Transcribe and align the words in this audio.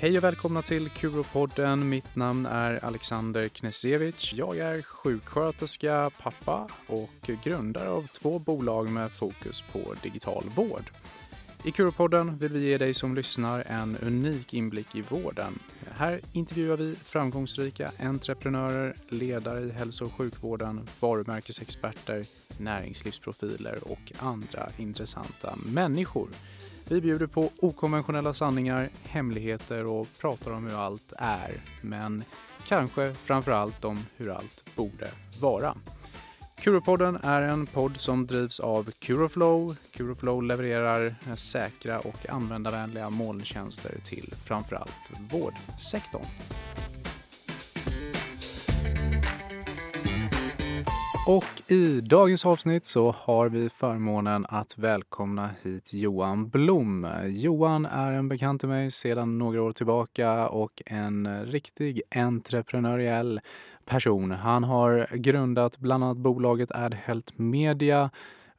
Hej 0.00 0.18
och 0.18 0.24
välkomna 0.24 0.62
till 0.62 0.88
Kuropodden. 0.88 1.88
Mitt 1.88 2.16
namn 2.16 2.46
är 2.46 2.84
Alexander 2.84 3.48
Knesevic. 3.48 4.32
Jag 4.32 4.58
är 4.58 4.82
sjuksköterska, 4.82 6.10
pappa 6.22 6.68
och 6.86 7.30
grundare 7.44 7.88
av 7.88 8.06
två 8.06 8.38
bolag 8.38 8.90
med 8.90 9.12
fokus 9.12 9.64
på 9.72 9.94
digital 10.02 10.44
vård. 10.54 10.90
I 11.64 11.70
Kuropodden 11.70 12.38
vill 12.38 12.52
vi 12.52 12.68
ge 12.68 12.78
dig 12.78 12.94
som 12.94 13.14
lyssnar 13.14 13.64
en 13.66 13.96
unik 13.96 14.54
inblick 14.54 14.94
i 14.94 15.02
vården. 15.02 15.58
Här 15.96 16.20
intervjuar 16.32 16.76
vi 16.76 16.94
framgångsrika 17.02 17.90
entreprenörer, 17.98 18.96
ledare 19.08 19.60
i 19.60 19.70
hälso 19.70 20.04
och 20.04 20.12
sjukvården, 20.12 20.88
varumärkesexperter, 21.00 22.24
näringslivsprofiler 22.58 23.78
och 23.84 24.12
andra 24.18 24.68
intressanta 24.76 25.54
människor. 25.66 26.28
Vi 26.88 27.00
bjuder 27.00 27.26
på 27.26 27.50
okonventionella 27.60 28.32
sanningar, 28.32 28.90
hemligheter 29.02 29.86
och 29.86 30.08
pratar 30.20 30.50
om 30.50 30.66
hur 30.66 30.80
allt 30.80 31.12
är. 31.18 31.52
Men 31.80 32.24
kanske 32.66 33.14
framför 33.14 33.52
allt 33.52 33.84
om 33.84 33.98
hur 34.16 34.30
allt 34.30 34.64
borde 34.76 35.08
vara. 35.40 35.76
Kuropodden 36.60 37.18
är 37.22 37.42
en 37.42 37.66
podd 37.66 38.00
som 38.00 38.26
drivs 38.26 38.60
av 38.60 38.90
Curoflow. 38.98 39.76
Curoflow 39.92 40.42
levererar 40.42 41.14
säkra 41.36 42.00
och 42.00 42.28
användarvänliga 42.28 43.10
molntjänster 43.10 43.94
till 44.04 44.34
framförallt 44.44 45.10
vårdsektorn. 45.30 46.26
Och 51.26 51.70
i 51.70 52.00
dagens 52.00 52.46
avsnitt 52.46 52.86
så 52.86 53.14
har 53.18 53.48
vi 53.48 53.68
förmånen 53.68 54.46
att 54.48 54.78
välkomna 54.78 55.50
hit 55.62 55.92
Johan 55.92 56.48
Blom. 56.48 57.06
Johan 57.26 57.86
är 57.86 58.12
en 58.12 58.28
bekant 58.28 58.60
till 58.60 58.68
mig 58.68 58.90
sedan 58.90 59.38
några 59.38 59.62
år 59.62 59.72
tillbaka 59.72 60.48
och 60.48 60.82
en 60.86 61.46
riktig 61.46 62.02
entreprenöriell 62.14 63.40
person. 63.84 64.30
Han 64.30 64.64
har 64.64 65.16
grundat 65.16 65.78
bland 65.78 66.04
annat 66.04 66.16
bolaget 66.16 66.72
Adhelt 66.72 67.38
Media 67.38 68.10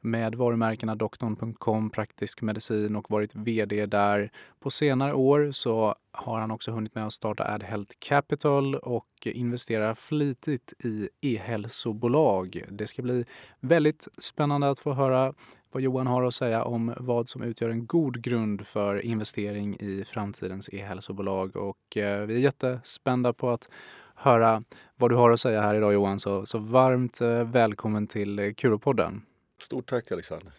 med 0.06 0.34
varumärkena 0.34 0.94
doktorn.com, 0.94 1.90
Praktisk 1.90 2.42
medicin 2.42 2.96
och 2.96 3.10
varit 3.10 3.34
VD 3.34 3.86
där. 3.86 4.30
På 4.60 4.70
senare 4.70 5.14
år 5.14 5.50
så 5.50 5.94
har 6.12 6.40
han 6.40 6.50
också 6.50 6.70
hunnit 6.70 6.94
med 6.94 7.06
att 7.06 7.12
starta 7.12 7.44
AdHealth 7.44 7.92
Capital 7.98 8.74
och 8.74 9.06
investerar 9.24 9.94
flitigt 9.94 10.72
i 10.84 11.08
e-hälsobolag. 11.20 12.64
Det 12.68 12.86
ska 12.86 13.02
bli 13.02 13.24
väldigt 13.60 14.08
spännande 14.18 14.70
att 14.70 14.78
få 14.78 14.92
höra 14.92 15.34
vad 15.72 15.82
Johan 15.82 16.06
har 16.06 16.24
att 16.24 16.34
säga 16.34 16.64
om 16.64 16.94
vad 16.96 17.28
som 17.28 17.42
utgör 17.42 17.68
en 17.68 17.86
god 17.86 18.22
grund 18.22 18.66
för 18.66 19.04
investering 19.04 19.76
i 19.80 20.04
framtidens 20.04 20.68
e-hälsobolag. 20.72 21.56
Och 21.56 21.96
eh, 21.96 22.26
vi 22.26 22.34
är 22.34 22.38
jättespända 22.38 23.32
på 23.32 23.50
att 23.50 23.68
höra 24.14 24.62
vad 24.96 25.10
du 25.10 25.14
har 25.14 25.30
att 25.30 25.40
säga 25.40 25.60
här 25.60 25.74
idag 25.74 25.92
Johan. 25.92 26.18
Så, 26.18 26.46
så 26.46 26.58
varmt 26.58 27.20
eh, 27.20 27.44
välkommen 27.44 28.06
till 28.06 28.54
Kuropodden. 28.56 29.22
Stort 29.58 29.88
tack 29.88 30.12
Alexander. 30.12 30.52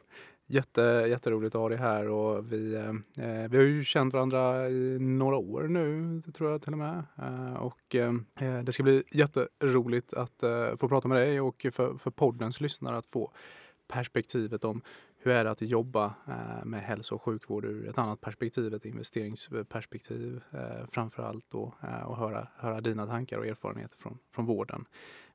Jätte, 0.50 0.82
jätteroligt 0.82 1.56
att 1.56 1.62
ha 1.62 1.70
dig 1.70 1.78
här 1.78 2.10
och 2.10 2.54
vi, 2.54 2.76
eh, 2.76 3.50
vi 3.50 3.58
har 3.58 3.64
ju 3.64 3.84
känt 3.84 4.14
varandra 4.14 4.70
i 4.70 5.00
några 5.00 5.38
år 5.38 5.64
nu 5.68 6.22
tror 6.34 6.52
jag 6.52 6.62
till 6.62 6.74
och 6.74 6.80
med. 6.80 7.04
Eh, 7.18 7.54
och 7.54 7.96
eh, 7.96 8.14
det 8.64 8.72
ska 8.72 8.84
bli 8.84 9.04
jätteroligt 9.12 10.14
att 10.14 10.44
eh, 10.44 10.76
få 10.76 10.90
prata 10.90 11.08
med 11.08 11.18
dig 11.18 11.42
och 11.42 11.66
för, 11.72 11.98
för 11.98 12.12
poddens 12.12 12.62
lyssnare 12.62 12.98
att 12.98 13.06
få 13.06 13.32
perspektivet 13.88 14.64
om 14.64 14.82
hur 15.20 15.32
är 15.32 15.44
det 15.44 15.52
att 15.52 15.62
jobba 15.62 16.14
eh, 16.28 16.66
med 16.66 16.84
hälso 16.84 17.16
och 17.16 17.22
sjukvård 17.22 17.66
ur 17.66 17.90
ett 17.90 17.98
annat 17.98 18.22
perspektiv, 18.22 18.74
ett 18.74 18.86
investeringsperspektiv 18.86 20.42
eh, 20.52 20.88
framför 20.92 21.24
allt 21.24 21.46
då 21.50 21.74
eh, 21.84 22.02
och 22.02 22.18
höra, 22.18 22.48
höra 22.58 22.82
dina 22.82 23.08
tankar 23.08 23.38
och 23.38 23.48
erfarenheter 23.48 23.98
från, 23.98 24.18
från 24.32 24.46
vården. 24.46 24.86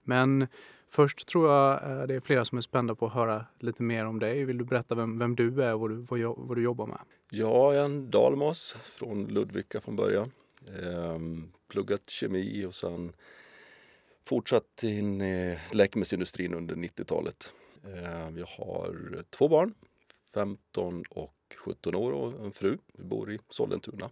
Men 0.02 0.46
först 0.88 1.28
tror 1.28 1.50
jag 1.50 1.90
eh, 1.90 2.06
det 2.06 2.14
är 2.14 2.20
flera 2.20 2.44
som 2.44 2.58
är 2.58 2.62
spända 2.62 2.94
på 2.94 3.06
att 3.06 3.12
höra 3.12 3.46
lite 3.58 3.82
mer 3.82 4.04
om 4.04 4.18
dig. 4.18 4.44
Vill 4.44 4.58
du 4.58 4.64
berätta 4.64 4.94
vem, 4.94 5.18
vem 5.18 5.36
du 5.36 5.62
är 5.62 5.74
och 5.74 5.80
vad 5.80 5.90
du, 5.90 5.96
vad, 5.96 6.20
vad 6.36 6.56
du 6.56 6.62
jobbar 6.62 6.86
med? 6.86 6.98
Jag 7.30 7.76
är 7.76 7.84
en 7.84 8.10
dalmas 8.10 8.76
från 8.82 9.26
Ludvika 9.26 9.80
från 9.80 9.96
början. 9.96 10.30
Ehm, 10.68 11.52
pluggat 11.68 12.10
kemi 12.10 12.64
och 12.64 12.74
sen 12.74 13.12
fortsatt 14.24 14.82
in 14.82 15.22
i 15.22 15.58
läkemedelsindustrin 15.70 16.54
under 16.54 16.74
90-talet. 16.74 17.52
Ehm, 17.84 18.38
jag 18.38 18.46
har 18.46 19.24
två 19.30 19.48
barn, 19.48 19.74
15 20.34 21.04
och 21.10 21.34
17 21.64 21.94
år 21.94 22.12
och 22.12 22.44
en 22.44 22.52
fru. 22.52 22.78
Vi 22.92 23.04
bor 23.04 23.32
i 23.32 23.38
Sollentuna. 23.48 24.10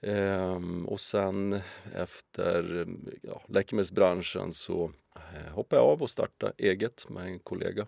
Ehm, 0.00 0.86
och 0.86 1.00
sen 1.00 1.60
efter 1.94 2.86
ja, 3.22 3.42
läkemedelsbranschen 3.46 4.52
så 4.52 4.92
eh, 5.14 5.52
hoppade 5.52 5.82
jag 5.82 5.88
av 5.88 6.02
och 6.02 6.10
startade 6.10 6.52
eget 6.58 7.08
med 7.08 7.26
en 7.26 7.38
kollega. 7.38 7.86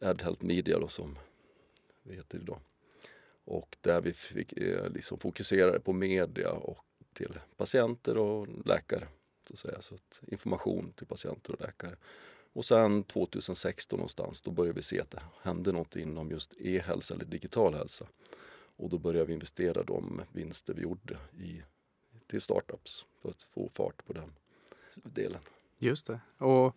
AdHealth 0.00 0.44
Media 0.44 0.78
då 0.78 0.88
som 0.88 1.18
vi 2.02 2.14
heter 2.14 2.38
idag. 2.38 2.60
Och 3.44 3.76
där 3.80 4.00
vi 4.00 4.12
fick, 4.12 4.52
eh, 4.52 4.90
liksom 4.90 5.18
fokuserade 5.18 5.80
på 5.80 5.92
media 5.92 6.50
och 6.50 6.84
till 7.12 7.38
patienter 7.56 8.16
och 8.16 8.48
läkare. 8.66 9.08
Så 9.46 9.52
att 9.52 9.58
säga. 9.58 9.82
Så 9.82 9.94
att 9.94 10.20
information 10.26 10.92
till 10.92 11.06
patienter 11.06 11.52
och 11.52 11.60
läkare. 11.60 11.96
Och 12.52 12.64
sen 12.64 13.04
2016 13.04 13.96
någonstans 13.96 14.42
då 14.42 14.50
började 14.50 14.76
vi 14.76 14.82
se 14.82 15.00
att 15.00 15.10
det 15.10 15.22
hände 15.42 15.72
något 15.72 15.96
inom 15.96 16.30
just 16.30 16.60
e-hälsa 16.60 17.14
eller 17.14 17.24
digital 17.24 17.74
hälsa. 17.74 18.06
Och 18.76 18.90
då 18.90 18.98
började 18.98 19.26
vi 19.26 19.32
investera 19.32 19.82
de 19.82 20.22
vinster 20.32 20.74
vi 20.74 20.82
gjorde 20.82 21.18
i, 21.40 21.62
till 22.26 22.40
startups 22.40 23.06
för 23.22 23.28
att 23.28 23.42
få 23.42 23.70
fart 23.74 24.06
på 24.06 24.12
den 24.12 24.32
delen. 24.94 25.40
Just 25.78 26.06
det. 26.06 26.20
Och 26.38 26.76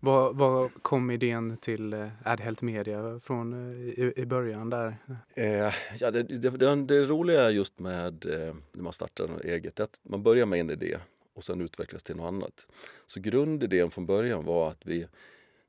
vad, 0.00 0.36
vad 0.36 0.82
kom 0.82 1.10
idén 1.10 1.56
till 1.56 1.92
eh, 1.92 2.08
AdHealth 2.24 2.64
Media 2.64 3.20
från 3.20 3.52
eh, 3.52 4.04
i, 4.04 4.12
i 4.16 4.26
början 4.26 4.70
där? 4.70 4.96
Eh, 5.34 5.74
ja, 5.98 6.10
det, 6.10 6.22
det, 6.22 6.50
det, 6.50 6.84
det, 6.84 7.04
roliga 7.04 7.50
just 7.50 7.78
med 7.78 8.26
eh, 8.26 8.54
när 8.72 8.82
man 8.82 8.92
startar 8.92 9.28
något 9.28 9.44
eget 9.44 9.80
är 9.80 9.84
att 9.84 10.00
man 10.02 10.22
börjar 10.22 10.46
med 10.46 10.60
en 10.60 10.70
idé 10.70 10.98
och 11.34 11.44
sen 11.44 11.60
utvecklas 11.60 12.02
till 12.02 12.16
något 12.16 12.28
annat. 12.28 12.66
Så 13.06 13.20
grundidén 13.20 13.90
från 13.90 14.06
början 14.06 14.44
var 14.44 14.70
att 14.70 14.86
vi 14.86 15.06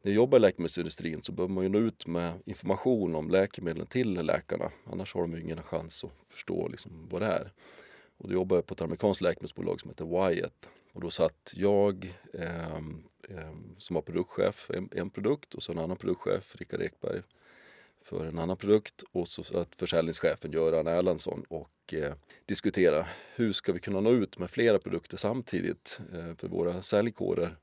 när 0.02 0.12
jag 0.12 0.16
jobbar 0.16 0.38
i 0.38 0.42
läkemedelsindustrin 0.42 1.24
så 1.24 1.32
behöver 1.32 1.54
man 1.54 1.64
ju 1.64 1.70
nå 1.70 1.80
ut 1.80 2.08
med 2.08 2.34
information 2.46 3.16
om 3.16 3.30
läkemedlen 3.30 3.88
till 3.88 4.14
läkarna. 4.14 4.72
Annars 4.86 5.14
har 5.14 5.22
de 5.22 5.34
ju 5.34 5.42
ingen 5.42 5.64
chans 5.64 6.04
att 6.04 6.12
förstå 6.30 6.68
liksom 6.68 7.08
vad 7.12 7.22
det 7.22 7.28
är. 7.28 7.52
Och 8.18 8.28
då 8.28 8.34
jobbar 8.34 8.58
jag 8.58 8.66
på 8.66 8.74
ett 8.74 8.82
amerikanskt 8.82 9.22
läkemedelsbolag 9.22 9.82
som 9.82 9.90
heter 9.90 10.06
Wyatt. 10.06 10.68
Och 10.94 11.02
då 11.02 11.10
satt 11.10 11.52
jag 11.54 12.16
eh, 12.34 12.76
eh, 13.30 13.52
som 13.78 13.94
var 13.94 14.02
produktchef 14.02 14.56
för 14.56 14.74
en, 14.74 14.90
en, 14.92 15.10
produkt 15.10 15.54
och 15.54 15.64
så 15.64 15.72
en 15.72 15.80
annan 15.80 15.98
produktchef, 15.98 16.56
Rickard 16.56 16.82
Ekberg, 16.82 17.22
för 18.04 18.26
en 18.26 18.40
annan 18.40 18.58
produkt 18.58 19.04
och 19.12 19.28
så 19.28 19.44
satt 19.44 19.76
försäljningschefen 19.76 20.52
Göran 20.52 20.88
Erlandsson 20.88 21.46
och 21.50 21.94
eh, 21.94 22.14
diskuterade 22.46 23.08
hur 23.36 23.54
ska 23.54 23.74
vi 23.74 23.80
kunna 23.80 24.02
nå 24.02 24.12
ut 24.12 24.38
med 24.38 24.50
flera 24.50 24.80
produkter 24.80 25.18
samtidigt 25.18 26.00
eh, 26.14 26.36
för 26.36 26.48
våra 26.48 26.82
säljkårer 26.82 27.58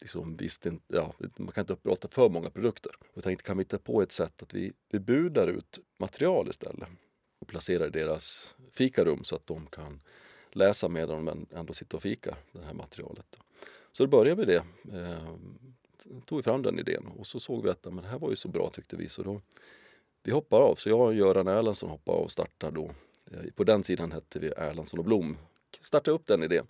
liksom 0.00 0.36
visste 0.36 0.68
inte, 0.68 0.96
ja, 0.96 1.14
man 1.36 1.52
kan 1.52 1.62
inte 1.62 1.72
upplåta 1.72 2.08
för 2.08 2.28
många 2.28 2.50
produkter. 2.50 2.92
Jag 3.14 3.24
tänkte, 3.24 3.44
kan 3.44 3.56
vi 3.56 3.60
hitta 3.60 3.78
på 3.78 4.02
ett 4.02 4.12
sätt 4.12 4.42
att 4.42 4.54
vi, 4.54 4.72
vi 4.90 4.98
budar 4.98 5.46
ut 5.46 5.78
material 5.96 6.48
istället 6.48 6.88
och 7.38 7.46
placerar 7.46 7.86
i 7.86 7.90
deras 7.90 8.54
fikarum 8.72 9.24
så 9.24 9.36
att 9.36 9.46
de 9.46 9.66
kan 9.66 10.00
läsa 10.52 10.88
medan 10.88 11.24
de 11.24 11.46
ändå 11.50 11.72
sitter 11.72 11.96
och 11.96 12.02
fikar 12.02 12.34
det 12.52 12.62
här 12.62 12.74
materialet. 12.74 13.36
Så 13.92 14.04
då 14.04 14.10
började 14.10 14.44
vi 14.44 14.52
det. 14.52 14.64
Eh, 14.98 15.34
tog 16.26 16.38
vi 16.38 16.42
fram 16.42 16.62
den 16.62 16.78
idén 16.78 17.06
och 17.06 17.26
så 17.26 17.40
såg 17.40 17.62
vi 17.64 17.70
att 17.70 17.84
men 17.84 17.96
det 17.96 18.08
här 18.08 18.18
var 18.18 18.30
ju 18.30 18.36
så 18.36 18.48
bra 18.48 18.70
tyckte 18.70 18.96
vi 18.96 19.08
så 19.08 19.22
då 19.22 19.40
vi 20.22 20.32
hoppar 20.32 20.60
av. 20.60 20.74
Så 20.74 20.88
jag 20.88 21.00
och 21.00 21.14
Göran 21.14 21.48
Erlandsson 21.48 21.90
hoppar 21.90 22.12
av 22.12 22.24
och 22.24 22.32
startar 22.32 22.70
då. 22.70 22.90
Eh, 23.30 23.50
på 23.54 23.64
den 23.64 23.84
sidan 23.84 24.12
hette 24.12 24.38
vi 24.38 24.48
Erlandsson 24.48 24.98
och 24.98 25.04
Blom. 25.04 25.36
Startade 25.80 26.14
upp 26.14 26.26
den 26.26 26.42
idén. 26.42 26.66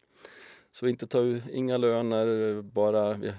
Så 0.79 0.87
vi 0.87 0.91
inte 0.91 1.07
tar 1.07 1.43
inga 1.53 1.77
löner, 1.77 2.63
bara 2.63 3.15
vi, 3.15 3.33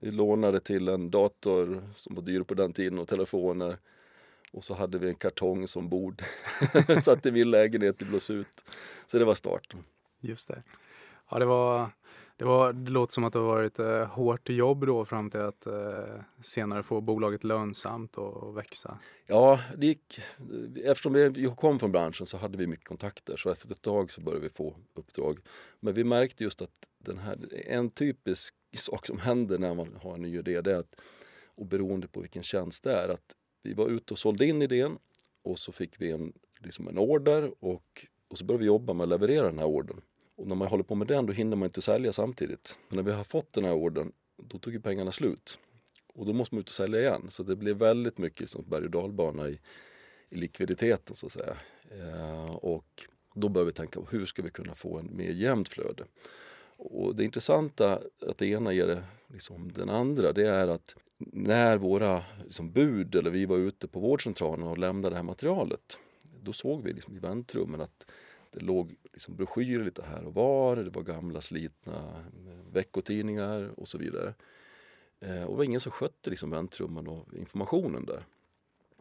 vi 0.00 0.10
lånade 0.10 0.60
till 0.60 0.88
en 0.88 1.10
dator 1.10 1.82
som 1.96 2.14
var 2.14 2.22
dyr 2.22 2.42
på 2.42 2.54
den 2.54 2.72
tiden 2.72 2.98
och 2.98 3.08
telefoner. 3.08 3.74
Och 4.52 4.64
så 4.64 4.74
hade 4.74 4.98
vi 4.98 5.08
en 5.08 5.14
kartong 5.14 5.68
som 5.68 5.88
bord. 5.88 6.22
så 7.04 7.12
att 7.12 7.22
det 7.22 7.32
min 7.32 7.50
lägenhet 7.50 8.02
i 8.02 8.04
blås 8.04 8.30
ut. 8.30 8.64
Så 9.06 9.18
det 9.18 9.24
var 9.24 9.34
starten. 9.34 9.84
Just 10.20 10.48
det. 10.48 10.62
Ja, 11.30 11.38
det 11.38 11.44
var 11.44 11.90
det, 12.36 12.44
var, 12.44 12.72
det 12.72 12.90
låter 12.90 13.12
som 13.12 13.24
att 13.24 13.32
det 13.32 13.38
har 13.38 13.46
varit 13.46 13.78
eh, 13.78 14.04
hårt 14.04 14.48
jobb 14.48 14.86
då 14.86 15.04
fram 15.04 15.30
till 15.30 15.40
att 15.40 15.66
eh, 15.66 16.20
senare 16.42 16.82
få 16.82 17.00
bolaget 17.00 17.44
lönsamt 17.44 18.18
och, 18.18 18.36
och, 18.36 18.56
växa. 18.56 18.98
Ja, 19.26 19.60
det 19.76 19.86
gick, 19.86 20.20
eftersom 20.84 21.12
vi 21.12 21.54
kom 21.56 21.78
från 21.78 21.92
branschen 21.92 22.26
så 22.26 22.36
hade 22.36 22.58
vi 22.58 22.66
mycket 22.66 22.88
kontakter 22.88 23.36
så 23.36 23.50
efter 23.50 23.72
ett 23.72 23.82
tag 23.82 24.12
så 24.12 24.20
började 24.20 24.42
vi 24.42 24.50
få 24.50 24.76
uppdrag. 24.94 25.38
Men 25.80 25.94
vi 25.94 26.04
märkte 26.04 26.44
just 26.44 26.62
att 26.62 26.70
den 26.98 27.18
här, 27.18 27.66
en 27.66 27.90
typisk 27.90 28.54
sak 28.76 29.06
som 29.06 29.18
händer 29.18 29.58
när 29.58 29.74
man 29.74 29.98
har 30.02 30.14
en 30.14 30.22
ny 30.22 30.38
idé 30.38 30.60
det 30.60 30.72
är 30.72 30.78
att, 30.78 30.94
och 31.44 31.66
beroende 31.66 32.08
på 32.08 32.20
vilken 32.20 32.42
tjänst 32.42 32.84
det 32.84 32.92
är, 32.92 33.08
att 33.08 33.36
vi 33.62 33.74
var 33.74 33.88
ute 33.88 34.14
och 34.14 34.18
sålde 34.18 34.46
in 34.46 34.62
idén 34.62 34.98
och 35.42 35.58
så 35.58 35.72
fick 35.72 36.00
vi 36.00 36.10
en, 36.10 36.32
liksom 36.58 36.88
en 36.88 36.98
order 36.98 37.52
och 37.60 38.06
Och 38.28 38.38
så 38.38 38.44
började 38.44 38.62
vi 38.62 38.66
jobba 38.66 38.92
med 38.92 39.04
att 39.04 39.08
leverera 39.08 39.46
den 39.46 39.58
här 39.58 39.66
ordern. 39.66 40.00
Och 40.36 40.46
när 40.46 40.56
man 40.56 40.68
håller 40.68 40.84
på 40.84 40.94
med 40.94 41.06
den 41.06 41.26
då 41.26 41.32
hinner 41.32 41.56
man 41.56 41.66
inte 41.66 41.82
sälja 41.82 42.12
samtidigt. 42.12 42.76
Men 42.88 42.96
när 42.96 43.02
vi 43.02 43.12
har 43.12 43.24
fått 43.24 43.52
den 43.52 43.64
här 43.64 43.72
ordern 43.72 44.12
då 44.36 44.58
tog 44.58 44.72
ju 44.72 44.80
pengarna 44.80 45.12
slut. 45.12 45.58
Och 46.14 46.26
då 46.26 46.32
måste 46.32 46.54
man 46.54 46.60
ut 46.60 46.68
och 46.68 46.74
sälja 46.74 47.00
igen. 47.00 47.26
Så 47.30 47.42
det 47.42 47.56
blev 47.56 47.76
väldigt 47.76 48.18
mycket 48.18 48.50
som 48.50 48.64
berg 48.68 48.84
och 48.84 48.90
dalbana 48.90 49.48
i, 49.48 49.60
i 50.28 50.36
likviditeten 50.36 51.16
så 51.16 51.26
att 51.26 51.32
säga. 51.32 51.56
Eh, 51.90 52.54
och 52.54 53.02
då 53.34 53.48
börjar 53.48 53.66
vi 53.66 53.72
tänka 53.72 54.00
på 54.00 54.06
hur 54.10 54.26
ska 54.26 54.42
vi 54.42 54.50
kunna 54.50 54.74
få 54.74 54.98
en 54.98 55.16
mer 55.16 55.30
jämnt 55.30 55.68
flöde. 55.68 56.04
Och 56.76 57.16
det 57.16 57.24
intressanta 57.24 58.02
att 58.26 58.38
det 58.38 58.46
ena 58.46 58.72
ger 58.72 58.86
det 58.86 59.04
liksom 59.26 59.72
den 59.72 59.90
andra 59.90 60.32
det 60.32 60.48
är 60.48 60.68
att 60.68 60.96
när 61.18 61.76
våra 61.76 62.24
liksom, 62.44 62.72
bud 62.72 63.14
eller 63.14 63.30
vi 63.30 63.46
var 63.46 63.56
ute 63.56 63.88
på 63.88 64.00
vårdcentralen 64.00 64.66
och 64.66 64.78
lämnade 64.78 65.14
det 65.14 65.16
här 65.16 65.22
materialet 65.22 65.98
då 66.42 66.52
såg 66.52 66.82
vi 66.82 66.92
liksom 66.92 67.16
i 67.16 67.18
väntrummen 67.18 67.80
att 67.80 68.06
det 68.52 68.60
låg 68.60 68.96
liksom 69.12 69.36
broschyrer 69.36 69.84
lite 69.84 70.02
här 70.02 70.24
och 70.24 70.34
var, 70.34 70.76
det 70.76 70.90
var 70.90 71.02
gamla 71.02 71.40
slitna 71.40 72.24
eh, 72.46 72.72
veckotidningar 72.72 73.70
och 73.76 73.88
så 73.88 73.98
vidare. 73.98 74.34
Eh, 75.20 75.42
och 75.42 75.50
det 75.50 75.56
var 75.56 75.64
ingen 75.64 75.80
som 75.80 75.92
skötte 75.92 76.30
liksom 76.30 76.50
väntrummen 76.50 77.08
och 77.08 77.34
informationen 77.34 78.06
där. 78.06 78.24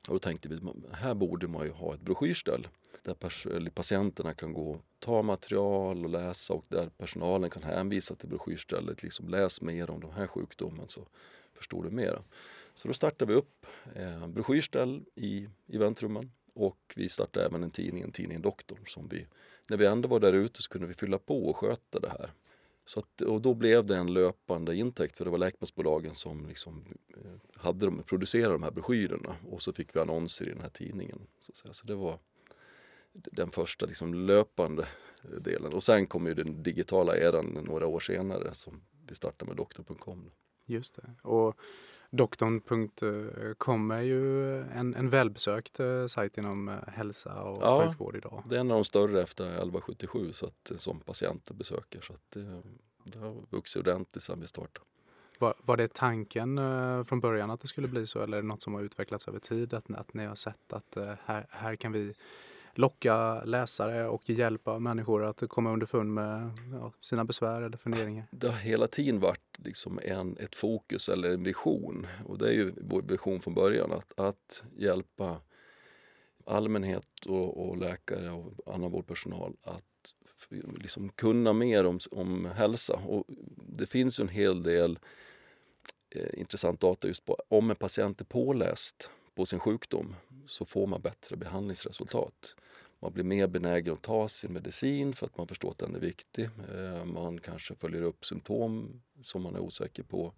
Och 0.08 0.14
då 0.14 0.20
tänkte 0.20 0.50
vi, 0.50 0.60
här 0.92 1.14
borde 1.14 1.48
man 1.48 1.66
ju 1.66 1.72
ha 1.72 1.94
ett 1.94 2.02
broschyrställ 2.02 2.68
där 3.04 3.70
patienterna 3.70 4.34
kan 4.34 4.54
gå 4.54 4.72
och 4.72 4.82
ta 5.00 5.22
material 5.22 6.06
och 6.06 6.10
läsa 6.10 6.54
och 6.54 6.66
där 6.68 6.90
personalen 6.98 7.50
kan 7.50 7.64
hänvisa 7.64 8.16
till 8.16 8.30
broschyrstället. 8.30 9.04
Liksom, 9.04 9.30
läs 9.30 9.62
mer 9.62 9.90
om 9.90 10.00
den 10.00 10.12
här 10.12 10.28
sjukdomen 10.28 10.88
så 10.88 11.08
förstår 11.54 11.84
du 11.84 11.90
mer. 11.90 12.22
Så 12.76 12.88
då 12.88 12.94
startade 12.94 13.34
vi 13.34 13.40
upp 13.40 13.66
eh, 13.96 14.28
broschyrställ 14.28 15.06
i, 15.16 15.50
i 15.68 15.78
väntrummen 15.78 16.32
och 16.54 16.94
vi 16.96 17.10
startade 17.10 17.46
även 17.46 17.64
en 17.64 17.72
tidning, 17.72 18.12
tidningen 18.12 18.42
Doktorn 18.42 18.86
som 18.88 19.08
vi, 19.08 19.28
när 19.68 19.78
vi 19.78 19.86
ändå 19.86 20.08
var 20.08 20.20
där 20.20 20.34
ute 20.34 20.64
så 20.64 20.70
kunde 20.70 20.88
vi 20.88 20.94
fylla 20.94 21.18
på 21.18 21.50
och 21.50 21.58
sköta 21.58 22.00
det 22.00 22.10
här. 22.10 22.32
Så 22.86 23.00
att, 23.00 23.22
och 23.22 23.42
då 23.42 23.54
blev 23.54 23.86
det 23.86 23.98
en 23.98 24.14
löpande 24.14 24.76
intäkt 24.76 25.18
för 25.18 25.26
det 25.26 25.32
var 25.32 25.38
läkemedelsbolagen 25.38 26.16
som 26.16 26.48
liksom 26.48 26.86
eh, 27.10 27.62
hade 27.62 27.86
de, 27.86 28.04
producerade 28.04 28.54
de 28.54 28.64
här 28.64 28.72
broschyrerna 28.72 29.36
och 29.50 29.62
så 29.62 29.74
fick 29.74 29.96
vi 29.96 30.00
annonser 30.00 30.46
i 30.46 30.50
den 30.50 30.62
här 30.62 30.70
tidningen. 30.70 31.20
Så, 31.40 31.74
så 31.74 31.88
det 31.88 31.96
var 31.96 32.20
den 33.14 33.52
första 33.52 33.86
liksom 33.86 34.14
löpande 34.14 34.88
eh, 35.24 35.30
delen. 35.30 35.74
Och 35.74 35.84
sen 35.84 36.08
kom 36.08 36.28
ju 36.28 36.34
den 36.34 36.64
digitala 36.64 37.18
eran 37.18 37.46
några 37.46 37.88
år 37.88 38.00
senare 38.00 38.54
som 38.54 38.82
vi 39.08 39.16
startade 39.16 39.50
med 39.50 39.58
doktor.com. 39.58 40.32
Just 40.66 40.96
det. 40.96 41.28
Och 41.30 41.58
Doktorn.com 42.14 43.92
är 43.92 44.02
ju 44.02 44.58
en, 44.62 44.96
en 44.96 45.10
välbesökt 45.10 45.80
eh, 45.80 46.08
sajt 46.08 46.38
inom 46.38 46.70
eh, 46.70 46.76
hälsa 46.88 47.42
och 47.42 47.64
ja, 47.64 47.88
sjukvård 47.88 48.16
idag. 48.16 48.44
det 48.46 48.56
är 48.56 48.60
en 48.60 48.72
av 48.72 48.78
de 48.78 48.84
större 48.84 49.22
efter 49.22 49.46
1177 49.46 50.34
så 50.34 50.46
att, 50.46 50.72
som 50.78 51.00
patienter 51.00 51.54
besöker. 51.54 52.02
Så 52.02 52.14
att 52.14 52.32
det, 52.32 52.62
det 53.04 53.20
har 53.20 53.36
vuxit 53.50 53.80
ordentligt 53.80 54.24
sedan 54.24 54.42
vi 54.42 54.48
startade. 54.48 54.86
Var, 55.40 55.54
var 55.62 55.78
det 55.78 55.94
tanken 55.94 56.60
från 57.06 57.20
början 57.20 57.52
att 57.52 57.62
det 57.62 57.68
skulle 57.68 57.88
bli 57.88 58.08
så 58.08 58.22
eller 58.22 58.38
är 58.38 58.42
det 58.42 58.48
något 58.48 58.62
som 58.62 58.74
har 58.74 58.82
utvecklats 58.82 59.28
över 59.28 59.40
tid? 59.40 59.74
Att, 59.74 59.92
att 59.92 60.14
ni 60.14 60.26
har 60.26 60.36
sett 60.36 60.74
att 60.74 60.98
här, 61.26 61.48
här 61.50 61.76
kan 61.76 61.92
vi 61.92 62.14
locka 62.76 63.44
läsare 63.44 64.08
och 64.08 64.30
hjälpa 64.30 64.80
människor 64.80 65.26
att 65.26 65.44
komma 65.50 65.74
underfund 65.74 66.14
med 66.14 66.52
ja, 66.72 66.94
sina 67.02 67.26
besvär 67.26 67.62
eller 67.62 67.78
funderingar? 67.78 68.26
Det 68.32 68.48
har 68.48 68.58
hela 68.58 68.88
tiden 68.88 69.20
varit 69.20 69.58
liksom 69.58 70.00
en, 70.04 70.38
ett 70.38 70.56
fokus 70.56 71.10
eller 71.10 71.30
en 71.30 71.44
vision 71.44 72.08
och 72.26 72.38
det 72.38 72.48
är 72.48 72.54
ju 72.54 72.74
vår 72.78 73.02
vision 73.02 73.42
från 73.42 73.54
början 73.54 73.92
att, 73.92 74.20
att 74.20 74.64
hjälpa 74.78 75.42
allmänhet 76.46 77.26
och, 77.26 77.70
och 77.70 77.78
läkare 77.78 78.32
och 78.32 78.74
annan 78.76 78.92
vårdpersonal 78.92 79.54
att 79.64 79.84
liksom 80.50 81.10
kunna 81.10 81.54
mer 81.54 81.86
om, 81.86 82.00
om 82.12 82.46
hälsa. 82.46 82.94
Och 82.94 83.26
det 83.68 83.86
finns 83.86 84.20
en 84.20 84.28
hel 84.28 84.64
del 84.64 85.00
eh, 86.10 86.40
intressant 86.40 86.80
data 86.80 87.08
just 87.08 87.26
på 87.26 87.38
om 87.48 87.70
en 87.70 87.76
patient 87.76 88.22
är 88.22 88.26
påläst 88.26 89.10
på 89.36 89.46
sin 89.46 89.60
sjukdom 89.60 90.16
så 90.48 90.66
får 90.66 90.88
man 90.88 91.02
bättre 91.02 91.36
behandlingsresultat. 91.36 92.56
Man 93.02 93.14
blir 93.14 93.24
mer 93.24 93.48
benägen 93.48 93.94
att 93.94 94.02
ta 94.02 94.28
sin 94.28 94.54
medicin 94.54 95.14
för 95.14 95.26
att 95.26 95.38
man 95.38 95.48
förstår 95.48 95.72
att 95.72 95.78
den 95.78 95.96
är 95.96 96.00
viktig. 96.00 96.50
Eh, 96.74 97.06
man 97.06 97.40
kanske 97.40 97.76
följer 97.76 98.02
upp 98.02 98.26
symptom 98.26 99.02
som 99.24 99.42
man 99.42 99.56
är 99.56 99.60
osäker 99.60 100.04
på 100.04 100.34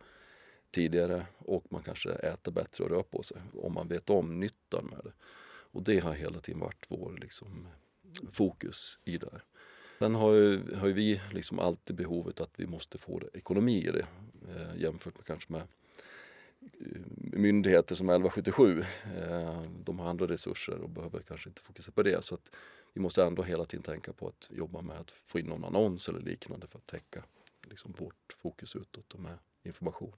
tidigare 0.71 1.25
och 1.38 1.65
man 1.69 1.83
kanske 1.83 2.12
äter 2.12 2.51
bättre 2.51 2.83
och 2.83 2.89
rör 2.89 3.04
på 3.04 3.24
sig 3.24 3.38
om 3.54 3.74
man 3.74 3.88
vet 3.88 4.10
om 4.10 4.39
nyttan 4.39 4.86
med 4.86 5.00
det. 5.04 5.12
Och 5.45 5.83
det 5.83 6.00
har 6.00 6.13
hela 6.13 6.39
tiden 6.39 6.60
varit 6.60 6.86
vår 6.88 7.18
liksom, 7.21 7.68
fokus 8.31 9.00
i 9.06 9.18
det 9.18 9.30
här. 9.31 9.44
Sen 10.00 10.16
har 10.16 10.33
ju, 10.33 10.75
har 10.75 10.88
ju 10.88 10.94
vi 10.94 11.21
liksom 11.31 11.59
alltid 11.59 11.95
behovet 11.95 12.42
att 12.42 12.51
vi 12.56 12.68
måste 12.68 12.98
få 12.98 13.21
ekonomi 13.33 13.88
i 13.88 13.92
det 13.92 14.06
eh, 14.50 14.81
jämfört 14.81 15.18
med 15.18 15.25
kanske 15.25 15.54
med 15.54 15.63
Eh, 16.80 17.01
myndigheter 17.39 17.95
som 17.95 18.10
1177. 18.10 18.86
Eh, 19.19 19.62
de 19.83 20.00
har 20.00 20.10
andra 20.10 20.27
resurser 20.27 20.81
och 20.81 20.89
behöver 20.89 21.19
kanske 21.19 21.50
inte 21.50 21.62
fokusera 21.62 21.94
på 21.94 22.04
det. 22.04 22.25
Så 22.25 22.36
att 22.36 22.51
vi 22.94 23.01
måste 23.01 23.24
ändå 23.24 23.44
hela 23.44 23.65
tiden 23.65 23.83
tänka 23.83 24.13
på 24.13 24.27
att 24.27 24.50
jobba 24.51 24.81
med 24.81 24.98
att 24.98 25.12
få 25.12 25.39
in 25.39 25.45
någon 25.45 25.65
annons 25.65 26.10
eller 26.10 26.19
liknande 26.19 26.68
för 26.68 26.77
att 26.77 26.88
täcka 26.88 27.24
liksom, 27.69 27.95
vårt 28.00 28.36
fokus 28.38 28.75
utåt 28.75 29.13
och 29.13 29.19
med 29.19 29.38
information. 29.63 30.13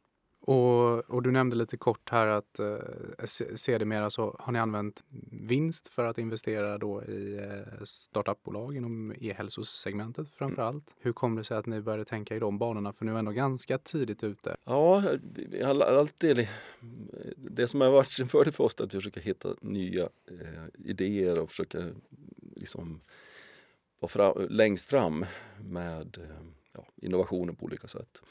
Och, 0.47 1.09
och, 1.09 1.23
du 1.23 1.31
nämnde 1.31 1.55
lite 1.55 1.77
kort 1.77 2.09
här 2.09 2.27
att 2.27 2.59
eh, 2.59 3.25
sedermera 3.55 4.09
så 4.09 4.35
har 4.39 4.53
ni 4.53 4.59
använt 4.59 5.03
vinst 5.31 5.87
för 5.87 6.05
att 6.05 6.17
investera 6.17 6.77
då 6.77 7.03
i 7.03 7.37
eh, 7.37 7.83
startupbolag 7.83 8.75
inom 8.75 9.13
e-hälsosegmentet 9.19 10.27
framför 10.29 10.61
mm. 10.61 10.75
allt. 10.75 10.83
Hur 10.99 11.13
kom 11.13 11.35
det 11.35 11.43
sig 11.43 11.57
att 11.57 11.65
ni 11.65 11.81
började 11.81 12.05
tänka 12.05 12.35
i 12.35 12.39
de 12.39 12.57
banorna? 12.57 12.93
För 12.93 13.05
nu 13.05 13.13
är 13.13 13.19
ändå 13.19 13.31
ganska 13.31 13.77
tidigt 13.77 14.23
ute. 14.23 14.57
Ja, 14.63 15.03
vi 15.33 15.63
har 15.63 15.81
alltid 15.81 16.47
det 17.35 17.67
som 17.67 17.81
har 17.81 17.89
varit 17.89 18.19
en 18.19 18.29
fördel 18.29 18.53
för 18.53 18.63
oss 18.63 18.75
är 18.79 18.83
att 18.83 18.91
försöka 18.91 19.19
hitta 19.19 19.55
nya 19.61 20.03
eh, 20.03 20.65
idéer 20.85 21.39
och 21.39 21.49
försöka 21.49 21.89
liksom 22.55 23.01
vara 23.99 24.09
fram, 24.09 24.47
längst 24.49 24.89
fram 24.89 25.25
med 25.59 26.17
eh, 26.17 26.45
ja, 26.73 26.85
innovationer 26.95 27.53
på 27.53 27.65
olika 27.65 27.87
sätt. 27.87 28.21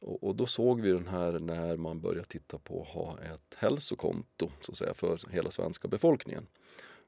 Och, 0.00 0.24
och, 0.24 0.34
då 0.36 0.46
såg 0.46 0.80
vi 0.80 0.92
den 0.92 1.08
här 1.08 1.38
när 1.38 1.76
man 1.76 2.00
började 2.00 2.28
titta 2.28 2.58
på 2.58 2.82
att 2.82 2.88
ha 2.88 3.18
ett 3.18 3.54
hälsokonto 3.56 4.50
så 4.60 4.72
att 4.72 4.78
säga, 4.78 4.94
för 4.94 5.20
hela 5.30 5.50
svenska 5.50 5.88
befolkningen. 5.88 6.46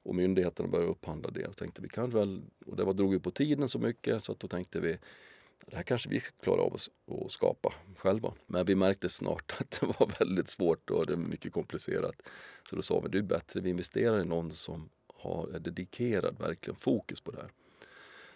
Och 0.03 0.15
myndigheterna 0.15 0.69
började 0.69 0.91
upphandla 0.91 1.31
det. 1.31 1.47
Och, 1.47 1.57
tänkte 1.57 1.83
vi 1.83 1.89
kan 1.89 2.11
väl, 2.11 2.43
och 2.67 2.77
det 2.77 2.85
var, 2.85 2.93
drog 2.93 3.13
ju 3.13 3.21
på 3.21 3.31
tiden 3.31 3.69
så 3.69 3.79
mycket 3.79 4.25
så 4.25 4.33
att 4.33 4.41
då 4.41 4.49
tänkte 4.49 4.81
vi 4.81 4.99
det 5.67 5.77
här 5.77 5.83
kanske 5.83 6.09
vi 6.09 6.21
klarar 6.21 6.63
av 6.63 6.75
att 6.75 7.33
skapa 7.33 7.75
själva. 7.97 8.35
Men 8.47 8.67
vi 8.67 8.75
märkte 8.75 9.09
snart 9.09 9.57
att 9.61 9.81
det 9.81 9.87
var 9.87 10.19
väldigt 10.19 10.49
svårt 10.49 10.91
och 10.91 11.07
det 11.07 11.13
är 11.13 11.17
mycket 11.17 11.53
komplicerat. 11.53 12.23
Så 12.71 12.77
då 12.77 12.83
sa 12.83 13.01
vi 13.01 13.09
det 13.09 13.19
är 13.19 13.23
bättre 13.23 13.61
vi 13.61 13.71
investerar 13.71 14.21
i 14.21 14.25
någon 14.25 14.53
som 14.53 14.89
har, 15.07 15.49
är 15.49 15.59
dedikerad, 15.59 16.39
verkligen 16.39 16.77
fokus 16.77 17.21
på 17.21 17.31
det 17.31 17.41
här. 17.41 17.51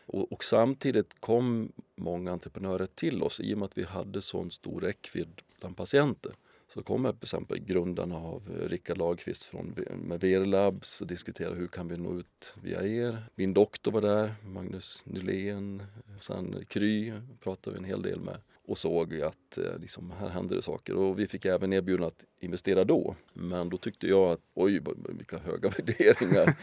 Och, 0.06 0.32
och, 0.32 0.44
samtidigt 0.44 1.20
kom 1.20 1.72
många 1.96 2.32
entreprenörer 2.32 2.86
till 2.86 3.22
oss 3.22 3.40
i 3.40 3.54
och 3.54 3.58
med 3.58 3.66
att 3.66 3.78
vi 3.78 3.84
hade 3.84 4.22
sån 4.22 4.50
stor 4.50 4.80
räckvidd 4.80 5.40
bland 5.60 5.76
patienter. 5.76 6.32
Så 6.74 6.82
kommer 6.82 7.12
till 7.12 7.22
exempel 7.22 7.58
grundarna 7.58 8.16
av 8.16 8.42
eh, 8.50 8.68
Rickard 8.68 8.98
Lagqvist 8.98 9.44
från, 9.44 9.74
med 9.98 10.20
Verlabs 10.20 11.00
och 11.00 11.06
diskuterade 11.06 11.56
hur 11.56 11.68
kan 11.68 11.88
vi 11.88 11.96
nå 11.96 12.18
ut 12.18 12.54
via 12.62 12.86
er. 12.86 13.24
Min 13.34 13.54
doktor 13.54 13.92
var 13.92 14.00
där, 14.00 14.34
Magnus 14.42 15.02
Nylén, 15.06 15.82
sen 16.20 16.64
Kry 16.68 17.12
pratade 17.40 17.76
vi 17.76 17.78
en 17.78 17.84
hel 17.88 18.02
del 18.02 18.20
med 18.20 18.40
och 18.66 18.78
såg 18.78 19.20
att 19.20 19.58
eh, 19.58 19.78
liksom, 19.78 20.10
här 20.10 20.28
händer 20.28 20.56
det 20.56 20.62
saker. 20.62 20.94
Och 20.96 21.18
vi 21.18 21.26
fick 21.26 21.44
även 21.44 21.72
erbjudande 21.72 22.06
att 22.06 22.24
investera 22.40 22.84
då. 22.84 23.16
Men 23.32 23.68
då 23.68 23.76
tyckte 23.76 24.06
jag 24.06 24.32
att 24.32 24.40
oj, 24.54 24.80
vilka 25.08 25.38
höga 25.38 25.68
värderingar. 25.78 26.56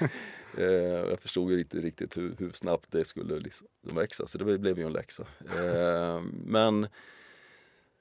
eh, 0.58 1.10
jag 1.10 1.20
förstod 1.20 1.52
ju 1.52 1.60
inte 1.60 1.78
riktigt 1.78 2.18
hur, 2.18 2.36
hur 2.40 2.52
snabbt 2.52 2.92
det 2.92 3.06
skulle 3.06 3.40
liksom 3.40 3.68
växa, 3.82 4.28
så 4.28 4.38
det 4.38 4.58
blev 4.58 4.80
ju 4.80 4.86
en 4.86 4.94
läxa. 4.94 5.28
Eh, 5.56 6.22
men 6.46 6.88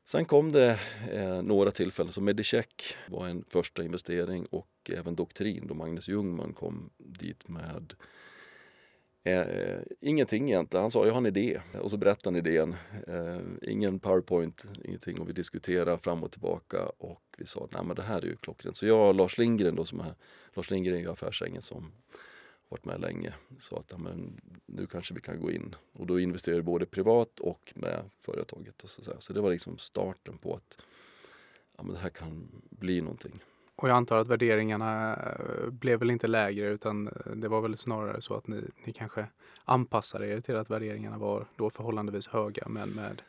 sen 0.05 0.25
kom 0.25 0.53
det 0.53 0.79
eh, 1.13 1.43
några 1.43 1.71
tillfällen, 1.71 2.13
så 2.13 2.21
Medicheck 2.21 2.97
var 3.09 3.29
en 3.29 3.45
första 3.49 3.83
investering 3.83 4.47
och 4.47 4.91
även 4.91 5.15
Doktrin 5.15 5.67
då 5.67 5.75
Magnus 5.75 6.09
Ljungman 6.09 6.53
kom 6.53 6.91
dit 6.99 7.49
med 7.49 7.95
Eh, 9.25 9.81
ingenting 10.01 10.51
egentligen. 10.51 10.83
Han 10.83 10.91
sa 10.91 11.07
jag 11.07 11.13
har 11.13 11.19
en 11.19 11.27
idé 11.27 11.61
och 11.83 11.91
så 11.91 11.97
berättade 11.97 12.37
han 12.37 12.47
idén. 12.47 12.77
Eh, 13.07 13.41
ingen 13.63 14.01
powerpoint, 14.01 14.67
ingenting 14.85 15.21
och 15.21 15.29
vi 15.29 15.33
diskuterade 15.33 15.99
fram 15.99 16.23
och 16.23 16.33
tillbaka 16.33 16.87
och 16.87 17.23
vi 17.39 17.47
sa 17.47 17.65
att 17.65 17.73
nej 17.73 17.85
men 17.85 17.97
det 17.97 18.03
här 18.03 18.23
är 18.23 18.27
ju 18.27 18.37
klockrent. 18.37 18.77
Så 18.77 18.87
jag 18.87 19.09
och 19.09 19.15
Lars 19.15 19.39
Lindgren 19.39 19.77
då 19.77 19.85
som 19.85 20.01
är, 20.01 20.15
Lars 20.55 20.71
Lindgren 20.71 20.97
är 20.97 21.01
ju 21.01 21.11
affärsängen 21.11 21.63
som 21.63 21.93
varit 22.69 22.85
med 22.85 23.01
länge, 23.01 23.35
sa 23.61 23.77
att 23.79 23.91
ja, 23.91 23.99
men, 23.99 24.41
nu 24.67 24.87
kanske 24.87 25.15
vi 25.15 25.21
kan 25.21 25.41
gå 25.41 25.51
in 25.51 25.75
och 25.93 26.07
då 26.07 26.21
investerade 26.21 26.61
vi 26.61 26.65
både 26.65 26.87
privat 26.87 27.41
och 27.41 27.73
med 27.77 28.11
företaget. 28.21 28.85
Och 28.85 28.91
så, 28.91 29.03
så 29.19 29.33
det 29.33 29.41
var 29.41 29.51
liksom 29.51 29.79
starten 29.79 30.39
på 30.39 30.55
att 30.55 30.79
ja, 31.77 31.83
men 31.83 31.95
det 31.95 32.01
här 32.01 32.11
kan 32.11 32.63
bli 32.71 33.01
någonting. 33.01 33.41
Och 33.81 33.89
jag 33.89 33.97
antar 33.97 34.19
att 34.19 34.29
värderingarna 34.29 35.17
eh, 35.17 35.71
blev 35.71 35.99
väl 35.99 36.11
inte 36.11 36.27
lägre 36.27 36.67
utan 36.67 37.09
eh, 37.09 37.33
det 37.35 37.49
var 37.49 37.61
väl 37.61 37.77
snarare 37.77 38.21
så 38.21 38.35
att 38.35 38.47
ni, 38.47 38.61
ni 38.85 38.93
kanske 38.93 39.27
anpassade 39.65 40.29
er 40.29 40.41
till 40.41 40.57
att 40.57 40.71
värderingarna 40.71 41.19
var 41.19 41.47
då 41.57 41.71
förhållandevis 41.71 42.29
höga 42.29 42.69
men 42.69 42.89
med 42.91 43.23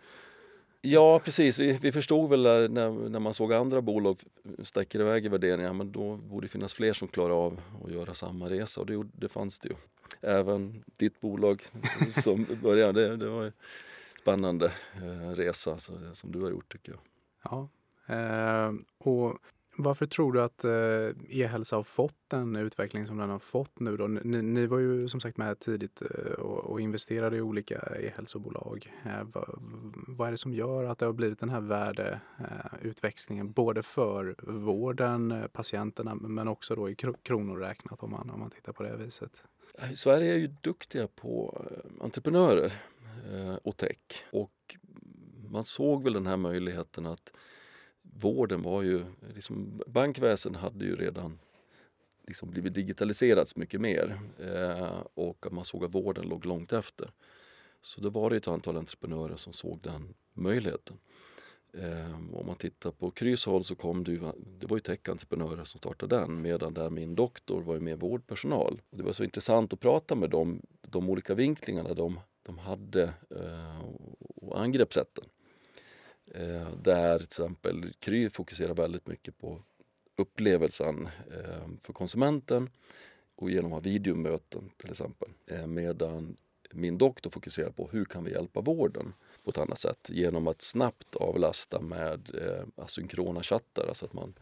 Ja 0.82 1.20
precis, 1.20 1.60
vi, 1.60 1.74
vi 1.82 1.92
förstod 1.92 2.30
väl 2.30 2.72
när, 2.72 3.10
när 3.10 3.20
man 3.20 3.34
såg 3.34 3.54
andra 3.54 3.82
bolag 3.82 4.20
stack 4.64 4.96
iväg 4.96 5.26
i 5.26 5.30
värderingar 5.30 5.74
men 5.74 5.92
då 5.92 6.16
borde 6.16 6.48
det 6.48 6.52
finnas 6.52 6.74
fler 6.74 6.94
som 6.94 7.08
klarar 7.08 7.46
av 7.46 7.62
att 7.86 7.92
göra 7.92 8.14
samma 8.14 8.50
resa 8.50 8.82
och 8.82 8.88
det, 8.88 9.04
det 9.14 9.30
fanns 9.30 9.60
det 9.60 9.70
ju. 9.70 9.76
Även 10.22 10.84
ditt 10.98 11.22
bolag 11.22 11.64
som 12.24 12.48
började, 12.62 13.08
det, 13.08 13.18
det 13.18 13.30
var 13.30 13.44
en 13.44 13.54
spännande 14.22 14.72
eh, 14.96 15.30
resa 15.30 15.78
som 16.14 16.32
du 16.32 16.42
har 16.42 16.50
gjort 16.50 16.72
tycker 16.72 16.92
jag. 16.92 17.02
Ja, 17.44 17.70
eh, 18.16 18.74
och 18.98 19.40
varför 19.84 20.06
tror 20.06 20.34
du 20.34 20.42
att 20.42 20.64
eh, 20.64 21.40
e-hälsa 21.40 21.76
har 21.76 21.84
fått 21.84 22.16
den 22.28 22.56
utveckling 22.56 23.08
som 23.08 23.18
den 23.18 23.30
har 23.30 23.40
fått 23.40 23.80
nu 23.80 23.98
då? 23.98 24.08
Ni, 24.08 24.42
ni 24.42 24.66
var 24.66 24.80
ju 24.80 25.08
som 25.08 25.20
sagt 25.20 25.38
med 25.38 25.60
tidigt 25.60 26.02
eh, 26.02 26.32
och, 26.32 26.58
och 26.58 26.82
investerade 26.82 27.38
i 27.38 27.42
olika 27.42 27.80
e-hälsobolag. 27.80 28.94
Eh, 29.06 29.24
vad, 29.24 29.60
vad, 30.08 30.28
är 30.28 30.32
det 30.32 30.38
som 30.38 30.54
gör 30.54 30.84
att 30.84 31.00
det 31.00 31.06
har 31.06 31.14
blivit 31.14 31.40
den 31.40 31.50
här 31.50 31.62
värdeutväxlingen 31.62 33.52
både 33.52 33.84
för 33.84 34.36
vården, 34.42 35.50
patienterna 35.54 36.16
men 36.16 36.48
också 36.48 36.76
då 36.76 36.90
i 36.90 36.96
kronor 37.24 37.58
räknat 37.58 38.04
om 38.04 38.12
man, 38.12 38.30
om 38.30 38.40
man 38.40 38.50
tittar 38.50 38.74
på 38.74 38.84
det 38.84 38.98
viset? 38.98 39.32
Sverige 39.96 40.34
är 40.34 40.38
ju 40.38 40.48
duktiga 40.48 41.08
på 41.08 41.66
entreprenörer 42.02 42.74
och 43.64 43.78
tech 43.78 44.26
och 44.32 44.76
man 45.50 45.64
såg 45.64 46.04
väl 46.04 46.14
den 46.14 46.28
här 46.28 46.38
möjligheten 46.38 47.06
att 47.06 47.32
vården 48.20 48.62
var 48.62 48.82
ju, 48.82 49.06
liksom, 49.36 49.82
bankväsen 49.88 50.56
hade 50.56 50.86
ju 50.86 50.96
redan 50.96 51.40
liksom 52.28 52.50
blivit 52.50 52.74
digitaliserats 52.74 53.56
mycket 53.56 53.82
mer 53.82 54.20
eh, 54.40 55.04
och 55.14 55.46
man 55.52 55.66
såg 55.66 55.86
att 55.86 55.96
vården 55.96 56.30
låg 56.30 56.46
långt 56.46 56.74
efter. 56.74 57.12
Så 57.82 58.02
då 58.02 58.10
var 58.10 58.30
det 58.30 58.38
ett 58.38 58.48
antal 58.48 58.78
entreprenörer 58.78 59.36
som 59.36 59.54
såg 59.54 59.80
den 59.82 60.14
möjligheten. 60.34 60.98
Eh, 61.74 62.36
om 62.36 62.48
man 62.48 62.56
tittar 62.56 62.92
på 62.92 63.12
Krys 63.12 63.46
håll 63.46 63.64
så 63.64 63.76
kom 63.76 64.04
det 64.04 64.12
ju, 64.12 64.20
det 64.60 64.68
var 64.68 64.78
ju 64.78 64.82
tech-entreprenörer 64.82 65.64
som 65.64 65.78
startade 65.78 66.16
den 66.16 66.42
medan 66.42 66.74
där 66.74 66.90
min 66.90 67.16
doktor 67.16 67.62
var 67.62 67.74
ju 67.74 67.80
mer 67.80 67.96
vårdpersonal. 67.96 68.82
Och 68.90 68.98
det 68.98 69.04
var 69.04 69.12
så 69.12 69.24
intressant 69.24 69.74
att 69.74 69.80
prata 69.80 70.16
med 70.16 70.30
dem, 70.30 70.62
de 70.82 71.10
olika 71.10 71.34
vinklingarna 71.34 71.94
de, 71.94 72.20
de 72.44 72.58
hade 72.58 73.04
eh, 73.30 73.86
och 74.36 74.62
angreppssätten. 74.62 75.26
Eh, 76.34 76.68
där 76.82 77.18
till 77.18 77.26
exempel 77.26 77.94
Kry 78.00 78.30
fokuserar 78.30 78.74
väldigt 78.74 79.08
mycket 79.08 79.38
på 79.38 79.62
upplevelsen 80.16 81.10
eh, 81.32 81.68
för 81.84 81.94
konsumenten 81.94 82.70
och 83.36 83.52
genom 83.52 83.74
att 83.74 83.86
ha 83.86 83.92
videomöten 83.92 84.72
till 84.78 84.92
exempel. 84.92 85.30
Eh, 85.46 85.68
medan 85.68 86.38
min 86.72 86.98
doktor 86.98 87.30
fokuserar 87.30 87.72
på 87.72 87.90
hur 87.92 88.06
kan 88.06 88.24
vi 88.24 88.32
hjälpa 88.32 88.62
vården 88.62 89.14
på 89.44 89.50
ett 89.50 89.58
annat 89.58 89.80
sätt 89.80 90.10
genom 90.10 90.48
att 90.48 90.62
snabbt 90.62 91.16
avlasta 91.16 91.82
med 91.82 92.30
eh, 92.36 92.84
asynkrona 92.84 93.44
chattar, 93.44 93.88
alltså 93.88 94.06
att 94.06 94.14
man 94.14 94.34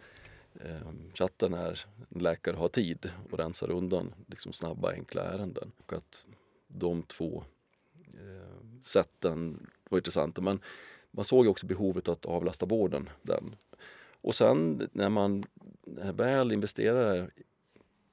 eh, 0.54 0.92
chattar 1.14 1.50
när 1.50 1.86
en 2.10 2.22
läkare 2.22 2.56
har 2.56 2.70
tid 2.70 3.12
och 3.32 3.38
rensar 3.38 3.72
undan 3.72 4.14
liksom 4.28 4.54
snabba 4.54 4.92
enkla 4.92 5.24
ärenden. 5.24 5.72
Och 5.78 5.94
att 5.94 6.26
de 6.68 7.04
två 7.04 7.44
eh, 8.14 8.82
sätten 8.82 9.68
var 9.90 9.98
intressanta. 9.98 10.42
Men 10.42 10.60
man 11.12 11.26
såg 11.26 11.48
också 11.48 11.66
behovet 11.66 12.08
att 12.08 12.26
avlasta 12.26 12.66
vården 12.66 13.10
den. 13.22 13.56
Och 14.22 14.36
sen 14.36 14.90
när 14.92 15.10
man 15.10 15.46
väl 16.14 16.52
investerar 16.52 17.32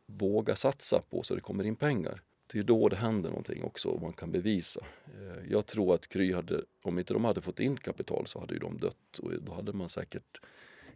vågar 0.06 0.54
satsa 0.54 1.02
på 1.10 1.22
så 1.22 1.34
det 1.34 1.40
kommer 1.40 1.64
in 1.64 1.76
pengar. 1.76 2.22
Det 2.52 2.58
är 2.58 2.62
då 2.62 2.88
det 2.88 2.96
händer 2.96 3.28
någonting 3.28 3.64
också 3.64 3.88
och 3.88 4.02
man 4.02 4.12
kan 4.12 4.32
bevisa. 4.32 4.80
Eh, 5.04 5.50
jag 5.50 5.66
tror 5.66 5.94
att 5.94 6.08
Kry 6.08 6.32
hade, 6.32 6.62
om 6.82 6.98
inte 6.98 7.12
de 7.14 7.24
hade 7.24 7.40
fått 7.40 7.60
in 7.60 7.76
kapital 7.76 8.26
så 8.26 8.40
hade 8.40 8.54
ju 8.54 8.60
de 8.60 8.78
dött 8.78 9.18
och 9.18 9.32
då 9.42 9.52
hade 9.52 9.72
man 9.72 9.88
säkert 9.88 10.40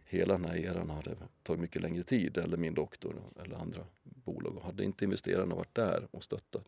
hela 0.05 0.33
den 0.33 0.45
här 0.45 0.57
eran 0.57 0.89
hade 0.89 1.15
tagit 1.43 1.61
mycket 1.61 1.81
längre 1.81 2.03
tid 2.03 2.37
eller 2.37 2.57
min 2.57 2.73
doktor 2.73 3.15
eller 3.43 3.55
andra 3.55 3.85
bolag. 4.03 4.57
Och 4.57 4.63
hade 4.63 4.83
inte 4.83 5.05
investerarna 5.05 5.55
varit 5.55 5.75
där 5.75 6.07
och 6.11 6.23
stöttat 6.23 6.65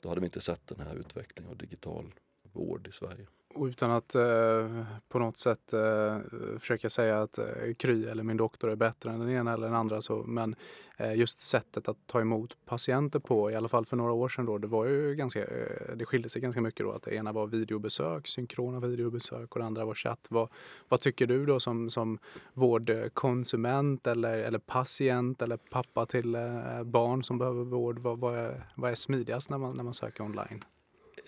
då 0.00 0.08
hade 0.08 0.20
vi 0.20 0.24
inte 0.24 0.40
sett 0.40 0.66
den 0.66 0.86
här 0.86 0.94
utvecklingen 0.94 1.50
av 1.50 1.56
digital 1.56 2.14
vård 2.52 2.86
i 2.86 2.92
Sverige. 2.92 3.26
Och 3.54 3.64
utan 3.64 3.90
att 3.90 4.14
eh, 4.14 4.84
på 5.08 5.18
något 5.18 5.38
sätt 5.38 5.72
eh, 5.72 6.18
försöka 6.58 6.90
säga 6.90 7.22
att 7.22 7.38
eh, 7.38 7.74
Kry 7.76 8.04
eller 8.04 8.22
min 8.22 8.36
doktor 8.36 8.70
är 8.70 8.76
bättre 8.76 9.10
än 9.10 9.20
den 9.20 9.30
ena 9.30 9.52
eller 9.52 9.66
den 9.66 9.76
andra. 9.76 10.02
Så, 10.02 10.16
men 10.26 10.56
eh, 10.96 11.14
just 11.14 11.40
sättet 11.40 11.88
att 11.88 11.96
ta 12.06 12.20
emot 12.20 12.56
patienter 12.66 13.18
på, 13.18 13.50
i 13.50 13.54
alla 13.54 13.68
fall 13.68 13.86
för 13.86 13.96
några 13.96 14.12
år 14.12 14.28
sedan 14.28 14.46
då, 14.46 14.58
det 14.58 14.66
var 14.66 14.86
ju 14.86 15.14
ganska, 15.14 15.44
eh, 15.44 15.96
det 15.96 16.04
skilde 16.04 16.28
sig 16.28 16.42
ganska 16.42 16.60
mycket 16.60 16.86
då. 16.86 16.92
Att 16.92 17.02
det 17.02 17.14
ena 17.14 17.32
var 17.32 17.46
videobesök, 17.46 18.26
synkrona 18.26 18.80
videobesök 18.80 19.52
och 19.52 19.58
det 19.58 19.66
andra 19.66 19.84
var 19.84 19.94
chatt. 19.94 20.26
Vad, 20.28 20.48
vad 20.88 21.00
tycker 21.00 21.26
du 21.26 21.46
då 21.46 21.60
som, 21.60 21.90
som 21.90 22.18
vårdkonsument 22.52 24.06
eller, 24.06 24.38
eller 24.38 24.58
patient 24.58 25.42
eller 25.42 25.56
pappa 25.56 26.06
till 26.06 26.34
eh, 26.34 26.82
barn 26.82 27.24
som 27.24 27.38
behöver 27.38 27.64
vård? 27.64 27.98
Vad, 27.98 28.18
vad, 28.18 28.38
är, 28.38 28.64
vad 28.74 28.90
är 28.90 28.94
smidigast 28.94 29.50
när 29.50 29.58
man, 29.58 29.76
när 29.76 29.84
man 29.84 29.94
söker 29.94 30.24
online? 30.24 30.64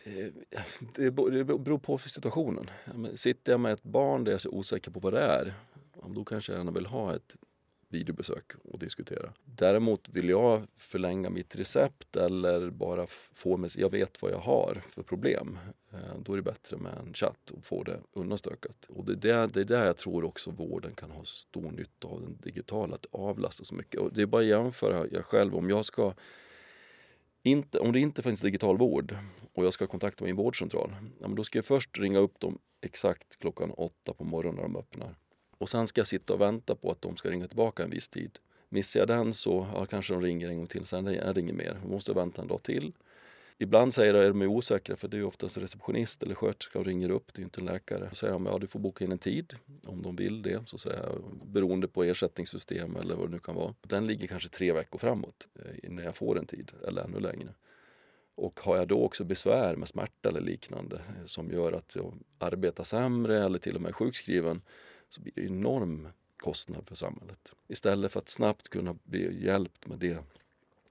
Eh, 0.04 0.26
det 0.94 1.10
beror 1.10 1.78
på 1.78 1.98
situationen. 1.98 2.70
Sitter 3.14 3.52
jag 3.52 3.60
med 3.60 3.72
ett 3.72 3.82
barn 3.82 4.24
där 4.24 4.32
jag 4.32 4.36
är 4.36 4.40
så 4.40 4.50
osäker 4.50 4.90
på 4.90 5.00
vad 5.00 5.12
det 5.12 5.20
är, 5.20 5.54
då 6.14 6.24
kanske 6.24 6.52
jag 6.52 6.58
gärna 6.58 6.70
vill 6.70 6.86
ha 6.86 7.14
ett 7.14 7.36
videobesök 7.90 8.52
och 8.64 8.78
diskutera. 8.78 9.32
Däremot 9.44 10.08
vill 10.08 10.28
jag 10.28 10.66
förlänga 10.76 11.30
mitt 11.30 11.56
recept 11.56 12.16
eller 12.16 12.70
bara 12.70 13.06
få 13.34 13.56
mig, 13.56 13.70
jag 13.74 13.90
vet 13.90 14.22
vad 14.22 14.32
jag 14.32 14.38
har 14.38 14.82
för 14.88 15.02
problem. 15.02 15.58
Eh, 15.92 16.18
då 16.24 16.32
är 16.32 16.36
det 16.36 16.42
bättre 16.42 16.76
med 16.76 16.92
en 17.06 17.14
chatt 17.14 17.50
och 17.50 17.64
få 17.64 17.82
det 17.82 18.00
undanstökat. 18.12 18.86
Och 18.88 19.04
det 19.04 19.12
är 19.12 19.16
där, 19.16 19.46
det 19.46 19.60
är 19.60 19.64
där 19.64 19.86
jag 19.86 19.96
tror 19.96 20.24
också 20.24 20.50
vården 20.50 20.94
kan 20.94 21.10
ha 21.10 21.24
stor 21.24 21.70
nytta 21.70 22.08
av 22.08 22.20
den 22.20 22.38
digitala, 22.42 22.94
att 22.94 23.06
avlasta 23.10 23.64
så 23.64 23.74
mycket. 23.74 24.00
Och 24.00 24.12
det 24.12 24.22
är 24.22 24.26
bara 24.26 24.42
att 24.42 24.48
jämföra, 24.48 25.06
jag 25.12 25.24
själv, 25.24 25.56
om 25.56 25.70
jag 25.70 25.84
ska 25.84 26.14
inte, 27.42 27.78
om 27.78 27.92
det 27.92 28.00
inte 28.00 28.22
finns 28.22 28.40
digital 28.40 28.78
vård 28.78 29.16
och 29.52 29.64
jag 29.64 29.72
ska 29.72 29.86
kontakta 29.86 30.24
min 30.24 30.36
vårdcentral, 30.36 30.96
ja, 31.20 31.28
då 31.28 31.44
ska 31.44 31.58
jag 31.58 31.64
först 31.64 31.98
ringa 31.98 32.18
upp 32.18 32.40
dem 32.40 32.58
exakt 32.80 33.36
klockan 33.36 33.70
åtta 33.70 34.12
på 34.12 34.24
morgonen 34.24 34.56
när 34.56 34.62
de 34.62 34.76
öppnar. 34.76 35.14
Och 35.58 35.68
sen 35.68 35.86
ska 35.86 36.00
jag 36.00 36.08
sitta 36.08 36.32
och 36.32 36.40
vänta 36.40 36.74
på 36.74 36.90
att 36.90 37.02
de 37.02 37.16
ska 37.16 37.30
ringa 37.30 37.48
tillbaka 37.48 37.82
en 37.82 37.90
viss 37.90 38.08
tid. 38.08 38.38
Missar 38.68 39.00
jag 39.00 39.08
den 39.08 39.34
så 39.34 39.68
ja, 39.74 39.86
kanske 39.86 40.12
de 40.12 40.22
ringer 40.22 40.48
en 40.48 40.56
gång 40.56 40.66
till, 40.66 40.86
sen 40.86 41.06
jag 41.06 41.36
ringer 41.36 41.52
mer. 41.52 41.80
Då 41.82 41.88
måste 41.88 42.10
jag 42.10 42.16
vänta 42.16 42.42
en 42.42 42.48
dag 42.48 42.62
till. 42.62 42.92
Ibland 43.62 43.94
säger 43.94 44.12
de, 44.12 44.18
är 44.18 44.28
de 44.28 44.42
osäkra 44.42 44.96
för 44.96 45.08
det 45.08 45.16
är 45.16 45.24
oftast 45.24 45.58
receptionist 45.58 46.22
eller 46.22 46.34
sköterska 46.34 46.78
och 46.78 46.84
ringer 46.84 47.10
upp, 47.10 47.34
det 47.34 47.42
är 47.42 47.44
inte 47.44 47.60
en 47.60 47.66
läkare. 47.66 48.06
Då 48.08 48.14
säger 48.14 48.32
de, 48.32 48.46
ja 48.46 48.58
du 48.58 48.66
får 48.66 48.80
boka 48.80 49.04
in 49.04 49.12
en 49.12 49.18
tid 49.18 49.54
om 49.84 50.02
de 50.02 50.16
vill 50.16 50.42
det. 50.42 50.68
Så 50.68 50.78
säger 50.78 51.02
jag, 51.02 51.40
beroende 51.44 51.88
på 51.88 52.04
ersättningssystem 52.04 52.96
eller 52.96 53.14
vad 53.14 53.28
det 53.28 53.32
nu 53.32 53.38
kan 53.38 53.54
vara. 53.54 53.74
Den 53.82 54.06
ligger 54.06 54.26
kanske 54.26 54.48
tre 54.48 54.72
veckor 54.72 54.98
framåt 54.98 55.48
eh, 55.54 55.90
innan 55.90 56.04
jag 56.04 56.16
får 56.16 56.38
en 56.38 56.46
tid 56.46 56.72
eller 56.88 57.02
ännu 57.02 57.20
längre. 57.20 57.54
Och 58.34 58.60
har 58.60 58.76
jag 58.76 58.88
då 58.88 59.02
också 59.02 59.24
besvär 59.24 59.76
med 59.76 59.88
smärta 59.88 60.28
eller 60.28 60.40
liknande 60.40 60.96
eh, 60.96 61.26
som 61.26 61.50
gör 61.50 61.72
att 61.72 61.96
jag 61.96 62.14
arbetar 62.38 62.84
sämre 62.84 63.44
eller 63.44 63.58
till 63.58 63.76
och 63.76 63.82
med 63.82 63.88
är 63.88 63.94
sjukskriven 63.94 64.62
så 65.08 65.20
blir 65.20 65.32
det 65.36 65.42
enorm 65.42 66.08
kostnad 66.36 66.88
för 66.88 66.94
samhället. 66.94 67.52
Istället 67.68 68.12
för 68.12 68.20
att 68.20 68.28
snabbt 68.28 68.68
kunna 68.68 68.96
bli 69.04 69.44
hjälpt 69.44 69.86
med 69.86 69.98
det 69.98 70.18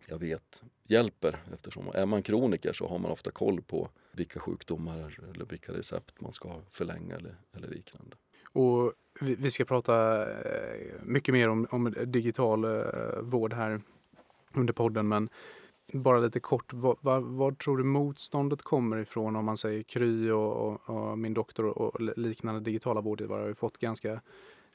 jag 0.08 0.20
vet 0.20 0.62
hjälper. 0.90 1.40
Eftersom 1.54 1.92
är 1.94 2.06
man 2.06 2.24
kroniker 2.24 2.74
så 2.74 2.88
har 2.88 3.00
man 3.00 3.12
ofta 3.12 3.32
koll 3.32 3.62
på 3.62 3.90
vilka 4.12 4.40
sjukdomar 4.40 5.20
eller 5.34 5.46
vilka 5.46 5.74
recept 5.74 6.22
man 6.22 6.34
ska 6.34 6.62
förlänga 6.72 7.16
eller, 7.16 7.36
eller 7.54 7.68
liknande. 7.68 8.16
Och 8.52 8.94
vi, 9.22 9.36
vi 9.36 9.52
ska 9.52 9.66
prata 9.66 10.22
eh, 10.22 10.92
mycket 11.04 11.34
mer 11.34 11.50
om, 11.50 11.68
om 11.72 11.96
digital 12.06 12.64
eh, 12.64 13.22
vård 13.22 13.54
här 13.54 13.82
under 14.54 14.74
podden 14.74 15.08
men 15.08 15.30
bara 15.94 16.20
lite 16.20 16.40
kort, 16.40 16.74
vad, 16.74 17.60
tror 17.60 17.78
du 17.78 17.84
motståndet 17.84 18.62
kommer 18.62 18.98
ifrån 18.98 19.36
om 19.36 19.46
man 19.46 19.58
säger 19.58 19.84
Kry 19.84 20.30
och, 20.32 20.54
och, 20.54 20.90
och 20.90 21.18
min 21.18 21.34
doktor 21.34 21.66
och 21.66 22.02
liknande 22.18 22.62
digitala 22.62 23.02
vårdgivare 23.02 23.42
har 23.42 23.48
ju 23.48 23.56
fått 23.56 23.78
ganska, 23.78 24.22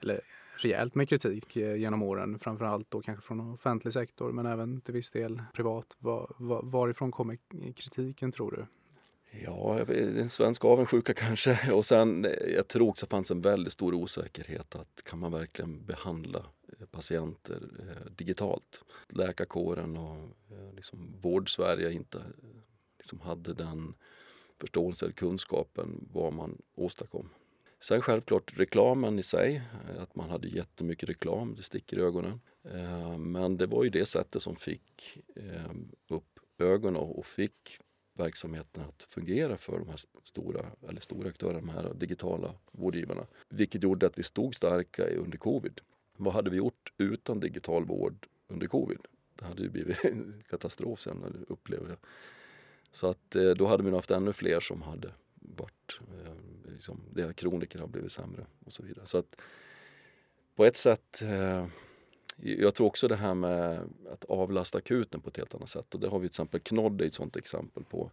eller 0.00 0.20
rejält 0.56 0.94
med 0.94 1.08
kritik 1.08 1.56
eh, 1.56 1.76
genom 1.76 2.02
åren, 2.02 2.38
framförallt 2.38 2.90
då 2.90 3.00
kanske 3.00 3.26
från 3.26 3.52
offentlig 3.52 3.92
sektor 3.92 4.32
men 4.32 4.46
även 4.46 4.80
till 4.80 4.94
viss 4.94 5.10
del 5.10 5.42
privat. 5.54 5.96
Var, 5.98 6.34
var, 6.38 6.62
varifrån 6.62 7.10
kommer 7.10 7.38
kritiken 7.72 8.32
tror 8.32 8.50
du? 8.50 8.66
Ja, 9.42 9.78
en 9.78 10.28
svensk 10.28 10.64
avundsjuka 10.64 11.14
kanske. 11.14 11.72
Och 11.72 11.86
sen, 11.86 12.24
eh, 12.24 12.30
jag 12.30 12.68
tror 12.68 12.88
också 12.88 13.06
att 13.06 13.10
det 13.10 13.14
fanns 13.16 13.30
en 13.30 13.40
väldigt 13.40 13.72
stor 13.72 13.94
osäkerhet 13.94 14.74
att 14.74 15.02
kan 15.04 15.18
man 15.18 15.32
verkligen 15.32 15.86
behandla 15.86 16.46
eh, 16.78 16.86
patienter 16.86 17.60
eh, 17.80 18.12
digitalt? 18.16 18.84
Läkarkåren 19.08 19.96
och 19.96 20.16
eh, 20.50 20.74
liksom 20.74 21.14
vård-Sverige 21.22 21.92
inte 21.92 22.22
liksom 22.98 23.20
hade 23.20 23.54
den 23.54 23.94
förståelsen 24.60 25.06
eller 25.06 25.16
kunskapen 25.16 26.08
vad 26.12 26.32
man 26.32 26.62
åstadkom. 26.74 27.28
Sen 27.84 28.02
självklart 28.02 28.58
reklamen 28.58 29.18
i 29.18 29.22
sig, 29.22 29.62
att 29.98 30.14
man 30.14 30.30
hade 30.30 30.48
jättemycket 30.48 31.08
reklam, 31.08 31.54
det 31.54 31.62
sticker 31.62 31.98
i 31.98 32.00
ögonen. 32.00 32.40
Eh, 32.72 33.18
men 33.18 33.56
det 33.56 33.66
var 33.66 33.84
ju 33.84 33.90
det 33.90 34.06
sättet 34.06 34.42
som 34.42 34.56
fick 34.56 35.18
eh, 35.36 35.74
upp 36.08 36.40
ögonen 36.58 37.02
och 37.02 37.26
fick 37.26 37.78
verksamheten 38.14 38.82
att 38.82 39.02
fungera 39.10 39.56
för 39.56 39.78
de 39.78 39.88
här 39.88 40.00
stora, 40.22 40.66
eller 40.88 41.00
stora 41.00 41.28
aktörerna, 41.28 41.60
de 41.60 41.68
här 41.68 41.94
digitala 41.94 42.54
vårdgivarna. 42.72 43.26
Vilket 43.48 43.82
gjorde 43.82 44.06
att 44.06 44.18
vi 44.18 44.22
stod 44.22 44.54
starka 44.54 45.06
under 45.06 45.38
covid. 45.38 45.80
Vad 46.16 46.34
hade 46.34 46.50
vi 46.50 46.56
gjort 46.56 46.92
utan 46.98 47.40
digital 47.40 47.84
vård 47.84 48.26
under 48.48 48.66
covid? 48.66 49.00
Det 49.34 49.44
hade 49.44 49.62
ju 49.62 49.68
blivit 49.68 49.96
katastrof 50.50 51.00
sen, 51.00 51.44
upplever 51.48 51.88
jag. 51.88 51.98
Så 52.92 53.06
att 53.06 53.36
eh, 53.36 53.50
då 53.50 53.66
hade 53.66 53.82
vi 53.82 53.90
nog 53.90 53.98
haft 53.98 54.10
ännu 54.10 54.32
fler 54.32 54.60
som 54.60 54.82
hade 54.82 55.10
varit, 55.44 56.00
eh, 56.00 56.72
liksom, 56.72 57.00
det 57.10 57.36
kroniker 57.36 57.78
har 57.78 57.86
blivit 57.86 58.12
sämre 58.12 58.46
och 58.64 58.72
så 58.72 58.82
vidare. 58.82 59.06
Så 59.06 59.18
att 59.18 59.36
på 60.54 60.64
ett 60.64 60.76
sätt 60.76 61.22
eh, 61.22 61.66
jag 62.36 62.74
tror 62.74 62.86
också 62.86 63.08
det 63.08 63.16
här 63.16 63.34
med 63.34 63.80
att 64.12 64.24
avlasta 64.24 64.78
akuten 64.78 65.20
på 65.20 65.28
ett 65.28 65.36
helt 65.36 65.54
annat 65.54 65.68
sätt 65.68 65.94
och 65.94 66.00
det 66.00 66.08
har 66.08 66.18
vi 66.18 66.28
till 66.28 66.32
exempel 66.32 66.60
Knodd 66.60 67.00
är 67.00 67.06
ett 67.06 67.14
sånt 67.14 67.36
exempel 67.36 67.84
på. 67.84 68.10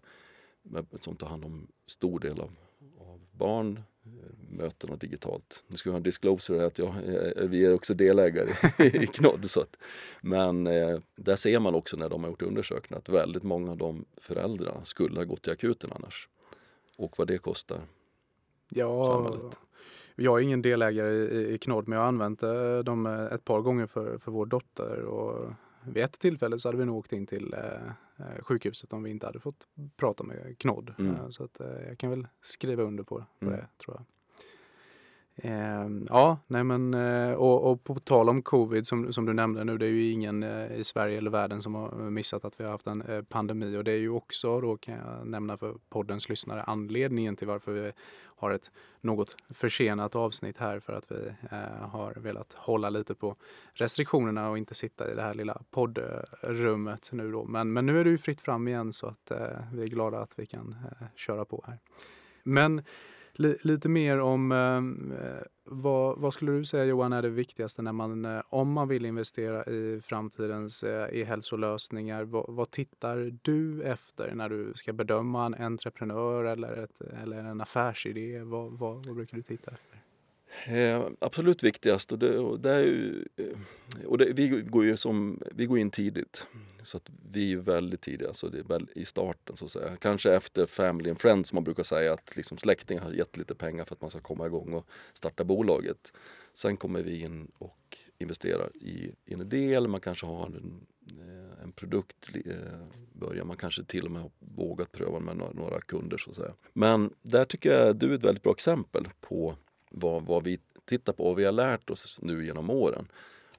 Som 1.00 1.16
tar 1.16 1.28
hand 1.28 1.46
om 1.46 1.68
stor 1.88 2.20
del 2.20 2.40
av, 2.40 2.52
av 2.98 3.20
barn, 3.32 3.84
eh, 4.06 4.12
mötena 4.58 4.96
digitalt. 4.96 5.64
Nu 5.68 5.78
ska 5.78 5.90
vi 5.90 5.92
ha 5.92 5.98
en 5.98 6.04
disclosure 6.04 6.66
att 6.66 6.78
jag, 6.80 6.94
vi 7.36 7.66
är 7.66 7.74
också 7.74 7.94
delägare 7.94 8.54
i, 8.80 9.04
i 9.04 9.08
Knodd. 9.08 9.52
Så 9.52 9.62
att, 9.62 9.78
men 10.22 10.68
eh, 10.68 11.00
där 11.16 11.36
ser 11.36 11.60
man 11.60 11.76
också 11.76 11.98
när 11.98 12.10
de 12.10 12.24
har 12.24 12.30
gjort 12.30 12.42
undersökningar 12.42 13.00
att 13.00 13.10
väldigt 13.10 13.44
många 13.44 13.72
av 13.72 13.78
de 13.78 14.06
föräldrarna 14.18 14.86
skulle 14.86 15.20
ha 15.20 15.26
gått 15.26 15.42
till 15.42 15.52
akuten 15.52 15.90
annars. 15.96 16.28
Och 16.98 17.18
vad 17.18 17.28
det 17.28 17.38
kostar 17.38 17.82
ja, 18.72 19.06
samhället. 19.06 19.60
Jag 20.16 20.40
är 20.40 20.44
ingen 20.44 20.62
delägare 20.62 21.12
i, 21.12 21.54
i 21.54 21.58
Knodd 21.58 21.88
men 21.88 21.96
jag 21.96 22.04
har 22.04 22.08
använt 22.08 22.44
eh, 22.44 22.78
dem 22.78 23.06
eh, 23.06 23.26
ett 23.26 23.46
par 23.46 23.62
gånger 23.62 23.88
för, 23.88 24.18
för 24.18 24.32
vår 24.32 24.46
dotter 24.46 25.02
och 25.02 25.54
vid 25.84 26.04
ett 26.04 26.20
tillfälle 26.20 26.60
så 26.60 26.68
hade 26.68 26.78
vi 26.78 26.86
nog 26.86 26.98
åkt 26.98 27.14
in 27.14 27.28
till 27.28 27.54
eh, 27.54 27.88
eh 28.18 28.42
sjukhuset 28.42 28.94
om 28.94 29.04
vi 29.04 29.10
inte 29.10 29.26
hade 29.26 29.40
fått 29.40 29.68
prata 29.98 30.24
med 30.24 30.58
Knodd. 30.58 30.94
Mm. 31.00 31.32
Så 31.32 31.44
att, 31.44 31.60
eh, 31.60 31.88
jag 31.88 31.98
kan 31.98 32.10
väl 32.10 32.28
skriva 32.42 32.84
under 32.84 33.04
på, 33.04 33.26
på 33.40 33.46
mm. 33.46 33.58
det 33.58 33.68
tror 33.84 33.96
jag. 33.98 34.06
Eh, 35.36 35.88
ja, 36.10 36.40
nej 36.48 36.64
men 36.64 36.94
eh, 36.94 37.34
och, 37.34 37.72
och, 37.72 37.84
på 37.84 38.00
tal 38.00 38.30
om 38.30 38.42
covid 38.42 38.88
som, 38.88 39.14
som 39.14 39.26
du 39.26 39.34
nämnde 39.34 39.64
nu, 39.64 39.78
det 39.78 39.86
är 39.86 39.90
ju 39.90 40.12
ingen 40.12 40.44
eh, 40.44 40.76
i 40.76 40.84
Sverige 40.84 41.18
eller 41.18 41.32
världen 41.32 41.62
som 41.62 41.76
har 41.76 41.90
eh, 41.90 42.10
missat 42.10 42.46
att 42.46 42.60
vi 42.60 42.64
har 42.64 42.72
haft 42.72 42.88
en 42.88 43.26
pandemi 43.30 43.78
och 43.78 43.84
det 43.84 43.92
är 43.92 43.98
ju 43.98 44.10
också 44.10 44.62
då 44.62 44.78
kan 44.78 44.96
jag 44.96 45.28
nämna 45.28 45.58
för 45.58 45.76
poddens 45.90 46.30
lyssnare 46.30 46.64
anledningen 46.64 47.36
till 47.36 47.48
varför 47.48 47.72
vi 47.72 47.92
har 48.42 48.52
ett 48.52 48.72
något 49.02 49.38
försenat 49.50 50.16
avsnitt 50.16 50.58
här 50.58 50.80
för 50.80 50.94
att 50.94 51.12
vi 51.12 51.34
eh, 51.52 51.90
har 51.90 52.14
velat 52.14 52.54
hålla 52.54 52.90
lite 52.90 53.16
på 53.16 53.36
restriktionerna 53.74 54.50
och 54.50 54.58
inte 54.58 54.76
sitta 54.76 55.12
i 55.12 55.16
det 55.16 55.22
här 55.22 55.34
lilla 55.34 55.62
poddrummet 55.72 57.10
nu 57.12 57.32
då. 57.32 57.46
Men, 57.46 57.74
men 57.74 57.86
nu 57.86 58.00
är 58.00 58.04
det 58.04 58.10
ju 58.10 58.18
fritt 58.18 58.42
fram 58.42 58.68
igen 58.68 58.94
så 58.94 59.08
att 59.08 59.32
eh, 59.32 59.38
vi 59.74 59.84
är 59.84 59.88
glada 59.88 60.20
att 60.20 60.40
vi 60.40 60.46
kan 60.46 60.76
eh, 60.86 61.08
köra 61.16 61.46
på 61.46 61.64
här. 61.68 61.80
Men 62.44 62.84
lite 63.38 63.90
mer 63.90 64.20
om 64.20 64.52
ehm, 64.52 65.12
eh, 65.12 65.44
vad, 65.64 66.20
vad, 66.20 66.34
skulle 66.34 66.52
du 66.52 66.66
säga 66.66 66.86
Johan 66.86 67.14
är 67.14 67.22
det 67.22 67.30
viktigaste 67.30 67.82
när 67.82 67.92
man, 67.92 68.26
eh, 68.26 68.42
om 68.50 68.72
man 68.72 68.88
vill 68.88 69.06
investera 69.06 69.66
i 69.66 70.02
framtidens 70.02 70.84
eh, 70.84 71.20
e-hälsolösningar? 71.20 72.24
Vad, 72.24 72.46
vad, 72.48 72.72
tittar 72.72 73.38
du 73.42 73.84
efter 73.84 74.36
när 74.36 74.50
du 74.50 74.74
ska 74.76 74.94
bedöma 74.94 75.46
en 75.46 75.54
entreprenör 75.54 76.44
eller, 76.44 76.78
ett, 76.84 77.02
eller 77.02 77.38
en 77.38 77.62
affärsidé? 77.62 78.40
Vad, 78.40 78.72
vad, 78.72 79.06
vad 79.06 79.16
brukar 79.16 79.38
du 79.38 79.44
titta 79.44 79.72
efter? 79.72 80.00
Eh, 80.65 81.08
absolut 81.20 81.63
viktigast 81.63 82.12
och, 82.12 82.20
det, 82.20 82.39
och, 82.39 82.60
det 82.60 82.81
ju, 82.81 83.25
eh, 83.36 84.05
och 84.05 84.18
det, 84.18 84.33
vi 84.33 84.48
går 84.48 84.85
ju 84.85 84.98
som, 84.98 85.42
vi 85.51 85.66
går 85.66 85.77
in 85.77 85.92
tidigt. 85.92 86.46
Så 86.83 86.98
att 86.98 87.09
vi 87.31 87.53
är 87.53 87.57
väldigt 87.57 88.01
tidiga, 88.01 88.27
alltså 88.27 88.50
det 88.50 88.59
är 88.59 88.64
väl 88.64 88.90
i 88.96 89.05
starten 89.05 89.57
så 89.57 89.66
att 89.66 89.72
säga. 89.72 89.98
Kanske 89.98 90.33
efter 90.33 90.66
Family 90.66 91.09
and 91.09 91.20
Friends 91.20 91.50
som 91.50 91.55
man 91.55 91.64
brukar 91.64 91.83
säga 91.83 92.14
att 92.14 92.35
liksom 92.35 92.57
släktingar 92.57 93.01
har 93.01 93.11
gett 93.11 93.37
lite 93.37 93.55
pengar 93.55 93.85
för 93.85 93.96
att 93.96 94.01
man 94.01 94.09
ska 94.09 94.20
komma 94.20 94.46
igång 94.46 94.74
och 94.74 94.87
starta 95.14 95.44
bolaget. 95.44 96.14
Sen 96.53 96.77
kommer 96.77 97.03
vi 97.03 97.22
in 97.22 97.51
och 97.57 97.98
investerar 98.18 98.77
i, 98.77 99.11
i 99.25 99.33
en 99.33 99.42
idé 99.42 99.74
eller 99.74 99.90
man 99.90 100.01
kanske 100.01 100.25
har 100.25 100.46
en, 100.46 100.85
eh, 101.20 101.64
en 101.64 101.72
produkt 101.72 102.29
eh, 102.46 102.55
börjar 103.14 103.44
man 103.44 103.57
kanske 103.57 103.83
till 103.83 104.05
och 104.05 104.11
med 104.11 104.22
har 104.22 104.31
vågat 104.40 104.92
pröva 104.92 105.20
med 105.20 105.37
några, 105.37 105.53
några 105.53 105.81
kunder 105.81 106.18
så 106.18 106.29
att 106.29 106.35
säga. 106.35 106.53
Men 106.74 107.14
där 107.22 107.46
tycker 107.46 107.74
jag 107.74 107.96
du 107.96 108.11
är 108.11 108.16
ett 108.16 108.24
väldigt 108.24 108.44
bra 108.44 108.53
exempel 108.53 109.07
på 109.22 109.55
vad, 109.92 110.25
vad 110.25 110.44
vi 110.44 110.60
tittar 110.86 111.14
på 111.14 111.24
och 111.24 111.40
vi 111.40 111.46
har 111.46 111.51
lärt 111.51 111.90
oss 111.90 112.20
nu 112.22 112.46
genom 112.46 112.70
åren. 112.70 113.08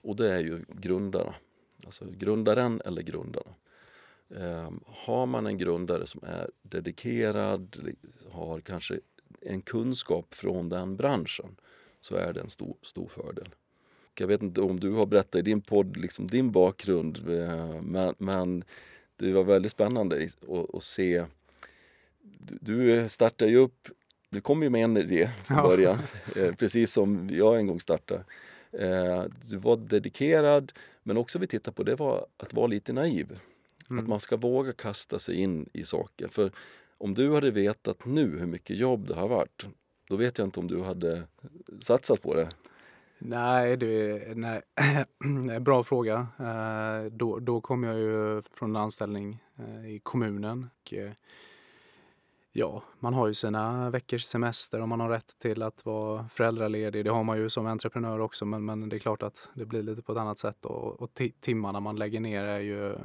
Och 0.00 0.16
det 0.16 0.32
är 0.32 0.40
ju 0.40 0.64
grundarna. 0.68 1.34
Alltså 1.84 2.04
grundaren 2.10 2.80
eller 2.84 3.02
grundarna. 3.02 3.54
Eh, 4.30 4.70
har 4.86 5.26
man 5.26 5.46
en 5.46 5.58
grundare 5.58 6.06
som 6.06 6.20
är 6.24 6.50
dedikerad, 6.62 7.94
har 8.30 8.60
kanske 8.60 9.00
en 9.40 9.62
kunskap 9.62 10.34
från 10.34 10.68
den 10.68 10.96
branschen 10.96 11.56
så 12.00 12.14
är 12.16 12.32
det 12.32 12.40
en 12.40 12.50
stor, 12.50 12.76
stor 12.82 13.08
fördel. 13.08 13.48
Jag 14.18 14.26
vet 14.26 14.42
inte 14.42 14.60
om 14.60 14.80
du 14.80 14.90
har 14.90 15.06
berättat 15.06 15.34
i 15.34 15.42
din 15.42 15.60
podd 15.60 15.96
liksom 15.96 16.26
din 16.26 16.52
bakgrund 16.52 17.28
eh, 17.28 17.82
men, 17.82 18.14
men 18.18 18.64
det 19.16 19.32
var 19.32 19.44
väldigt 19.44 19.72
spännande 19.72 20.28
att, 20.48 20.74
att 20.74 20.82
se. 20.82 21.24
Du 22.60 23.08
startade 23.08 23.50
ju 23.50 23.56
upp 23.56 23.88
du 24.32 24.40
kom 24.40 24.62
ju 24.62 24.70
med 24.70 24.84
en 24.84 24.96
idé 24.96 25.30
från 25.44 25.62
början, 25.62 25.98
eh, 26.36 26.54
precis 26.54 26.92
som 26.92 27.28
jag 27.32 27.58
en 27.58 27.66
gång 27.66 27.80
startade. 27.80 28.24
Eh, 28.72 29.24
du 29.50 29.56
var 29.56 29.76
dedikerad, 29.76 30.72
men 31.02 31.16
också 31.16 31.38
vi 31.38 31.46
tittade 31.46 31.74
på 31.74 31.82
det 31.82 31.94
var 31.94 32.26
att 32.36 32.54
vara 32.54 32.66
lite 32.66 32.92
naiv. 32.92 33.38
Mm. 33.90 34.02
Att 34.02 34.08
man 34.08 34.20
ska 34.20 34.36
våga 34.36 34.72
kasta 34.72 35.18
sig 35.18 35.34
in 35.34 35.68
i 35.72 35.84
saker. 35.84 36.28
För 36.28 36.52
om 36.98 37.14
du 37.14 37.34
hade 37.34 37.50
vetat 37.50 38.04
nu 38.04 38.38
hur 38.38 38.46
mycket 38.46 38.76
jobb 38.76 39.06
det 39.06 39.14
har 39.14 39.28
varit, 39.28 39.66
då 40.08 40.16
vet 40.16 40.38
jag 40.38 40.46
inte 40.46 40.60
om 40.60 40.68
du 40.68 40.82
hade 40.82 41.22
satsat 41.82 42.22
på 42.22 42.34
det. 42.34 42.48
Nej, 43.18 43.76
det 43.76 44.22
nej. 44.36 44.62
bra 45.60 45.84
fråga. 45.84 46.26
Eh, 46.38 47.12
då, 47.12 47.38
då 47.38 47.60
kom 47.60 47.84
jag 47.84 47.98
ju 47.98 48.42
från 48.54 48.70
en 48.70 48.82
anställning 48.82 49.42
i 49.88 49.98
kommunen. 49.98 50.70
Och 50.82 50.94
Ja, 52.54 52.82
man 52.98 53.14
har 53.14 53.26
ju 53.26 53.34
sina 53.34 53.90
veckors 53.90 54.22
semester 54.22 54.80
och 54.80 54.88
man 54.88 55.00
har 55.00 55.08
rätt 55.08 55.38
till 55.38 55.62
att 55.62 55.84
vara 55.84 56.28
föräldraledig. 56.28 57.04
Det 57.04 57.10
har 57.10 57.24
man 57.24 57.38
ju 57.38 57.50
som 57.50 57.66
entreprenör 57.66 58.18
också 58.18 58.44
men, 58.44 58.64
men 58.64 58.88
det 58.88 58.96
är 58.96 58.98
klart 58.98 59.22
att 59.22 59.48
det 59.54 59.64
blir 59.64 59.82
lite 59.82 60.02
på 60.02 60.12
ett 60.12 60.18
annat 60.18 60.38
sätt 60.38 60.66
och, 60.66 61.02
och 61.02 61.20
timmarna 61.40 61.80
man 61.80 61.96
lägger 61.96 62.20
ner 62.20 62.44
är 62.44 62.60
ju 62.60 62.96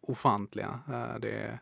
ofantliga. 0.00 0.80
Eh, 0.88 1.20
det, 1.20 1.58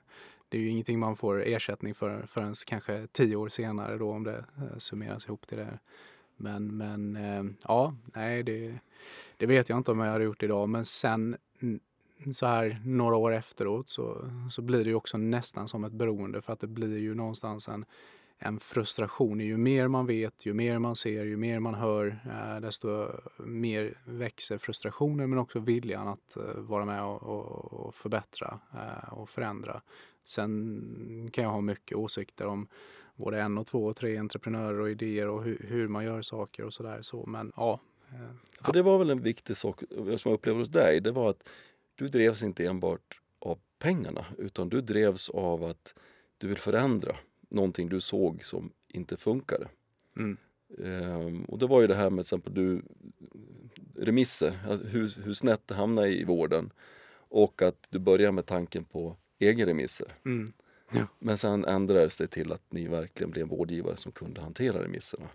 det 0.48 0.58
är 0.58 0.60
ju 0.60 0.68
ingenting 0.68 0.98
man 0.98 1.16
får 1.16 1.42
ersättning 1.42 1.94
för 1.94 2.26
förrän 2.26 2.54
kanske 2.66 3.06
tio 3.12 3.36
år 3.36 3.48
senare 3.48 3.98
då 3.98 4.10
om 4.10 4.24
det 4.24 4.44
eh, 4.56 4.78
summeras 4.78 5.26
ihop 5.26 5.46
till 5.46 5.58
det. 5.58 5.78
Men, 6.36 6.76
men 6.76 7.16
eh, 7.16 7.44
ja, 7.62 7.94
nej 8.14 8.42
det, 8.42 8.78
det 9.36 9.46
vet 9.46 9.68
jag 9.68 9.78
inte 9.78 9.90
om 9.90 9.98
jag 9.98 10.12
hade 10.12 10.24
gjort 10.24 10.42
idag 10.42 10.68
men 10.68 10.84
sen 10.84 11.36
så 12.32 12.46
här 12.46 12.80
några 12.84 13.16
år 13.16 13.32
efteråt 13.32 13.88
så, 13.88 14.30
så 14.50 14.62
blir 14.62 14.84
det 14.84 14.90
ju 14.90 14.94
också 14.94 15.18
nästan 15.18 15.68
som 15.68 15.84
ett 15.84 15.92
beroende 15.92 16.42
för 16.42 16.52
att 16.52 16.60
det 16.60 16.66
blir 16.66 16.98
ju 16.98 17.14
någonstans 17.14 17.68
en, 17.68 17.84
en 18.38 18.60
frustration. 18.60 19.40
Ju 19.40 19.56
mer 19.56 19.88
man 19.88 20.06
vet, 20.06 20.46
ju 20.46 20.54
mer 20.54 20.78
man 20.78 20.96
ser, 20.96 21.24
ju 21.24 21.36
mer 21.36 21.60
man 21.60 21.74
hör, 21.74 22.20
eh, 22.26 22.60
desto 22.60 23.06
mer 23.38 23.98
växer 24.04 24.58
frustrationen 24.58 25.30
men 25.30 25.38
också 25.38 25.58
viljan 25.58 26.08
att 26.08 26.36
eh, 26.36 26.54
vara 26.54 26.84
med 26.84 27.04
och, 27.04 27.22
och, 27.86 27.94
förbättra 27.94 28.60
eh, 28.74 29.12
och 29.12 29.28
förändra. 29.28 29.80
Sen 30.24 31.30
kan 31.32 31.44
jag 31.44 31.50
ha 31.50 31.60
mycket 31.60 31.98
åsikter 31.98 32.46
om 32.46 32.66
både 33.16 33.40
en 33.40 33.58
och 33.58 33.66
två 33.66 33.86
och 33.86 33.96
tre 33.96 34.16
entreprenörer 34.16 34.80
och 34.80 34.90
idéer 34.90 35.28
och 35.28 35.42
hur, 35.44 35.66
hur 35.68 35.88
man 35.88 36.04
gör 36.04 36.22
saker 36.22 36.64
och 36.64 36.72
sådär. 36.72 37.02
Så, 37.02 37.26
men 37.26 37.52
ja. 37.56 37.80
För 38.60 38.72
det 38.72 38.82
var 38.82 38.98
väl 38.98 39.10
en 39.10 39.22
viktig 39.22 39.56
sak 39.56 39.82
som 40.16 40.30
jag 40.30 40.32
upplevde 40.32 40.60
hos 40.60 40.68
dig, 40.68 41.00
det 41.00 41.10
var 41.10 41.30
att 41.30 41.48
du 42.00 42.08
drevs 42.08 42.42
inte 42.42 42.66
enbart 42.66 43.20
av 43.38 43.58
pengarna 43.78 44.24
utan 44.38 44.68
du 44.68 44.80
drevs 44.80 45.28
av 45.28 45.64
att 45.64 45.94
du 46.38 46.48
vill 46.48 46.58
förändra 46.58 47.16
någonting 47.48 47.88
du 47.88 48.00
såg 48.00 48.44
som 48.44 48.72
inte 48.88 49.16
funkade. 49.16 49.68
Mm. 50.16 50.36
Um, 50.68 51.44
och 51.44 51.58
det 51.58 51.66
var 51.66 51.80
ju 51.80 51.86
det 51.86 51.94
här 51.94 52.10
med 52.10 52.24
till 52.24 52.34
exempel 52.34 52.54
du, 52.54 52.82
remisser, 53.96 54.50
hur, 54.84 55.22
hur 55.24 55.34
snett 55.34 55.68
det 55.68 55.74
hamnar 55.74 56.06
i 56.06 56.24
vården 56.24 56.70
och 57.12 57.62
att 57.62 57.86
du 57.90 57.98
börjar 57.98 58.32
med 58.32 58.46
tanken 58.46 58.84
på 58.84 59.16
egenremisser. 59.38 60.14
Mm. 60.24 60.52
Ja. 60.92 61.06
Men 61.18 61.38
sen 61.38 61.64
ändrades 61.64 62.16
det 62.16 62.26
till 62.26 62.52
att 62.52 62.72
ni 62.72 62.86
verkligen 62.86 63.30
blev 63.30 63.42
en 63.42 63.48
vårdgivare 63.48 63.96
som 63.96 64.12
kunde 64.12 64.40
hantera 64.40 64.82
remisserna 64.82 65.28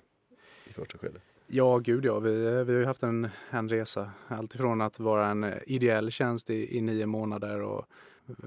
i 0.69 0.73
första 0.73 0.97
skedet. 0.97 1.21
Ja, 1.47 1.77
gud 1.77 2.05
ja. 2.05 2.19
Vi, 2.19 2.63
vi 2.63 2.75
har 2.75 2.86
haft 2.86 3.03
en, 3.03 3.29
en 3.49 3.69
resa. 3.69 4.12
Alltifrån 4.27 4.81
att 4.81 4.99
vara 4.99 5.27
en 5.27 5.53
ideell 5.67 6.12
tjänst 6.12 6.49
i, 6.49 6.77
i 6.77 6.81
nio 6.81 7.05
månader 7.05 7.62
och 7.62 7.86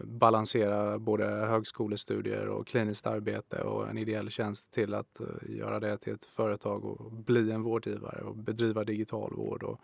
balansera 0.04 0.98
både 0.98 1.24
högskolestudier 1.24 2.48
och 2.48 2.66
kliniskt 2.66 3.06
arbete 3.06 3.62
och 3.62 3.88
en 3.88 3.98
ideell 3.98 4.30
tjänst 4.30 4.70
till 4.70 4.94
att 4.94 5.20
eh, 5.20 5.56
göra 5.56 5.80
det 5.80 5.98
till 5.98 6.12
ett 6.12 6.24
företag 6.24 6.84
och 6.84 7.12
bli 7.12 7.50
en 7.50 7.62
vårdgivare 7.62 8.22
och 8.22 8.36
bedriva 8.36 8.84
digital 8.84 9.34
vård. 9.36 9.62
Och, 9.62 9.80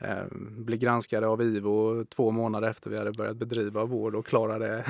eh, 0.00 0.24
blev 0.32 0.78
granskade 0.78 1.26
av 1.26 1.42
IVO 1.42 2.04
två 2.04 2.30
månader 2.30 2.68
efter 2.68 2.90
vi 2.90 2.98
hade 2.98 3.12
börjat 3.12 3.36
bedriva 3.36 3.84
vård 3.84 4.14
och 4.14 4.26
klara 4.26 4.58
det. 4.58 4.84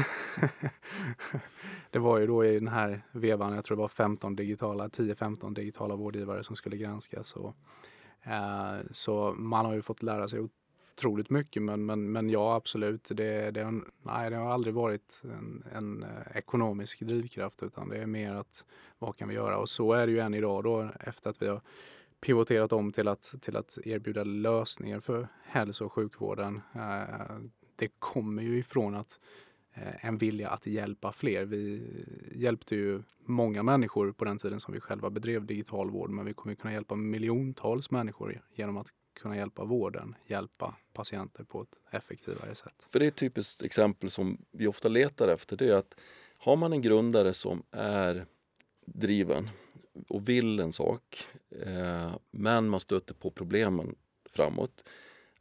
det 1.91 1.99
var 1.99 2.19
ju 2.19 2.27
då 2.27 2.45
i 2.45 2.59
den 2.59 2.69
här 2.69 3.03
vevan, 3.13 3.55
jag 3.55 3.65
tror 3.65 3.77
det 3.77 3.81
var 3.81 3.89
15 3.89 4.37
digitala, 4.37 4.89
10-15 4.89 5.55
digitala 5.55 5.97
vårdgivare 5.97 6.45
som 6.45 6.57
skulle 6.57 6.77
granskas. 6.77 7.37
Och, 7.37 7.57
eh, 8.23 8.79
så 8.91 9.35
man 9.39 9.67
har 9.67 9.75
ju 9.75 9.83
fått 9.83 10.03
lära 10.03 10.29
sig 10.29 10.41
otroligt 11.01 11.31
mycket 11.31 11.63
men, 11.63 11.87
men, 11.87 12.13
men 12.13 12.31
ja 12.31 12.55
absolut, 12.55 13.09
det, 13.11 13.51
det, 13.51 13.63
har, 13.63 13.85
nej, 14.03 14.31
det 14.31 14.37
har 14.37 14.53
aldrig 14.53 14.75
varit 14.75 15.21
en, 15.25 15.65
en, 15.73 16.03
eh, 16.03 16.37
ekonomisk 16.37 17.01
drivkraft 17.01 17.63
utan 17.63 17.89
det 17.89 17.99
är 17.99 18.07
mer 18.07 18.35
att 18.35 18.65
vad 18.99 19.17
kan 19.17 19.29
vi 19.29 19.35
göra 19.35 19.59
och 19.59 19.69
så 19.69 19.93
är 19.93 20.07
det 20.07 20.13
ju 20.13 20.19
än 20.19 20.35
idag 20.35 20.65
då 20.65 20.89
efter 21.01 21.31
att 21.31 21.43
vi 21.43 21.47
har 21.47 21.61
pivoterat 22.21 22.73
om 22.73 22.93
till 22.93 23.09
att, 23.09 23.35
till 23.41 23.57
att 23.57 23.79
erbjuda 23.85 24.25
lösningar 24.25 25.01
för 25.01 25.29
hälso 25.45 25.85
och 25.85 25.93
sjukvården. 25.93 26.61
Eh, 26.75 27.39
det 27.77 27.89
kommer 27.99 28.43
ju 28.43 28.59
ifrån 28.59 28.95
att 28.95 29.21
eh, 29.75 30.05
en 30.07 30.19
vilja 30.19 30.51
att 30.51 30.67
hjälpa 30.67 31.13
fler. 31.13 31.45
Vi 31.45 31.83
hjälpte 32.35 32.77
ju 32.77 33.03
många 33.25 33.63
människor 33.63 34.13
på 34.13 34.25
den 34.25 34.39
tiden 34.39 34.61
som 34.61 34.75
vi 34.75 34.81
själva 34.81 35.11
bedrev 35.11 35.47
digital 35.47 35.91
vård 35.91 36.11
men 36.11 36.25
vi 36.25 36.35
kommer 36.35 36.55
kunna 36.55 36.73
hjälpa 36.73 36.95
miljontals 36.95 37.91
människor 37.91 38.43
genom 38.55 38.77
att 38.77 38.87
kunna 39.21 39.37
hjälpa 39.37 39.65
vården, 39.65 40.15
hjälpa 40.27 40.77
patienter 40.93 41.45
på 41.45 41.63
ett 41.63 41.75
effektivare 41.91 42.55
sätt. 42.55 42.87
För 42.93 42.99
det 42.99 43.05
är 43.05 43.09
ett 43.09 43.17
typiskt 43.17 43.63
exempel 43.63 44.11
som 44.11 44.39
vi 44.51 44.67
ofta 44.67 44.89
letar 44.89 45.29
efter. 45.29 45.57
Det 45.57 45.69
är 45.69 45.75
att 45.75 45.95
har 46.39 46.57
man 46.57 46.73
en 46.73 46.83
grundare 46.83 47.35
som 47.35 47.63
är 47.71 48.27
driven 48.87 49.49
och 50.09 50.29
vill 50.29 50.61
en 50.61 50.73
sak 50.73 51.25
eh, 51.51 52.15
men 52.31 52.69
man 52.69 52.81
stöter 52.81 53.15
på 53.15 53.31
problemen 53.31 53.95
framåt. 54.31 54.85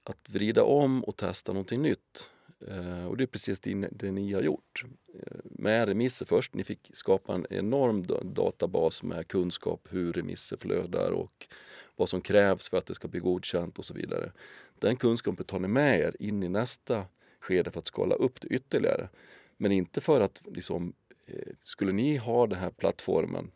Att 0.03 0.29
vrida 0.29 0.63
om 0.63 1.03
och 1.03 1.15
testa 1.15 1.53
någonting 1.53 1.81
nytt. 1.81 2.25
Eh, 2.67 3.05
och 3.05 3.17
det 3.17 3.23
är 3.23 3.27
precis 3.27 3.59
det, 3.59 3.87
det 3.91 4.11
ni 4.11 4.33
har 4.33 4.41
gjort. 4.41 4.83
Eh, 5.13 5.37
med 5.43 5.87
remisser 5.87 6.25
först, 6.25 6.53
ni 6.53 6.63
fick 6.63 6.91
skapa 6.93 7.33
en 7.33 7.45
enorm 7.49 8.05
databas 8.23 9.03
med 9.03 9.27
kunskap 9.27 9.87
hur 9.89 10.13
remisser 10.13 10.57
flödar 10.57 11.11
och 11.11 11.47
vad 11.95 12.09
som 12.09 12.21
krävs 12.21 12.69
för 12.69 12.77
att 12.77 12.85
det 12.85 12.95
ska 12.95 13.07
bli 13.07 13.19
godkänt 13.19 13.79
och 13.79 13.85
så 13.85 13.93
vidare. 13.93 14.31
Den 14.79 14.95
kunskapen 14.95 15.45
tar 15.45 15.59
ni 15.59 15.67
med 15.67 15.99
er 15.99 16.15
in 16.19 16.43
i 16.43 16.49
nästa 16.49 17.05
skede 17.39 17.71
för 17.71 17.79
att 17.79 17.87
skala 17.87 18.15
upp 18.15 18.41
det 18.41 18.47
ytterligare. 18.47 19.09
Men 19.57 19.71
inte 19.71 20.01
för 20.01 20.21
att 20.21 20.41
liksom, 20.45 20.93
eh, 21.25 21.53
skulle 21.63 21.91
ni 21.91 22.17
ha 22.17 22.47
den 22.47 22.59
här 22.59 22.69
plattformen 22.69 23.51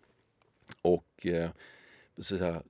och 0.81 1.25
eh, 1.25 1.49
så 2.17 2.37
säga, 2.37 2.63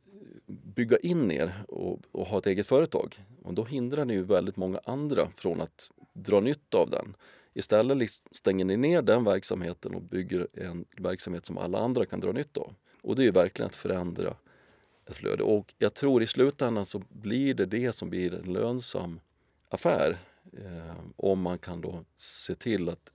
bygga 0.45 0.97
in 0.97 1.31
er 1.31 1.63
och, 1.67 1.99
och, 2.11 2.27
ha 2.27 2.37
ett 2.37 2.47
eget 2.47 2.67
företag, 2.67 3.23
och 3.43 3.53
då 3.53 3.63
hindrar 3.63 4.05
ni 4.05 4.13
ju 4.13 4.23
väldigt 4.23 4.57
många 4.57 4.79
andra 4.85 5.29
från 5.37 5.61
att 5.61 5.91
dra 6.13 6.39
nytta 6.39 6.77
av 6.77 6.89
den. 6.89 7.15
Istället 7.53 7.97
liksom 7.97 8.27
stänger 8.31 8.65
ni 8.65 8.77
ner 8.77 9.01
den 9.01 9.23
verksamheten 9.23 9.95
och 9.95 10.01
bygger 10.01 10.47
en 10.53 10.85
verksamhet 10.97 11.45
som 11.45 11.57
alla 11.57 11.79
andra 11.79 12.05
kan 12.05 12.19
dra 12.19 12.31
nytta 12.31 12.61
av. 12.61 12.75
Och 13.01 13.15
det 13.15 13.21
är 13.21 13.25
ju 13.25 13.31
verkligen 13.31 13.67
att 13.67 13.75
förändra 13.75 14.35
ett 15.09 15.15
flöde. 15.15 15.43
Och 15.43 15.73
jag 15.77 15.93
tror 15.93 16.23
i 16.23 16.27
slutändan 16.27 16.85
så 16.85 17.01
blir 17.09 17.53
det 17.53 17.65
det 17.65 17.91
som 17.91 18.09
blir 18.09 18.33
en 18.33 18.53
lönsam 18.53 19.19
affär. 19.69 20.17
Eh, 20.57 20.95
om 21.15 21.41
man 21.41 21.57
kan 21.57 21.81
då 21.81 22.05
se 22.17 22.55
till 22.55 22.89
att 22.89 23.11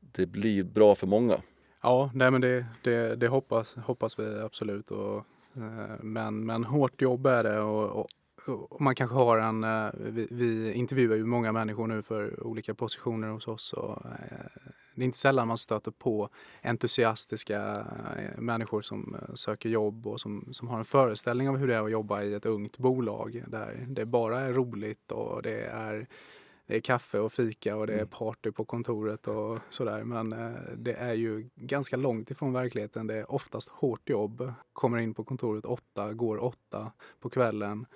det 0.00 0.26
blir 0.26 0.62
bra 0.62 0.94
för 0.94 1.06
många. 1.06 1.42
Ja, 1.86 2.10
nej 2.14 2.30
men 2.30 2.40
det, 2.40 2.66
det, 2.82 3.16
det 3.16 3.28
hoppas, 3.28 3.74
hoppas 3.74 4.18
vi 4.18 4.40
absolut. 4.40 4.90
Och, 4.90 5.16
eh, 5.56 6.00
men, 6.00 6.46
men 6.46 6.64
hårt 6.64 7.02
jobb 7.02 7.26
är 7.26 7.42
det 7.42 7.60
och, 7.60 7.90
och, 7.90 8.08
och 8.70 8.80
man 8.80 8.94
kanske 8.94 9.16
har 9.16 9.38
en, 9.38 9.64
eh, 9.64 9.90
vi, 9.94 10.28
vi, 10.30 10.72
intervjuar 10.72 11.16
ju 11.16 11.24
många 11.24 11.52
människor 11.52 11.86
nu 11.86 12.02
för 12.02 12.46
olika 12.46 12.74
positioner 12.74 13.28
hos 13.28 13.48
oss 13.48 13.72
och 13.72 14.06
eh, 14.06 14.72
det 14.94 15.02
är 15.02 15.04
inte 15.04 15.18
sällan 15.18 15.48
man 15.48 15.58
stöter 15.58 15.90
på 15.90 16.28
entusiastiska 16.62 17.86
människor 18.38 18.82
som 18.82 19.16
söker 19.34 19.68
jobb 19.68 20.06
och 20.06 20.20
som, 20.20 20.48
som 20.52 20.68
har 20.68 20.78
en 20.78 20.84
föreställning 20.84 21.48
av 21.48 21.56
hur 21.56 21.68
det 21.68 21.74
är 21.74 21.84
att 21.84 21.90
jobba 21.90 22.22
i 22.22 22.34
ett 22.34 22.46
ungt 22.46 22.78
bolag 22.78 23.44
där 23.46 23.84
det 23.88 24.04
bara 24.04 24.40
är 24.40 24.52
roligt 24.52 25.12
och 25.12 25.42
det 25.42 25.60
är 25.60 26.06
det 26.66 26.76
är 26.76 26.80
kaffe 26.80 27.18
och 27.18 27.32
fika 27.32 27.76
och 27.76 27.86
det 27.86 27.92
är 27.92 27.96
mm. 27.96 28.08
party 28.08 28.50
på 28.50 28.64
kontoret 28.64 29.28
och 29.28 29.58
sådär. 29.70 30.04
Men 30.04 30.32
eh, 30.32 30.52
det 30.76 30.92
är 30.92 31.14
ju 31.14 31.48
ganska 31.54 31.96
långt 31.96 32.30
ifrån 32.30 32.52
verkligheten. 32.52 33.06
Det 33.06 33.14
är 33.14 33.32
oftast 33.32 33.68
hårt 33.68 34.08
jobb. 34.08 34.52
Kommer 34.72 34.98
in 34.98 35.14
på 35.14 35.24
kontoret 35.24 35.64
åtta, 35.64 36.12
går 36.12 36.44
åtta 36.44 36.92
på 37.20 37.30
kvällen. 37.30 37.86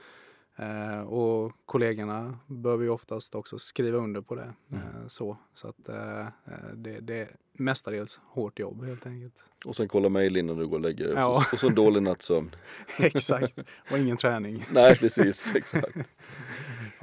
Eh, 0.56 1.00
och 1.00 1.52
kollegorna 1.66 2.38
behöver 2.46 2.84
ju 2.84 2.90
oftast 2.90 3.34
också 3.34 3.58
skriva 3.58 3.98
under 3.98 4.20
på 4.20 4.34
det. 4.34 4.52
Mm. 4.72 4.82
Eh, 4.82 5.08
så 5.08 5.36
så 5.54 5.68
att, 5.68 5.88
eh, 5.88 6.26
det, 6.74 7.00
det, 7.00 7.14
är 7.14 7.36
mestadels 7.52 8.20
hårt 8.24 8.58
jobb 8.58 8.84
helt 8.84 9.06
enkelt. 9.06 9.34
Och 9.64 9.76
sen 9.76 9.88
kolla 9.88 10.08
mejl 10.08 10.36
innan 10.36 10.56
du 10.56 10.66
går 10.66 10.76
och 10.76 10.82
lägger 10.82 11.04
dig. 11.04 11.14
Ja. 11.16 11.46
Och 11.52 11.58
så 11.58 11.68
en 11.68 11.74
dålig 11.74 12.02
nattsömn. 12.02 12.50
exakt, 12.98 13.58
och 13.90 13.98
ingen 13.98 14.16
träning. 14.16 14.64
nej, 14.72 14.96
precis. 14.96 15.54
Exakt. 15.54 15.96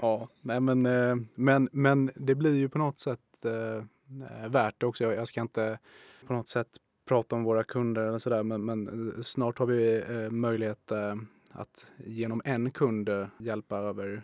ja, 0.02 0.28
nej 0.42 0.60
men, 0.60 0.86
eh, 0.86 1.16
men, 1.36 1.70
men 1.72 2.12
det 2.16 2.36
blir 2.36 2.56
ju 2.56 2.70
på 2.70 2.78
något 2.78 3.00
sätt 3.00 3.46
eh, 3.46 3.84
värt 4.50 4.76
det 4.78 4.86
också. 4.86 5.04
Jag, 5.04 5.14
jag 5.16 5.28
ska 5.28 5.42
inte 5.42 5.80
på 6.28 6.34
något 6.34 6.50
sätt 6.50 6.68
prata 7.06 7.36
om 7.36 7.44
våra 7.44 7.64
kunder 7.64 8.02
eller 8.02 8.20
sådär 8.20 8.44
men, 8.44 8.66
men 8.66 9.14
snart 9.24 9.60
har 9.60 9.66
vi 9.66 10.04
eh, 10.10 10.30
möjlighet 10.30 10.92
att 11.52 11.86
genom 11.98 12.42
en 12.46 12.72
kund 12.72 13.10
hjälpa 13.38 13.78
över 13.78 14.24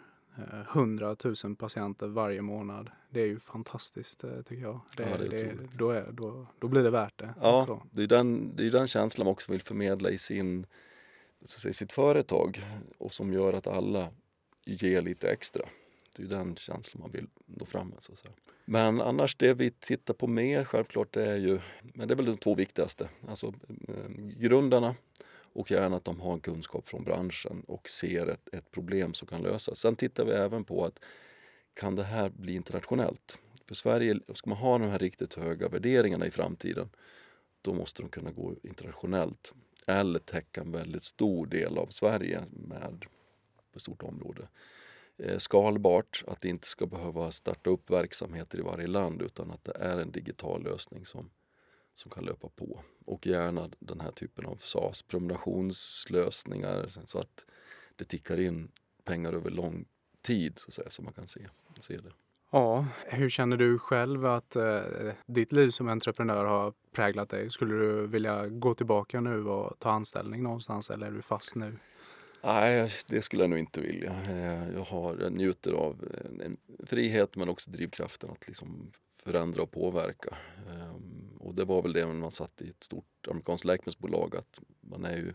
100 0.72 1.16
000 1.44 1.56
patienter 1.56 2.08
varje 2.08 2.42
månad. 2.42 2.90
Det 3.10 3.22
är 3.22 3.26
ju 3.26 3.40
fantastiskt 3.40 4.24
tycker 4.46 4.62
jag. 4.64 4.80
Det, 4.98 5.10
ja, 5.10 5.18
det 5.18 5.28
det, 5.28 5.54
då, 5.78 5.92
är, 5.92 6.12
då, 6.12 6.48
då 6.60 6.68
blir 6.68 6.84
det 6.84 6.90
värt 6.90 7.20
det. 7.20 7.34
Ja, 7.42 7.62
också. 7.62 7.82
det 7.92 8.04
är 8.04 8.08
den, 8.08 8.56
det 8.56 8.66
är 8.66 8.72
den 8.72 8.88
känslan 8.88 9.26
man 9.26 9.32
också 9.32 9.52
vill 9.52 9.62
förmedla 9.62 10.10
i 10.10 10.18
sin, 10.18 10.66
så 11.44 11.60
säga, 11.60 11.74
sitt 11.74 11.92
företag 11.92 12.64
och 12.98 13.14
som 13.14 13.34
gör 13.34 13.54
att 13.54 13.68
alla 13.68 14.10
ge 14.66 15.02
lite 15.02 15.30
extra. 15.32 15.70
Det 16.16 16.24
är 16.24 16.28
den 16.28 16.56
känslan 16.56 17.02
man 17.02 17.12
vill 17.12 17.28
nå 17.46 17.66
fram 17.66 17.88
med. 17.88 18.04
Så 18.04 18.12
att 18.12 18.18
säga. 18.18 18.34
Men 18.66 19.02
annars 19.02 19.36
det 19.36 19.54
vi 19.54 19.72
tittar 19.72 20.14
på 20.14 20.28
mer 20.28 20.64
självklart 20.64 21.14
det 21.14 21.30
är 21.30 21.38
ju, 21.38 21.60
men 21.82 22.08
det 22.08 22.14
är 22.14 22.16
väl 22.16 22.26
de 22.26 22.38
två 22.38 22.56
viktigaste. 22.56 23.10
Alltså 23.28 23.54
eh, 23.88 24.10
grundarna 24.18 24.96
och 25.54 25.72
gärna 25.72 25.98
att 25.98 26.06
de 26.06 26.20
har 26.20 26.34
en 26.34 26.40
kunskap 26.40 26.88
från 26.90 27.04
branschen 27.04 27.64
och 27.68 27.90
ser 27.90 28.28
ett, 28.28 28.54
ett 28.54 28.72
problem 28.72 29.14
som 29.14 29.28
kan 29.28 29.42
lösas. 29.42 29.80
Sen 29.80 29.96
tittar 29.96 30.26
vi 30.26 30.32
även 30.32 30.64
på 30.64 30.86
att 30.86 31.00
kan 31.74 31.96
det 31.96 32.04
här 32.04 32.30
bli 32.30 32.54
internationellt? 32.54 33.40
För 33.68 33.76
Sverige, 33.76 34.20
ska 34.34 34.50
man 34.50 34.60
ha 34.60 34.78
de 34.78 34.90
här 34.90 35.00
riktigt 35.00 35.34
höga 35.34 35.68
värderingarna 35.68 36.26
i 36.26 36.32
framtiden 36.32 36.90
då 37.62 37.74
måste 37.74 38.02
de 38.02 38.10
kunna 38.10 38.32
gå 38.32 38.56
internationellt 38.64 39.54
eller 39.88 40.20
täcka 40.20 40.62
en 40.62 40.72
väldigt 40.72 41.04
stor 41.04 41.48
del 41.48 41.78
av 41.78 41.88
Sverige 41.88 42.44
med 42.50 43.06
på 43.74 43.78
ett 43.78 43.84
stort 43.84 44.04
område. 44.04 44.48
Eh, 45.18 45.38
skalbart, 45.38 46.24
att 46.28 46.42
det 46.42 46.50
inte 46.50 46.68
ska 46.68 46.86
behöva 46.86 47.32
starta 47.32 47.70
upp 47.70 47.90
verksamheter 47.90 48.60
i 48.60 48.62
varje 48.62 48.88
land 48.88 49.22
utan 49.22 49.52
att 49.52 49.64
det 49.64 49.76
är 49.80 49.98
en 49.98 50.12
digital 50.12 50.64
lösning 50.64 51.06
som 51.06 51.30
som 51.96 52.12
kan 52.12 52.26
löpa 52.26 52.50
på. 52.50 52.80
Och 53.06 53.28
gärna 53.28 53.70
den 53.80 54.00
här 54.00 54.12
typen 54.12 54.46
av 54.46 54.56
SAS, 54.56 55.02
prenumerationslösningar 55.02 56.88
så 57.06 57.20
att 57.20 57.46
det 57.96 58.06
tickar 58.06 58.40
in 58.40 58.72
pengar 59.04 59.34
över 59.34 59.50
lång 59.50 59.86
tid 60.22 60.60
så 60.60 60.68
att 60.68 60.74
säga, 60.74 60.90
så 60.90 61.02
man 61.02 61.14
kan 61.14 61.28
se, 61.28 61.48
se 61.80 61.98
det. 61.98 62.12
Ja, 62.52 62.88
hur 63.06 63.30
känner 63.30 63.58
du 63.58 63.80
själv 63.80 64.26
att 64.26 64.56
eh, 64.56 64.82
ditt 65.26 65.52
liv 65.52 65.70
som 65.70 65.90
entreprenör 65.90 66.46
har 66.46 66.74
präglat 66.92 67.30
dig? 67.30 67.50
Skulle 67.50 67.76
du 67.76 68.08
vilja 68.08 68.48
gå 68.48 68.76
tillbaka 68.76 69.22
nu 69.22 69.48
och 69.48 69.80
ta 69.80 69.92
anställning 69.92 70.44
någonstans 70.44 70.90
eller 70.90 71.08
är 71.08 71.12
du 71.12 71.22
fast 71.22 71.56
nu? 71.56 71.78
Nej, 72.46 72.92
det 73.08 73.22
skulle 73.22 73.44
jag 73.44 73.50
nog 73.50 73.60
inte 73.60 73.82
vilja. 73.82 74.12
Eh, 74.30 74.74
jag, 74.74 74.84
har, 74.84 75.18
jag 75.22 75.34
njuter 75.34 75.74
av 75.74 76.08
en 76.44 76.58
frihet 76.86 77.36
men 77.36 77.50
också 77.50 77.72
drivkraften 77.72 78.30
att 78.30 78.48
liksom 78.48 78.92
förändra 79.18 79.64
och 79.64 79.72
påverka. 79.72 80.38
Um, 80.68 81.38
och 81.40 81.56
det 81.56 81.66
var 81.66 81.82
väl 81.82 81.94
det 81.94 82.06
när 82.06 82.14
man 82.14 82.32
satt 82.32 82.62
i 82.62 82.70
ett 82.70 82.84
stort 82.84 83.28
amerikanskt 83.30 83.66
läkemedelsbolag 83.66 84.36
att 84.36 84.62
man 84.82 85.06
är 85.06 85.18
ju 85.18 85.34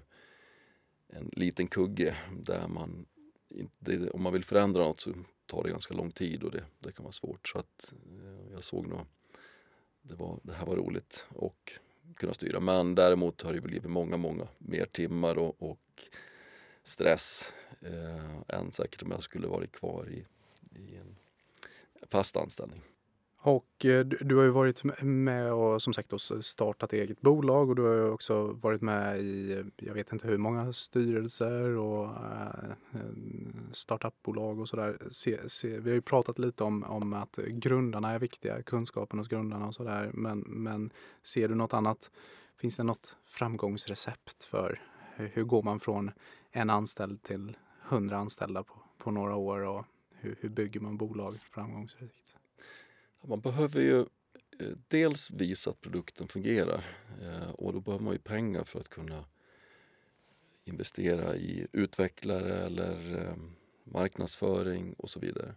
en 1.08 1.30
liten 1.32 1.66
kugge 1.66 2.16
där 2.40 2.68
man 2.68 3.06
inte, 3.48 4.10
om 4.10 4.22
man 4.22 4.32
vill 4.32 4.44
förändra 4.44 4.82
något 4.82 5.00
så 5.00 5.12
tar 5.46 5.62
det 5.62 5.70
ganska 5.70 5.94
lång 5.94 6.10
tid 6.10 6.42
och 6.42 6.50
det, 6.50 6.64
det 6.78 6.92
kan 6.92 7.04
vara 7.04 7.12
svårt. 7.12 7.48
Så 7.48 7.58
att 7.58 7.92
uh, 8.12 8.52
jag 8.52 8.64
såg 8.64 8.86
nog 8.86 9.00
det, 10.02 10.14
var, 10.14 10.40
det 10.42 10.52
här 10.52 10.66
var 10.66 10.76
roligt 10.76 11.26
och 11.28 11.72
kunna 12.16 12.34
styra. 12.34 12.60
Men 12.60 12.94
däremot 12.94 13.42
har 13.42 13.52
det 13.52 13.60
blivit 13.60 13.90
många, 13.90 14.16
många 14.16 14.48
mer 14.58 14.86
timmar 14.86 15.38
och, 15.38 15.62
och 15.62 15.80
stress 16.88 17.52
eh, 17.80 18.58
än 18.58 18.72
säkert 18.72 19.02
om 19.02 19.10
jag 19.10 19.22
skulle 19.22 19.46
varit 19.46 19.72
kvar 19.72 20.08
i, 20.10 20.24
i 20.78 20.96
en 20.96 21.16
fast 22.10 22.36
anställning. 22.36 22.82
Och 23.40 23.84
eh, 23.84 24.04
du 24.04 24.36
har 24.36 24.42
ju 24.42 24.50
varit 24.50 24.84
med 25.02 25.52
och 25.52 25.82
som 25.82 25.92
sagt 25.92 26.12
startat 26.40 26.92
eget 26.92 27.20
bolag 27.20 27.68
och 27.68 27.76
du 27.76 27.82
har 27.82 27.94
ju 27.94 28.10
också 28.10 28.46
varit 28.46 28.82
med 28.82 29.20
i, 29.20 29.64
jag 29.76 29.94
vet 29.94 30.12
inte 30.12 30.28
hur 30.28 30.36
många 30.36 30.72
styrelser 30.72 31.76
och 31.76 32.04
eh, 32.04 33.00
startupbolag 33.72 34.60
och 34.60 34.68
sådär. 34.68 34.98
Vi 35.80 35.90
har 35.90 35.94
ju 35.94 36.00
pratat 36.00 36.38
lite 36.38 36.64
om, 36.64 36.84
om 36.84 37.12
att 37.12 37.36
grundarna 37.36 38.10
är 38.12 38.18
viktiga, 38.18 38.62
kunskapen 38.62 39.18
hos 39.18 39.28
grundarna 39.28 39.66
och 39.66 39.74
sådär. 39.74 40.10
Men, 40.14 40.38
men 40.38 40.90
ser 41.22 41.48
du 41.48 41.54
något 41.54 41.74
annat? 41.74 42.10
Finns 42.56 42.76
det 42.76 42.82
något 42.82 43.16
framgångsrecept 43.24 44.44
för 44.44 44.80
hur, 45.16 45.28
hur 45.28 45.44
går 45.44 45.62
man 45.62 45.80
från 45.80 46.10
en 46.58 46.70
anställd 46.70 47.22
till 47.22 47.56
hundra 47.82 48.16
anställda 48.16 48.62
på, 48.62 48.74
på 48.98 49.10
några 49.10 49.36
år 49.36 49.60
och 49.60 49.84
hur, 50.10 50.36
hur 50.40 50.48
bygger 50.48 50.80
man 50.80 50.96
bolag 50.96 51.36
framgångsrikt? 51.36 52.32
Man 53.22 53.40
behöver 53.40 53.80
ju 53.80 54.00
eh, 54.58 54.76
dels 54.88 55.30
visa 55.30 55.70
att 55.70 55.80
produkten 55.80 56.28
fungerar 56.28 56.84
eh, 57.22 57.50
och 57.50 57.72
då 57.72 57.80
behöver 57.80 58.04
man 58.04 58.12
ju 58.12 58.18
pengar 58.18 58.64
för 58.64 58.80
att 58.80 58.88
kunna 58.88 59.24
investera 60.64 61.36
i 61.36 61.66
utvecklare 61.72 62.66
eller 62.66 63.26
eh, 63.26 63.34
marknadsföring 63.84 64.92
och 64.92 65.10
så 65.10 65.20
vidare. 65.20 65.54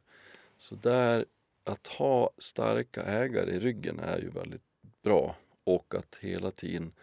Så 0.58 0.76
där, 0.76 1.26
att 1.64 1.88
ha 1.88 2.32
starka 2.38 3.04
ägare 3.04 3.52
i 3.52 3.60
ryggen 3.60 4.00
är 4.00 4.18
ju 4.18 4.30
väldigt 4.30 4.64
bra 5.02 5.36
och 5.64 5.96
att 5.96 6.16
hela 6.16 6.52
tiden 6.52 6.94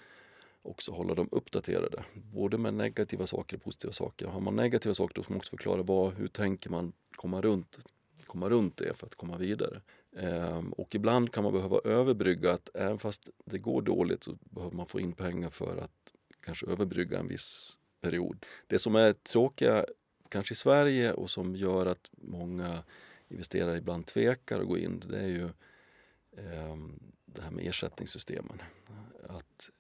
också 0.62 0.92
hålla 0.92 1.14
dem 1.14 1.28
uppdaterade. 1.32 2.04
Både 2.14 2.58
med 2.58 2.74
negativa 2.74 3.26
saker 3.26 3.56
och 3.56 3.62
positiva 3.62 3.92
saker. 3.92 4.26
Har 4.26 4.40
man 4.40 4.56
negativa 4.56 4.94
saker 4.94 5.14
då 5.14 5.22
ska 5.22 5.32
man 5.32 5.38
också 5.38 5.50
förklara 5.50 5.82
vad, 5.82 6.14
hur 6.14 6.28
tänker 6.28 6.70
man 6.70 6.92
komma 7.16 7.40
runt, 7.40 7.78
komma 8.26 8.48
runt 8.48 8.76
det 8.76 8.94
för 8.94 9.06
att 9.06 9.14
komma 9.14 9.36
vidare. 9.36 9.80
Ehm, 10.16 10.72
och 10.72 10.94
ibland 10.94 11.32
kan 11.32 11.44
man 11.44 11.52
behöva 11.52 11.80
överbrygga 11.84 12.52
att 12.52 12.68
även 12.74 12.98
fast 12.98 13.28
det 13.44 13.58
går 13.58 13.82
dåligt 13.82 14.24
så 14.24 14.38
behöver 14.40 14.76
man 14.76 14.86
få 14.86 15.00
in 15.00 15.12
pengar 15.12 15.50
för 15.50 15.76
att 15.76 16.12
kanske 16.40 16.66
överbrygga 16.66 17.18
en 17.18 17.28
viss 17.28 17.76
period. 18.00 18.46
Det 18.66 18.78
som 18.78 18.96
är 18.96 19.12
tråkiga 19.12 19.86
kanske 20.28 20.52
i 20.52 20.56
Sverige 20.56 21.12
och 21.12 21.30
som 21.30 21.56
gör 21.56 21.86
att 21.86 22.10
många 22.10 22.84
investerare 23.28 23.78
ibland 23.78 24.06
tvekar 24.06 24.60
att 24.60 24.66
gå 24.66 24.78
in 24.78 25.04
det 25.08 25.18
är 25.18 25.26
ju 25.26 25.44
eh, 26.36 26.76
det 27.24 27.42
här 27.42 27.50
med 27.50 27.66
ersättningssystemen. 27.66 28.62
Att 29.28 29.70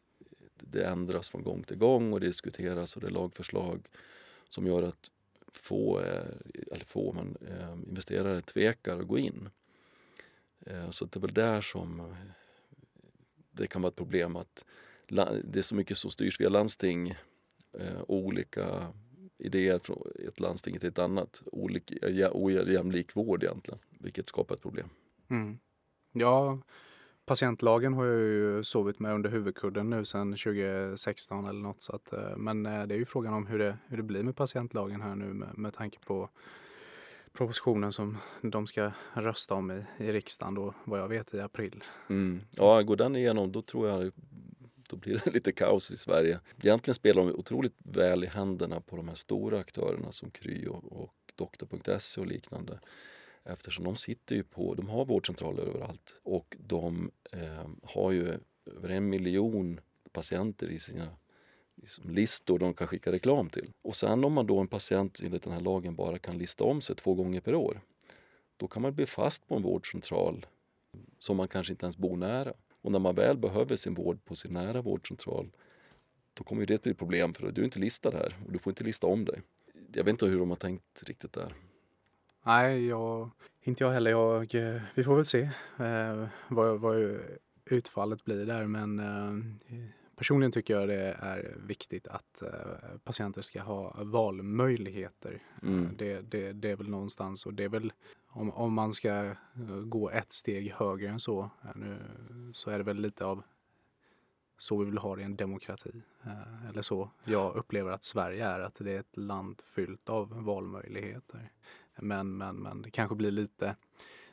det 0.66 0.86
ändras 0.86 1.28
från 1.28 1.42
gång 1.42 1.62
till 1.62 1.76
gång 1.76 2.12
och 2.12 2.20
det 2.20 2.26
diskuteras 2.26 2.96
och 2.96 3.00
det 3.02 3.06
är 3.08 3.10
lagförslag 3.10 3.80
som 4.48 4.66
gör 4.66 4.82
att 4.82 5.10
få, 5.52 6.00
eh, 6.00 6.22
eller 6.72 6.84
få 6.84 7.12
men, 7.12 7.36
eh, 7.48 7.72
investerare 7.88 8.40
tvekar 8.40 8.98
att 9.00 9.08
gå 9.08 9.18
in. 9.18 9.48
Eh, 10.66 10.90
så 10.90 11.04
det 11.04 11.16
är 11.16 11.20
väl 11.20 11.34
där 11.34 11.60
som 11.60 12.00
eh, 12.00 12.16
det 13.50 13.66
kan 13.66 13.82
vara 13.82 13.90
ett 13.90 13.96
problem 13.96 14.36
att 14.36 14.64
det 15.44 15.58
är 15.58 15.62
så 15.62 15.74
mycket 15.74 15.98
som 15.98 16.10
styrs 16.10 16.40
via 16.40 16.48
landsting 16.48 17.14
eh, 17.72 18.00
och 18.00 18.16
olika 18.16 18.92
idéer 19.38 19.78
från 19.78 20.12
ett 20.28 20.40
landsting 20.40 20.78
till 20.78 20.88
ett 20.88 20.98
annat. 20.98 21.42
Olika, 21.52 22.30
ojämlik 22.32 23.16
vård 23.16 23.42
egentligen, 23.42 23.80
vilket 23.90 24.26
skapar 24.26 24.54
ett 24.54 24.62
problem. 24.62 24.88
Mm. 25.30 25.58
Ja, 26.12 26.58
patientlagen 27.28 27.94
har 27.94 28.04
jag 28.04 28.20
ju 28.20 28.64
sovit 28.64 28.98
med 28.98 29.14
under 29.14 29.30
huvudkudden 29.30 29.90
nu 29.90 30.04
sedan 30.04 30.36
2016 30.36 31.48
eller 31.48 31.60
något. 31.60 31.82
Så 31.82 31.92
att, 31.92 32.12
eh, 32.12 32.36
men 32.36 32.66
eh, 32.66 32.86
det 32.86 32.94
är 32.94 32.98
ju 32.98 33.06
frågan 33.06 33.34
om 33.34 33.46
hur 33.46 33.58
det, 33.58 33.78
hur 33.88 33.96
det 33.96 34.02
blir 34.02 34.22
med 34.22 34.36
patientlagen 34.36 35.00
här 35.00 35.14
nu 35.14 35.24
med, 35.24 35.58
med 35.58 35.74
tanke 35.74 35.98
på 36.06 36.28
propositionen 37.32 37.92
som 37.92 38.18
de 38.42 38.66
ska 38.66 38.92
rösta 39.12 39.54
om 39.54 39.70
i, 39.70 39.84
i 39.98 40.12
riksdagen 40.12 40.54
då, 40.54 40.74
vad 40.84 41.00
jag 41.00 41.08
vet, 41.08 41.34
i 41.34 41.40
april. 41.40 41.84
Mm. 42.08 42.40
Ja, 42.50 42.82
går 42.82 42.96
den 42.96 43.16
igenom 43.16 43.52
då 43.52 43.62
tror 43.62 43.88
jag 43.88 44.12
då 44.88 44.96
blir 44.96 45.22
det 45.24 45.30
lite 45.34 45.52
kaos 45.52 45.90
i 45.90 45.96
Sverige. 45.96 46.40
Egentligen 46.62 46.94
spelar 46.94 47.22
de 47.22 47.34
otroligt 47.34 47.74
väl 47.78 48.24
i 48.24 48.26
händerna 48.26 48.80
på 48.80 48.96
de 48.96 49.08
här 49.08 49.14
stora 49.14 49.58
aktörerna 49.58 50.12
som 50.12 50.30
Kry 50.30 50.66
och, 50.66 51.02
och 51.02 51.14
Doktor.se 51.36 52.20
och 52.20 52.26
liknande. 52.26 52.78
Eftersom 53.48 53.84
de 53.84 53.96
sitter 53.96 54.36
ju 54.36 54.42
på, 54.42 54.74
de 54.74 54.88
har 54.88 55.04
vårdcentraler 55.04 55.62
överallt 55.62 56.20
och 56.22 56.56
de 56.58 57.10
eh, 57.32 57.68
har 57.82 58.12
ju 58.12 58.38
över 58.66 58.88
en 58.88 59.08
miljon 59.08 59.80
patienter 60.12 60.70
i 60.70 60.78
sina 60.78 61.08
liksom 61.74 62.10
listor 62.10 62.58
de 62.58 62.74
kan 62.74 62.86
skicka 62.86 63.12
reklam 63.12 63.50
till. 63.50 63.72
Och 63.82 63.96
sen 63.96 64.24
om 64.24 64.32
man 64.32 64.46
då 64.46 64.58
en 64.58 64.68
patient 64.68 65.20
enligt 65.22 65.42
den 65.42 65.52
här 65.52 65.60
lagen 65.60 65.94
bara 65.94 66.18
kan 66.18 66.38
lista 66.38 66.64
om 66.64 66.80
sig 66.80 66.96
två 66.96 67.14
gånger 67.14 67.40
per 67.40 67.54
år, 67.54 67.80
då 68.56 68.68
kan 68.68 68.82
man 68.82 68.94
bli 68.94 69.06
fast 69.06 69.48
på 69.48 69.56
en 69.56 69.62
vårdcentral 69.62 70.46
som 71.18 71.36
man 71.36 71.48
kanske 71.48 71.72
inte 71.72 71.86
ens 71.86 71.96
bor 71.96 72.16
nära. 72.16 72.52
Och 72.82 72.92
när 72.92 72.98
man 72.98 73.14
väl 73.14 73.36
behöver 73.36 73.76
sin 73.76 73.94
vård 73.94 74.24
på 74.24 74.36
sin 74.36 74.52
nära 74.52 74.82
vårdcentral, 74.82 75.50
då 76.34 76.44
kommer 76.44 76.66
det 76.66 76.74
att 76.74 76.82
bli 76.82 76.94
problem 76.94 77.34
för 77.34 77.52
du 77.52 77.60
är 77.60 77.64
inte 77.64 77.78
listad 77.78 78.10
här 78.10 78.36
och 78.46 78.52
du 78.52 78.58
får 78.58 78.70
inte 78.70 78.84
lista 78.84 79.06
om 79.06 79.24
dig. 79.24 79.42
Jag 79.92 80.04
vet 80.04 80.12
inte 80.12 80.26
hur 80.26 80.38
de 80.38 80.50
har 80.50 80.56
tänkt 80.56 81.02
riktigt 81.02 81.32
där. 81.32 81.54
Nej, 82.48 82.86
jag, 82.86 83.30
inte 83.62 83.84
jag 83.84 83.90
heller. 83.90 84.10
Jag, 84.10 84.54
eh, 84.54 84.82
vi 84.94 85.04
får 85.04 85.16
väl 85.16 85.24
se 85.24 85.50
eh, 85.78 86.26
vad, 86.48 86.80
vad 86.80 87.20
utfallet 87.64 88.24
blir 88.24 88.46
där 88.46 88.66
men 88.66 88.98
eh, 88.98 89.88
Personligen 90.18 90.52
tycker 90.52 90.74
jag 90.74 90.88
det 90.88 91.16
är 91.20 91.56
viktigt 91.66 92.08
att 92.08 92.42
eh, 92.42 92.98
patienter 93.04 93.42
ska 93.42 93.62
ha 93.62 93.96
valmöjligheter. 94.04 95.42
Mm. 95.62 95.96
Det, 95.96 96.20
det, 96.20 96.52
det, 96.52 96.70
är 96.70 96.76
väl 96.76 96.88
någonstans 96.88 97.46
och 97.46 97.54
det 97.54 97.64
är 97.64 97.68
väl 97.68 97.92
om, 98.28 98.50
om 98.50 98.72
man 98.74 98.92
ska 98.92 99.10
eh, 99.10 99.34
gå 99.84 100.10
ett 100.10 100.32
steg 100.32 100.72
högre 100.72 101.08
än 101.08 101.20
så 101.20 101.50
eh, 101.64 101.70
nu, 101.74 101.98
så 102.54 102.70
är 102.70 102.78
det 102.78 102.84
väl 102.84 103.00
lite 103.00 103.24
av 103.24 103.42
så 104.58 104.76
vi 104.76 104.84
vill 104.84 104.98
ha 104.98 105.16
det 105.16 105.22
i 105.22 105.24
en 105.24 105.36
demokrati. 105.36 106.02
Eller 106.68 106.82
så 106.82 107.10
jag 107.24 107.56
upplever 107.56 107.90
att 107.90 108.04
Sverige 108.04 108.46
är, 108.46 108.60
att 108.60 108.74
det 108.74 108.92
är 108.92 109.00
ett 109.00 109.16
land 109.16 109.62
fyllt 109.64 110.08
av 110.08 110.44
valmöjligheter. 110.44 111.50
Men, 112.00 112.36
men, 112.36 112.56
men 112.56 112.82
det 112.82 112.90
kanske 112.90 113.16
blir 113.16 113.30
lite 113.30 113.76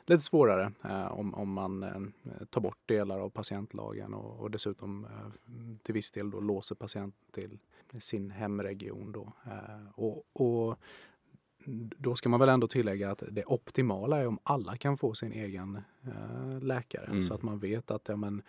lite 0.06 0.22
svårare 0.22 0.72
eh, 0.84 1.12
om, 1.12 1.34
om 1.34 1.52
man 1.52 1.82
eh, 1.82 2.46
tar 2.50 2.60
bort 2.60 2.78
delar 2.86 3.18
av 3.18 3.30
patientlagen 3.30 4.14
och, 4.14 4.40
och 4.40 4.50
dessutom 4.50 5.04
eh, 5.04 5.54
till 5.82 5.94
viss 5.94 6.10
del 6.10 6.30
då 6.30 6.40
låser 6.40 6.74
patienten 6.74 7.20
till 7.32 7.58
sin 8.00 8.30
hemregion. 8.30 9.12
Då. 9.12 9.32
Eh, 9.46 9.88
och, 9.94 10.24
och, 10.32 10.78
då 11.98 12.14
ska 12.14 12.28
man 12.28 12.40
väl 12.40 12.48
ändå 12.48 12.68
tillägga 12.68 13.10
att 13.10 13.22
det 13.30 13.44
optimala 13.44 14.18
är 14.18 14.26
om 14.26 14.38
alla 14.42 14.76
kan 14.76 14.98
få 14.98 15.14
sin 15.14 15.32
egen 15.32 15.80
eh, 16.02 16.60
läkare 16.62 17.06
mm. 17.06 17.22
så 17.22 17.34
att 17.34 17.42
man 17.42 17.58
vet 17.58 17.90
att 17.90 18.08
ja, 18.08 18.16
men, 18.16 18.42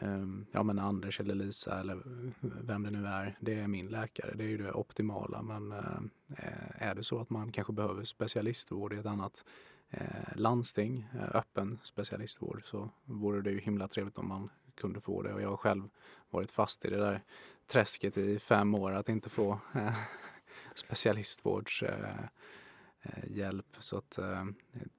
Ehm, 0.00 0.46
ja, 0.52 0.62
men 0.62 0.78
Anders 0.78 1.20
eller 1.20 1.34
Lisa 1.34 1.80
eller 1.80 2.02
vem 2.40 2.82
det 2.82 2.90
nu 2.90 3.06
är, 3.06 3.36
det 3.40 3.54
är 3.54 3.66
min 3.66 3.86
läkare. 3.86 4.34
Det 4.34 4.44
är 4.44 4.48
ju 4.48 4.58
det 4.58 4.72
optimala. 4.72 5.42
Men 5.42 5.72
eh, 5.72 6.82
är 6.82 6.94
det 6.94 7.04
så 7.04 7.20
att 7.20 7.30
man 7.30 7.52
kanske 7.52 7.72
behöver 7.72 8.04
specialistvård 8.04 8.92
i 8.92 8.96
ett 8.96 9.06
annat 9.06 9.44
eh, 9.90 10.36
landsting, 10.36 11.08
eh, 11.14 11.36
öppen 11.36 11.78
specialistvård, 11.82 12.62
så 12.64 12.90
vore 13.04 13.40
det 13.40 13.50
ju 13.50 13.60
himla 13.60 13.88
trevligt 13.88 14.18
om 14.18 14.28
man 14.28 14.50
kunde 14.74 15.00
få 15.00 15.22
det. 15.22 15.32
Och 15.32 15.42
jag 15.42 15.50
har 15.50 15.56
själv 15.56 15.88
varit 16.30 16.50
fast 16.50 16.84
i 16.84 16.90
det 16.90 16.96
där 16.96 17.22
träsket 17.66 18.16
i 18.16 18.38
fem 18.38 18.74
år 18.74 18.92
att 18.92 19.08
inte 19.08 19.30
få 19.30 19.60
specialistvårdshjälp. 20.74 22.30
Så 23.78 23.98
att 23.98 24.18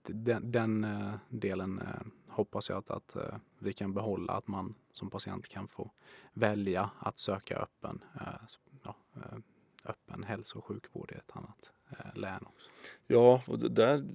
den, 0.03 0.51
den 0.51 0.87
delen 1.29 1.81
hoppas 2.37 2.69
jag 2.69 2.77
att, 2.77 2.89
att 2.89 3.15
eh, 3.15 3.35
vi 3.59 3.73
kan 3.73 3.93
behålla, 3.93 4.33
att 4.33 4.47
man 4.47 4.75
som 4.91 5.09
patient 5.09 5.47
kan 5.47 5.67
få 5.67 5.91
välja 6.33 6.89
att 6.99 7.19
söka 7.19 7.57
öppen, 7.57 8.03
eh, 8.15 8.41
ja, 8.83 8.95
eh, 9.15 9.37
öppen 9.85 10.23
hälso 10.23 10.57
och 10.57 10.65
sjukvård 10.65 11.11
i 11.11 11.15
ett 11.15 11.31
annat 11.33 11.71
län 12.15 12.45
också. 12.45 12.69
Ja, 13.07 13.41
och 13.47 13.59
det 13.59 13.69
där 13.69 14.05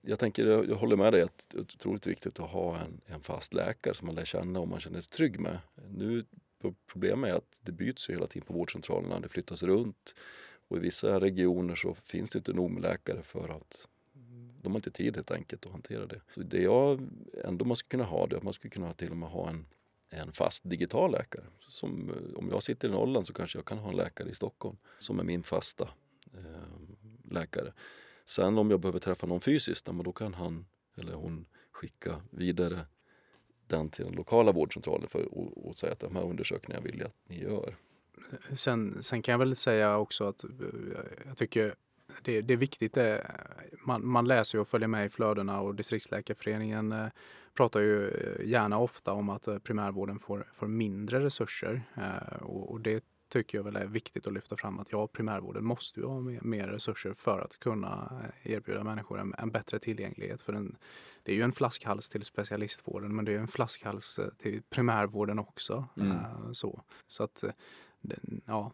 jag 0.00 0.18
tänker, 0.18 0.46
jag 0.46 0.76
håller 0.76 0.96
med 0.96 1.12
dig 1.12 1.22
att 1.22 1.46
det 1.50 1.58
är 1.58 1.62
otroligt 1.62 2.06
viktigt 2.06 2.40
att 2.40 2.50
ha 2.50 2.78
en, 2.78 3.00
en 3.06 3.20
fast 3.20 3.54
läkare 3.54 3.94
som 3.94 4.06
man 4.06 4.14
lär 4.14 4.24
känna 4.24 4.60
och 4.60 4.68
man 4.68 4.80
känner 4.80 5.00
sig 5.00 5.10
trygg 5.10 5.40
med. 5.40 5.58
Nu 5.90 6.24
Problemet 6.86 7.30
är 7.30 7.34
att 7.34 7.60
det 7.62 7.72
byts 7.72 8.10
ju 8.10 8.14
hela 8.14 8.26
tiden 8.26 8.46
på 8.46 8.52
vårdcentralerna, 8.54 9.20
det 9.20 9.28
flyttas 9.28 9.62
runt 9.62 10.14
och 10.68 10.76
i 10.76 10.80
vissa 10.80 11.20
regioner 11.20 11.74
så 11.74 11.94
finns 11.94 12.30
det 12.30 12.38
inte 12.38 12.52
nog 12.52 12.70
med 12.70 12.82
läkare 12.82 13.22
för 13.22 13.48
att 13.48 13.88
de 14.66 14.72
har 14.72 14.78
inte 14.78 14.90
tid 14.90 15.16
helt 15.16 15.30
enkelt 15.30 15.66
att 15.66 15.72
hantera 15.72 16.06
det. 16.06 16.20
Så 16.34 16.40
det 16.40 16.62
jag 16.62 17.08
ändå 17.44 17.64
man 17.64 17.76
skulle 17.76 17.88
kunna 17.88 18.04
ha 18.04 18.26
det 18.26 18.36
att 18.36 18.42
man 18.42 18.52
skulle 18.52 18.70
kunna 18.70 18.92
till 18.92 19.10
och 19.10 19.16
med 19.16 19.28
ha 19.28 19.50
en, 19.50 19.66
en 20.10 20.32
fast 20.32 20.70
digital 20.70 21.12
läkare. 21.12 21.44
Som, 21.60 22.10
eh, 22.10 22.38
om 22.38 22.48
jag 22.50 22.62
sitter 22.62 22.88
i 22.88 22.90
Norrland 22.90 23.26
så 23.26 23.32
kanske 23.32 23.58
jag 23.58 23.64
kan 23.64 23.78
ha 23.78 23.90
en 23.90 23.96
läkare 23.96 24.30
i 24.30 24.34
Stockholm 24.34 24.76
som 24.98 25.20
är 25.20 25.24
min 25.24 25.42
fasta 25.42 25.88
eh, 26.34 27.30
läkare. 27.30 27.72
Sen 28.24 28.58
om 28.58 28.70
jag 28.70 28.80
behöver 28.80 28.98
träffa 28.98 29.26
någon 29.26 29.40
fysiskt, 29.40 29.86
då 30.04 30.12
kan 30.12 30.34
han 30.34 30.66
eller 30.96 31.12
hon 31.12 31.46
skicka 31.72 32.22
vidare 32.30 32.86
den 33.66 33.90
till 33.90 34.04
den 34.04 34.14
lokala 34.14 34.52
vårdcentralen 34.52 35.08
för 35.08 35.28
att 35.70 35.76
säga 35.76 35.92
att 35.92 36.00
de 36.00 36.16
här 36.16 36.24
undersökningarna 36.24 36.84
vill 36.84 36.98
jag 36.98 37.06
att 37.06 37.28
ni 37.28 37.42
gör. 37.42 37.76
Sen, 38.54 39.02
sen 39.02 39.22
kan 39.22 39.32
jag 39.32 39.38
väl 39.38 39.56
säga 39.56 39.96
också 39.96 40.24
att 40.24 40.44
eh, 40.44 40.50
jag 41.26 41.36
tycker 41.36 41.74
det, 42.22 42.40
det 42.40 42.54
är 42.54 42.58
viktigt. 42.58 42.94
Det, 42.94 43.30
man, 43.86 44.06
man 44.06 44.28
läser 44.28 44.58
och 44.58 44.68
följer 44.68 44.88
med 44.88 45.06
i 45.06 45.08
flödena 45.08 45.60
och 45.60 45.74
distriktsläkarföreningen 45.74 46.92
eh, 46.92 47.06
pratar 47.54 47.80
ju 47.80 48.10
eh, 48.10 48.46
gärna 48.46 48.78
ofta 48.78 49.12
om 49.12 49.28
att 49.28 49.48
eh, 49.48 49.58
primärvården 49.58 50.18
får, 50.18 50.48
får 50.54 50.66
mindre 50.66 51.20
resurser 51.20 51.82
och, 52.40 52.70
och 52.70 52.80
det 52.80 53.04
tycker 53.28 53.58
jag 53.58 53.62
väl 53.64 53.76
är 53.76 53.86
viktigt 53.86 54.26
att 54.26 54.32
lyfta 54.32 54.56
fram 54.56 54.78
att 54.78 54.92
ja, 54.92 55.06
primärvården 55.06 55.64
måste 55.64 56.00
ju 56.00 56.06
ha 56.06 56.20
mer, 56.20 56.40
mer 56.40 56.66
resurser 56.66 57.14
för 57.14 57.40
att 57.40 57.58
kunna 57.58 58.22
erbjuda 58.42 58.84
människor 58.84 59.20
en, 59.20 59.34
en 59.38 59.50
bättre 59.50 59.78
tillgänglighet. 59.78 60.42
För 60.42 60.52
en, 60.52 60.76
det 61.22 61.32
är 61.32 61.36
ju 61.36 61.42
en 61.42 61.52
flaskhals 61.52 62.08
till 62.08 62.24
specialistvården 62.24 63.16
men 63.16 63.24
det 63.24 63.32
är 63.32 63.38
en 63.38 63.48
flaskhals 63.48 64.20
till 64.38 64.62
primärvården 64.70 65.38
också. 65.38 65.88
Mm. 65.96 66.54
Så, 66.54 66.82
så 67.06 67.24
att, 67.24 67.44
ja, 68.44 68.72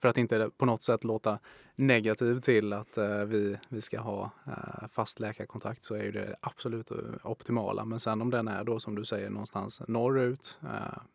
för 0.00 0.08
att 0.08 0.18
inte 0.18 0.50
på 0.56 0.66
något 0.66 0.82
sätt 0.82 1.04
låta 1.04 1.38
negativ 1.76 2.40
till 2.40 2.72
att 2.72 2.98
eh, 2.98 3.18
vi, 3.18 3.56
vi 3.68 3.80
ska 3.80 4.00
ha 4.00 4.30
eh, 4.46 4.88
fast 4.90 5.20
läkarkontakt 5.20 5.84
så 5.84 5.94
är 5.94 6.12
det 6.12 6.36
absolut 6.40 6.90
eh, 6.90 6.96
optimala. 7.22 7.84
Men 7.84 8.00
sen 8.00 8.22
om 8.22 8.30
den 8.30 8.48
är 8.48 8.64
då 8.64 8.80
som 8.80 8.94
du 8.94 9.04
säger 9.04 9.30
någonstans 9.30 9.82
norrut 9.88 10.58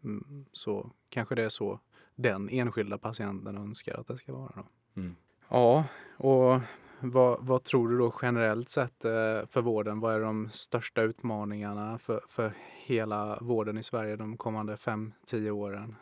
mm, 0.03 0.45
så 0.51 0.91
kanske 1.09 1.35
det 1.35 1.43
är 1.43 1.49
så 1.49 1.79
den 2.15 2.49
enskilda 2.49 2.97
patienten 2.97 3.57
önskar 3.57 3.99
att 3.99 4.07
det 4.07 4.17
ska 4.17 4.33
vara. 4.33 4.51
Då. 4.55 4.63
Mm. 5.01 5.15
Ja, 5.49 5.85
och 6.17 6.59
vad, 6.99 7.45
vad, 7.45 7.63
tror 7.63 7.89
du 7.89 7.97
då 7.97 8.13
generellt 8.21 8.69
sett 8.69 9.01
för 9.49 9.61
vården? 9.61 9.99
Vad 9.99 10.15
är 10.15 10.19
de 10.19 10.49
största 10.49 11.01
utmaningarna 11.01 11.97
för, 11.97 12.21
för 12.29 12.53
hela 12.85 13.37
vården 13.41 13.77
i 13.77 13.83
Sverige 13.83 14.15
de 14.15 14.37
kommande 14.37 14.75
5-10 14.75 15.49
åren? 15.49 15.95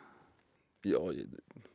Ja, 0.82 1.12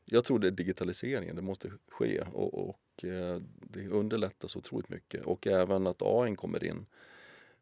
jag 0.05 0.25
tror 0.25 0.39
det 0.39 0.47
är 0.47 0.51
digitaliseringen, 0.51 1.35
det 1.35 1.41
måste 1.41 1.71
ske 1.87 2.21
och, 2.21 2.69
och 2.69 3.05
eh, 3.05 3.41
det 3.61 3.87
underlättar 3.87 4.47
så 4.47 4.59
otroligt 4.59 4.89
mycket 4.89 5.25
och 5.25 5.47
även 5.47 5.87
att 5.87 6.01
AI 6.01 6.35
kommer 6.35 6.63
in 6.63 6.85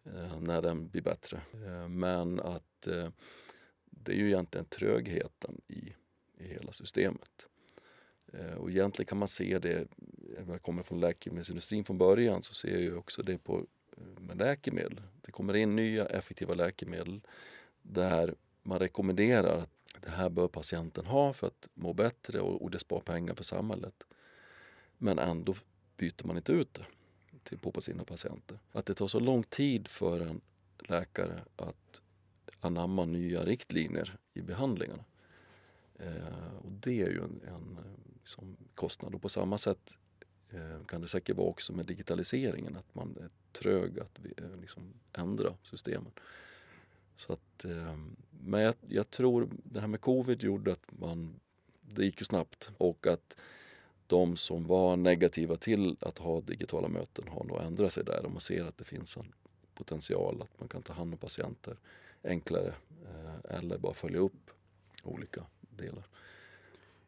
eh, 0.04 0.40
när 0.40 0.62
den 0.62 0.88
blir 0.88 1.02
bättre. 1.02 1.42
Eh, 1.54 1.88
men 1.88 2.40
att 2.40 2.88
det 3.86 4.12
är 4.12 4.16
ju 4.16 4.28
egentligen 4.28 4.66
trögheten 4.66 5.62
i, 5.68 5.94
i 6.38 6.48
hela 6.48 6.72
systemet. 6.72 7.48
Och 8.58 8.70
egentligen 8.70 9.08
kan 9.08 9.18
man 9.18 9.28
se 9.28 9.60
det, 9.60 9.88
jag 10.48 10.62
kommer 10.62 10.84
från 10.84 11.00
läkemedelsindustrin 11.00 11.84
från 11.84 11.98
början, 11.98 12.44
så 12.44 12.54
ser 12.54 12.78
jag 12.78 12.98
också 12.98 13.24
det 13.24 13.38
på 13.38 13.66
med 14.20 14.38
läkemedel. 14.38 15.02
Det 15.22 15.32
kommer 15.32 15.56
in 15.56 15.76
nya 15.76 16.06
effektiva 16.06 16.54
läkemedel 16.54 17.22
där 17.82 18.36
man 18.64 18.80
rekommenderar 18.80 19.58
att 19.58 19.81
det 20.02 20.10
här 20.10 20.30
bör 20.30 20.48
patienten 20.48 21.06
ha 21.06 21.34
för 21.34 21.48
att 21.48 21.68
må 21.74 21.94
bättre 21.94 22.40
och, 22.42 22.62
och 22.62 22.72
det 22.72 22.80
spar 22.80 23.00
pengar 23.00 23.36
för 23.36 23.44
samhället. 23.44 24.04
Men 24.98 25.20
ändå 25.20 25.56
byter 25.98 26.26
man 26.26 26.38
inte 26.38 26.52
ut 26.52 26.74
det 26.74 26.86
till, 27.44 27.60
på 27.60 27.82
sina 27.82 28.04
patienter. 28.04 28.60
Att 28.72 28.86
det 28.86 28.94
tar 28.94 29.08
så 29.08 29.20
lång 29.20 29.44
tid 29.44 29.88
för 29.88 30.20
en 30.20 30.42
läkare 30.80 31.40
att 31.56 32.02
anamma 32.60 33.06
nya 33.06 33.46
riktlinjer 33.46 34.18
i 34.34 34.42
behandlingarna. 34.42 35.04
Eh, 36.00 36.56
och 36.64 36.72
det 36.72 37.02
är 37.02 37.10
ju 37.10 37.24
en, 37.24 37.42
en 37.48 37.78
liksom, 38.20 38.58
kostnad. 38.76 39.16
Och 39.16 39.22
på 39.22 39.30
samma 39.30 39.58
sätt 39.58 39.94
eh, 40.50 40.86
kan 40.88 41.02
det 41.02 41.08
säkert 41.08 41.38
vara 41.38 41.48
också 41.48 41.74
med 41.74 41.86
digitaliseringen, 41.86 42.78
att 42.78 42.96
man 42.96 43.18
är 43.22 43.30
trög 43.60 44.00
att 44.00 44.20
eh, 44.38 44.60
liksom, 44.62 44.94
ändra 45.14 45.54
systemen. 45.64 46.12
Så 47.22 47.34
att, 47.34 47.66
eh, 47.66 47.96
men 48.44 48.62
jag, 48.62 48.76
jag, 48.88 49.10
tror 49.10 49.50
det 49.64 49.80
här 49.80 49.88
med 49.88 50.02
covid 50.02 50.44
gjorde 50.44 50.72
att 50.72 50.86
man, 51.00 51.40
det 51.82 52.06
gick 52.06 52.22
ju 52.22 52.26
snabbt 52.26 52.72
och 52.78 53.08
att 53.08 53.38
de 54.08 54.38
som 54.38 54.68
var 54.68 54.96
negativa 54.96 55.58
till 55.58 55.98
att 56.02 56.18
ha 56.18 56.42
digitala 56.42 56.88
möten 56.88 57.28
har 57.28 57.44
nog 57.44 57.62
ändrat 57.62 57.94
sig 57.94 58.04
där 58.04 58.24
De 58.24 58.32
man 58.32 58.42
ser 58.42 58.66
att 58.66 58.78
det 58.78 58.84
finns 58.84 59.18
en 59.18 59.34
potential 59.74 60.42
att 60.42 60.60
man 60.60 60.68
kan 60.68 60.82
ta 60.82 60.94
hand 60.94 61.14
om 61.14 61.18
patienter 61.18 61.78
enklare 62.24 62.74
eh, 63.06 63.58
eller 63.58 63.78
bara 63.78 63.94
följa 63.94 64.20
upp 64.20 64.52
olika 65.04 65.44
delar. 65.60 66.04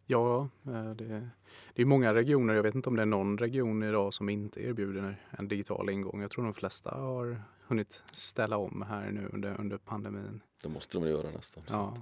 Ja, 0.06 0.50
eh, 0.66 0.92
det, 0.92 1.30
det 1.74 1.82
är 1.82 1.86
många 1.86 2.14
regioner. 2.14 2.54
Jag 2.54 2.64
vet 2.64 2.76
inte 2.76 2.90
om 2.90 2.96
det 2.96 3.02
är 3.02 3.06
någon 3.06 3.38
region 3.38 3.84
idag 3.84 4.14
som 4.14 4.30
inte 4.30 4.64
erbjuder 4.64 5.22
en 5.30 5.48
digital 5.48 5.90
ingång. 5.90 6.22
Jag 6.22 6.32
tror 6.32 6.44
de 6.44 6.54
flesta 6.54 6.92
har 6.92 7.42
hunnit 7.68 8.04
ställa 8.12 8.58
om 8.58 8.82
här 8.82 9.12
nu 9.12 9.30
under, 9.34 9.60
under 9.60 9.78
pandemin. 9.78 10.42
Det 10.62 10.70
måste 10.70 10.98
de 10.98 11.08
göra 11.08 11.32
nästan. 11.32 11.64
Ja. 11.68 11.98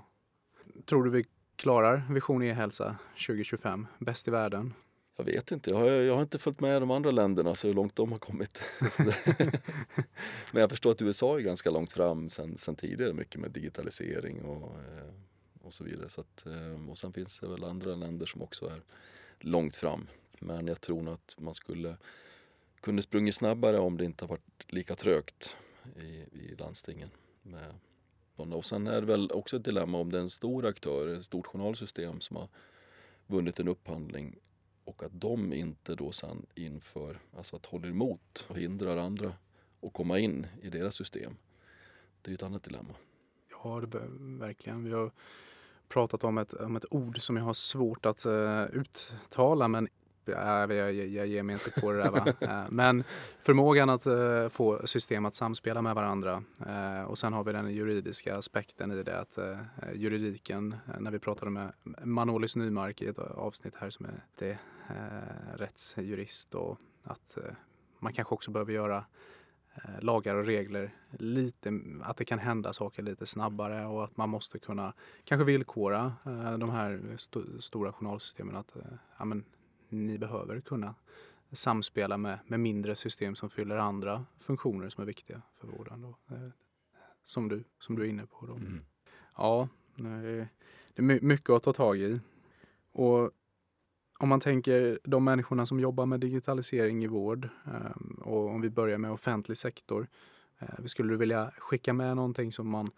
Tror 0.86 1.04
du 1.04 1.10
vi 1.10 1.26
klarar 1.56 2.08
Vision 2.10 2.44
e-hälsa 2.44 2.96
2025? 3.28 3.88
Bäst 4.00 4.28
i 4.28 4.32
världen? 4.32 4.74
Jag 5.18 5.26
vet 5.26 5.52
inte. 5.52 5.70
Jag 5.70 5.78
har, 5.78 5.86
jag 5.88 6.16
har 6.16 6.22
inte 6.22 6.40
följt 6.40 6.60
med 6.60 6.82
de 6.82 6.92
andra 6.92 7.12
länderna 7.12 7.56
så 7.56 7.68
hur 7.68 7.74
långt 7.74 7.96
de 7.96 8.12
har 8.12 8.20
kommit. 8.20 8.62
Men 10.52 10.62
jag 10.62 10.70
förstår 10.70 10.92
att 10.92 11.02
USA 11.02 11.38
är 11.38 11.42
ganska 11.42 11.70
långt 11.70 11.92
fram 11.92 12.30
sen, 12.30 12.58
sen 12.58 12.76
tidigare 12.76 13.14
mycket 13.14 13.42
med 13.42 13.52
digitalisering 13.52 14.42
och, 14.42 14.80
eh, 14.80 15.14
och 15.62 15.74
så 15.74 15.84
vidare. 15.84 16.10
Så 16.10 16.22
att, 16.22 16.46
eh, 16.46 16.90
och 16.90 16.98
sen 16.98 17.14
finns 17.14 17.40
det 17.40 17.48
väl 17.48 17.64
andra 17.64 17.96
länder 17.96 18.26
som 18.26 18.42
också 18.42 18.66
är 18.66 18.82
långt 19.40 19.76
fram. 19.76 20.08
Men 20.40 20.68
jag 20.68 20.82
tror 20.82 21.02
nog 21.02 21.14
att 21.14 21.36
man 21.40 21.54
skulle 21.54 21.98
kunde 22.82 23.02
sprungit 23.02 23.36
snabbare 23.36 23.80
om 23.80 23.98
det 23.98 24.06
inte 24.06 24.26
varit 24.26 24.66
lika 24.74 24.96
trögt 24.96 25.56
i, 25.96 26.08
i 26.32 26.56
landstingen. 26.58 27.10
Med 27.42 27.74
Och 28.36 28.66
sen 28.66 28.88
är 28.88 29.02
det 29.02 29.08
väl 29.08 29.32
också 29.32 29.58
ett 29.58 29.66
dilemma 29.66 29.98
om 29.98 30.12
det 30.12 30.18
är 30.18 30.22
en 30.22 30.30
stor 30.30 30.66
aktör, 30.66 31.08
ett 31.08 31.26
stort 31.26 31.48
journalsystem 31.48 32.22
som 32.22 32.36
har 32.38 32.48
vunnit 33.28 33.60
en 33.60 33.68
upphandling 33.68 34.36
och 34.84 35.04
att 35.04 35.22
de 35.22 35.54
inte 35.54 35.96
då 35.96 36.12
sen 36.12 36.46
inför, 36.56 37.20
alltså 37.38 37.56
att 37.56 37.66
håller 37.66 37.90
emot 37.90 38.46
och 38.48 38.58
hindrar 38.58 38.98
andra 38.98 39.34
att 39.82 39.94
komma 39.94 40.20
in 40.20 40.48
i 40.62 40.70
deras 40.70 40.96
system. 40.96 41.38
Det 42.22 42.32
är 42.32 42.36
ett 42.36 42.44
annat 42.44 42.64
dilemma. 42.64 42.94
Ja, 43.64 43.82
det 43.82 44.02
verkligen. 44.40 44.84
Vi 44.84 44.92
har 44.92 45.12
pratat 45.88 46.24
om 46.24 46.38
ett, 46.38 46.54
om 46.54 46.76
ett 46.76 46.86
ord 46.92 47.22
som 47.22 47.38
jag 47.38 47.44
har 47.44 47.54
svårt 47.54 48.06
att 48.06 48.26
uh, 48.26 48.66
uttala 48.66 49.68
men 49.68 49.88
jag, 50.26 50.72
jag, 50.74 50.94
jag 50.94 51.28
ger 51.28 51.44
mig 51.44 51.54
inte 51.54 51.82
på 51.82 51.92
det 51.92 51.98
där. 51.98 52.12
Va? 52.12 52.34
Eh, 52.42 52.66
men 52.70 53.04
förmågan 53.42 53.90
att 53.90 54.08
uh, 54.08 54.50
få 54.50 54.88
system 54.88 55.26
att 55.26 55.36
samspela 55.36 55.82
med 55.82 55.96
varandra. 55.96 56.44
Uh, 56.68 57.04
och 57.04 57.18
sen 57.18 57.34
har 57.34 57.44
vi 57.44 57.52
den 57.52 57.74
juridiska 57.74 58.38
aspekten 58.38 58.92
i 58.92 59.04
det 59.04 59.20
att 59.20 59.38
juridiken, 59.94 60.76
när 61.00 61.12
vi 61.12 61.20
pratade 61.20 61.52
med 61.52 61.72
Manolis 62.04 62.56
Nymark 62.56 63.02
i 63.02 63.08
ett 63.08 63.20
avsnitt 63.20 63.74
här 63.78 63.90
som 63.90 64.06
är 64.06 64.24
det, 64.36 64.58
rättsjurist 65.56 66.56
och 66.56 66.78
att 67.04 67.38
man 68.00 68.14
kanske 68.14 68.34
också 68.34 68.52
behöver 68.52 68.74
göra 68.74 69.06
lagar 70.00 70.36
och 70.36 70.46
regler 70.46 70.94
lite, 71.12 71.80
att 72.04 72.18
det 72.18 72.26
kan 72.26 72.40
hända 72.40 72.74
saker 72.74 73.04
lite 73.04 73.26
snabbare 73.26 73.86
och 73.86 74.04
att 74.04 74.18
man 74.18 74.30
måste 74.30 74.60
kunna 74.60 74.94
kanske 75.24 75.46
villkora 75.46 76.14
de 76.60 76.70
här 76.70 77.02
st 77.16 77.40
stora 77.60 77.94
journalsystemen 77.94 78.56
att 78.56 78.76
ja, 79.18 79.26
men, 79.26 79.44
ni 79.92 80.18
behöver 80.18 80.62
kunna 80.62 80.96
samspela 81.52 82.18
med, 82.18 82.40
med 82.48 82.60
mindre 82.60 82.96
system 82.96 83.36
som 83.36 83.50
fyller 83.50 83.78
andra 83.78 84.26
funktioner 84.40 84.90
som 84.90 85.02
är 85.02 85.06
viktiga 85.06 85.42
för 85.60 85.68
vården. 85.68 86.02
Då. 86.02 86.36
Eh, 86.36 86.50
som, 87.24 87.50
du, 87.50 87.64
som 87.80 87.96
du 87.96 88.02
är 88.02 88.08
inne 88.08 88.26
på. 88.26 88.46
Då. 88.46 88.54
Mm. 88.54 88.80
Ja, 89.38 89.70
det 90.94 91.02
är 91.02 91.22
mycket 91.22 91.50
att 91.50 91.64
ta 91.64 91.74
tag 91.74 91.98
i. 91.98 92.20
Och 92.92 93.32
om 94.20 94.30
man 94.30 94.40
tänker 94.40 95.00
de 95.04 95.24
människorna 95.24 95.66
som 95.66 95.80
jobbar 95.80 96.06
med 96.06 96.20
digitalisering 96.20 97.04
i 97.04 97.08
vård 97.08 97.50
ehm, 97.66 98.22
och 98.22 98.50
om 98.50 98.62
vi 98.62 98.70
börjar 98.70 98.98
med 98.98 99.12
offentlig 99.12 99.58
sektor. 99.58 100.08
Eh, 100.60 100.86
skulle 100.86 101.14
du 101.14 101.18
vilja 101.18 101.52
skicka 101.58 101.94
med 101.94 102.16
någonting 102.16 102.52
som 102.52 102.70
man 102.70 102.92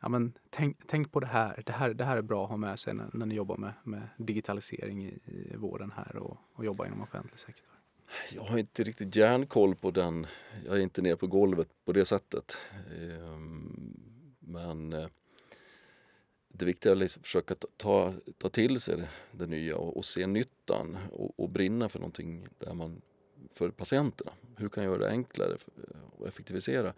ja, 0.00 0.08
men 0.08 0.32
tänk, 0.50 0.76
tänk 0.86 1.12
på 1.12 1.20
det 1.20 1.26
här. 1.26 1.62
det 1.66 1.72
här. 1.72 1.94
Det 1.94 2.04
här 2.04 2.16
är 2.16 2.22
bra 2.22 2.44
att 2.44 2.50
ha 2.50 2.56
med 2.56 2.78
sig 2.78 2.94
när, 2.94 3.10
när 3.12 3.26
ni 3.26 3.34
jobbar 3.34 3.56
med, 3.56 3.72
med 3.84 4.08
digitalisering 4.16 5.04
i, 5.04 5.18
i 5.24 5.56
vården 5.56 5.92
här 5.96 6.16
och, 6.16 6.36
och 6.52 6.64
jobbar 6.64 6.86
inom 6.86 7.02
offentlig 7.02 7.38
sektor. 7.38 7.66
Jag 8.30 8.42
har 8.42 8.58
inte 8.58 8.84
riktigt 8.84 9.16
järnkoll 9.16 9.74
på 9.74 9.90
den. 9.90 10.26
Jag 10.66 10.76
är 10.76 10.80
inte 10.80 11.02
nere 11.02 11.16
på 11.16 11.26
golvet 11.26 11.68
på 11.84 11.92
det 11.92 12.04
sättet. 12.04 12.56
Ehm, 13.00 13.96
men 14.38 14.92
eh, 14.92 15.06
det 16.48 16.64
viktiga 16.64 16.92
är 16.92 16.96
att 16.96 17.00
liksom 17.00 17.22
försöka 17.22 17.54
ta, 17.76 18.14
ta 18.38 18.48
till 18.48 18.80
sig 18.80 18.96
det, 18.96 19.08
det 19.32 19.46
nya 19.46 19.76
och, 19.76 19.96
och, 19.96 20.04
se 20.04 20.26
nyttan 20.26 20.98
och, 21.12 21.40
och, 21.40 21.50
brinna 21.50 21.88
för 21.88 21.98
någonting 21.98 22.48
där 22.58 22.74
man, 22.74 23.02
för 23.54 23.70
patienterna. 23.70 24.32
Hur 24.56 24.68
kan 24.68 24.84
jag 24.84 24.90
göra 24.90 25.04
det 25.04 25.10
enklare 25.10 25.56
och 26.18 26.28
effektivisera? 26.28 26.94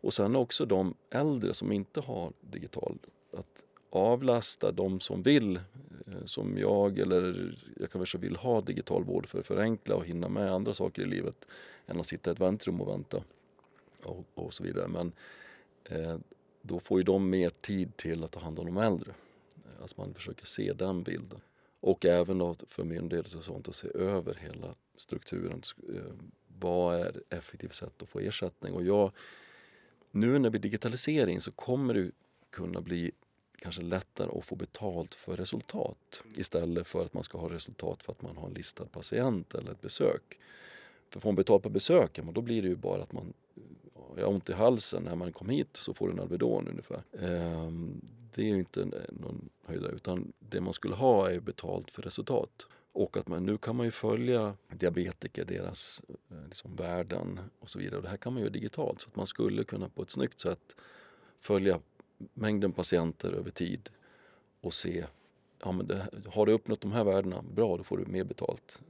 Och 0.00 0.14
sen 0.14 0.36
också 0.36 0.66
de 0.66 0.94
äldre 1.10 1.54
som 1.54 1.72
inte 1.72 2.00
har 2.00 2.32
digital, 2.40 2.98
att 3.32 3.64
avlasta 3.90 4.72
de 4.72 5.00
som 5.00 5.22
vill, 5.22 5.56
eh, 6.06 6.24
som 6.24 6.58
jag 6.58 6.98
eller 6.98 7.54
jag 7.80 7.90
kanske 7.90 8.18
vill 8.18 8.36
ha 8.36 8.60
digital 8.60 9.04
vård 9.04 9.26
för 9.28 9.38
att 9.38 9.46
förenkla 9.46 9.94
och 9.94 10.04
hinna 10.04 10.28
med 10.28 10.52
andra 10.52 10.74
saker 10.74 11.02
i 11.02 11.06
livet 11.06 11.44
än 11.86 12.00
att 12.00 12.06
sitta 12.06 12.30
i 12.30 12.32
ett 12.32 12.40
väntrum 12.40 12.80
och 12.80 12.88
vänta 12.88 13.22
och, 14.02 14.24
och 14.34 14.54
så 14.54 14.62
vidare. 14.62 14.88
Men 14.88 15.12
eh, 15.84 16.18
då 16.62 16.80
får 16.80 16.98
ju 16.98 17.04
de 17.04 17.30
mer 17.30 17.50
tid 17.50 17.96
till 17.96 18.24
att 18.24 18.30
ta 18.30 18.40
hand 18.40 18.58
om 18.58 18.66
de 18.66 18.76
äldre. 18.76 19.14
Att 19.80 19.96
man 19.96 20.14
försöker 20.14 20.46
se 20.46 20.72
den 20.72 21.02
bilden. 21.02 21.40
Och 21.80 22.04
även 22.04 22.38
då 22.38 22.54
för 22.68 22.84
myndigheter 22.84 23.36
och 23.36 23.44
sånt 23.44 23.68
att 23.68 23.74
se 23.74 23.88
över 23.94 24.34
hela 24.34 24.74
strukturen. 24.96 25.62
Eh, 25.94 26.12
vad 26.58 27.00
är 27.00 27.08
ett 27.08 27.32
effektivt 27.32 27.74
sätt 27.74 28.02
att 28.02 28.08
få 28.08 28.20
ersättning? 28.20 28.74
Och 28.74 28.84
jag, 28.84 29.12
nu 30.10 30.32
när 30.32 30.38
det 30.38 30.50
blir 30.50 30.60
digitalisering 30.60 31.40
så 31.40 31.52
kommer 31.52 31.94
det 31.94 32.10
kunna 32.50 32.80
bli 32.80 33.10
kanske 33.58 33.82
lättare 33.82 34.38
att 34.38 34.44
få 34.44 34.54
betalt 34.54 35.14
för 35.14 35.36
resultat 35.36 36.22
istället 36.36 36.86
för 36.86 37.04
att 37.04 37.14
man 37.14 37.24
ska 37.24 37.38
ha 37.38 37.50
resultat 37.50 38.02
för 38.02 38.12
att 38.12 38.22
man 38.22 38.36
har 38.36 38.46
en 38.46 38.54
listad 38.54 38.86
patient 38.86 39.54
eller 39.54 39.70
ett 39.70 39.80
besök. 39.80 40.38
För 41.10 41.20
får 41.20 41.28
man 41.28 41.36
betalt 41.36 41.62
på 41.62 41.68
besöken, 41.68 42.32
då 42.32 42.40
blir 42.40 42.62
det 42.62 42.68
ju 42.68 42.76
bara 42.76 43.02
att 43.02 43.12
man 43.12 43.32
jag 44.16 44.26
har 44.26 44.32
ont 44.32 44.48
i 44.48 44.52
halsen 44.52 45.02
när 45.02 45.14
man 45.14 45.32
kom 45.32 45.48
hit 45.48 45.76
så 45.76 45.94
får 45.94 46.06
du 46.06 46.12
en 46.12 46.20
Alvedon 46.20 46.68
ungefär. 46.68 47.02
Ehm, 47.20 48.00
det 48.34 48.42
är 48.42 48.46
ju 48.46 48.58
inte 48.58 48.86
någon 49.08 49.48
höjdare 49.64 49.92
utan 49.92 50.32
det 50.38 50.60
man 50.60 50.72
skulle 50.72 50.94
ha 50.94 51.30
är 51.30 51.40
betalt 51.40 51.90
för 51.90 52.02
resultat. 52.02 52.66
Och 52.96 53.16
att 53.16 53.28
man, 53.28 53.46
nu 53.46 53.58
kan 53.58 53.76
man 53.76 53.86
ju 53.86 53.90
följa 53.90 54.56
diabetiker, 54.68 55.44
deras 55.44 56.02
eh, 56.08 56.48
liksom, 56.48 56.76
värden 56.76 57.40
och 57.60 57.70
så 57.70 57.78
vidare. 57.78 57.96
Och 57.96 58.02
det 58.02 58.08
här 58.08 58.16
kan 58.16 58.32
man 58.32 58.42
göra 58.42 58.52
digitalt 58.52 59.00
så 59.00 59.08
att 59.08 59.16
man 59.16 59.26
skulle 59.26 59.64
kunna 59.64 59.88
på 59.88 60.02
ett 60.02 60.10
snyggt 60.10 60.40
sätt 60.40 60.76
följa 61.40 61.80
mängden 62.34 62.72
patienter 62.72 63.32
över 63.32 63.50
tid 63.50 63.90
och 64.60 64.74
se, 64.74 65.04
ja 65.62 65.72
men 65.72 65.86
det, 65.86 66.06
har 66.26 66.46
du 66.46 66.52
uppnått 66.52 66.80
de 66.80 66.92
här 66.92 67.04
värdena, 67.04 67.42
bra 67.42 67.76
då 67.76 67.84
får 67.84 67.98
du 67.98 68.06
mer 68.06 68.24
betalt. 68.24 68.80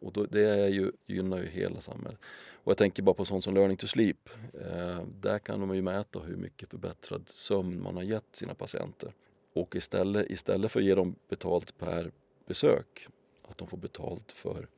Och 0.00 0.12
då, 0.12 0.26
det 0.26 0.48
är 0.48 0.68
ju, 0.68 0.92
gynnar 1.06 1.38
ju 1.38 1.46
hela 1.46 1.80
samhället. 1.80 2.18
Och 2.52 2.70
jag 2.70 2.76
tänker 2.76 3.02
bara 3.02 3.14
på 3.14 3.24
sånt 3.24 3.44
som 3.44 3.54
learning 3.54 3.76
to 3.76 3.86
sleep. 3.86 4.28
Eh, 4.54 5.02
där 5.20 5.38
kan 5.38 5.60
de 5.60 5.74
ju 5.74 5.82
mäta 5.82 6.18
hur 6.18 6.36
mycket 6.36 6.68
förbättrad 6.68 7.28
sömn 7.28 7.82
man 7.82 7.96
har 7.96 8.02
gett 8.02 8.36
sina 8.36 8.54
patienter. 8.54 9.12
Och 9.52 9.76
istället, 9.76 10.30
istället 10.30 10.72
för 10.72 10.80
att 10.80 10.86
ge 10.86 10.94
dem 10.94 11.16
betalt 11.28 11.78
per 11.78 12.10
besök, 12.46 13.08
att 13.54 13.58
de 13.58 13.68
får 13.68 13.76
betalt 13.76 14.32
för, 14.32 14.68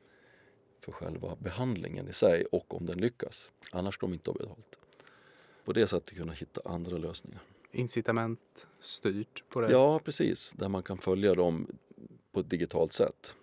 för 0.79 0.91
själva 0.91 1.35
behandlingen 1.35 2.07
i 2.07 2.13
sig 2.13 2.45
och 2.45 2.75
om 2.75 2.85
den 2.85 2.97
lyckas. 2.97 3.49
Annars 3.71 3.95
ska 3.95 4.07
de 4.07 4.13
inte 4.13 4.29
ha 4.29 4.37
betalt. 4.37 4.77
På 5.65 5.73
det 5.73 5.87
sättet 5.87 6.17
kunna 6.17 6.33
hitta 6.33 6.61
andra 6.65 6.97
lösningar. 6.97 7.41
Incitament 7.71 8.67
styrt 8.79 9.43
på 9.49 9.61
det? 9.61 9.71
Ja, 9.71 9.99
precis. 9.99 10.51
Där 10.51 10.69
man 10.69 10.83
kan 10.83 10.97
följa 10.97 11.35
dem 11.35 11.67
på 12.31 12.39
ett 12.39 12.49
digitalt 12.49 12.93
sätt. 12.93 13.33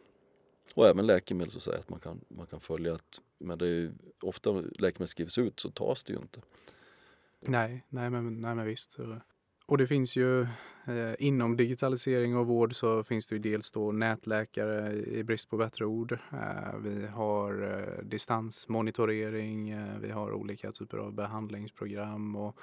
Och 0.74 0.88
även 0.88 1.06
läkemedel 1.06 1.60
så 1.60 1.70
att 1.70 1.88
man 1.88 2.00
kan, 2.00 2.20
man 2.28 2.46
kan 2.46 2.60
följa 2.60 2.94
att 2.94 3.20
men 3.38 3.58
det 3.58 3.68
är 3.68 3.92
ofta 4.20 4.50
läkemedel 4.52 5.08
skrivs 5.08 5.38
ut 5.38 5.60
så 5.60 5.70
tas 5.70 6.04
det 6.04 6.12
ju 6.12 6.18
inte. 6.18 6.40
Nej, 7.40 7.84
nej 7.88 8.10
men, 8.10 8.40
nej, 8.40 8.54
men 8.54 8.66
visst. 8.66 8.96
Och 9.66 9.78
det 9.78 9.86
finns 9.86 10.16
ju 10.16 10.42
eh, 10.84 11.14
inom 11.18 11.56
digitalisering 11.56 12.36
och 12.36 12.46
vård 12.46 12.74
så 12.74 13.04
finns 13.04 13.26
det 13.26 13.34
ju 13.34 13.38
dels 13.38 13.72
då 13.72 13.92
nätläkare 13.92 14.92
i 14.92 15.24
brist 15.24 15.50
på 15.50 15.56
bättre 15.56 15.84
ord. 15.84 16.12
Eh, 16.12 16.78
vi 16.82 17.06
har 17.06 17.62
eh, 17.62 18.04
distansmonitorering, 18.04 19.70
eh, 19.70 19.98
vi 20.00 20.10
har 20.10 20.32
olika 20.32 20.72
typer 20.72 20.98
av 20.98 21.12
behandlingsprogram 21.12 22.36
och 22.36 22.58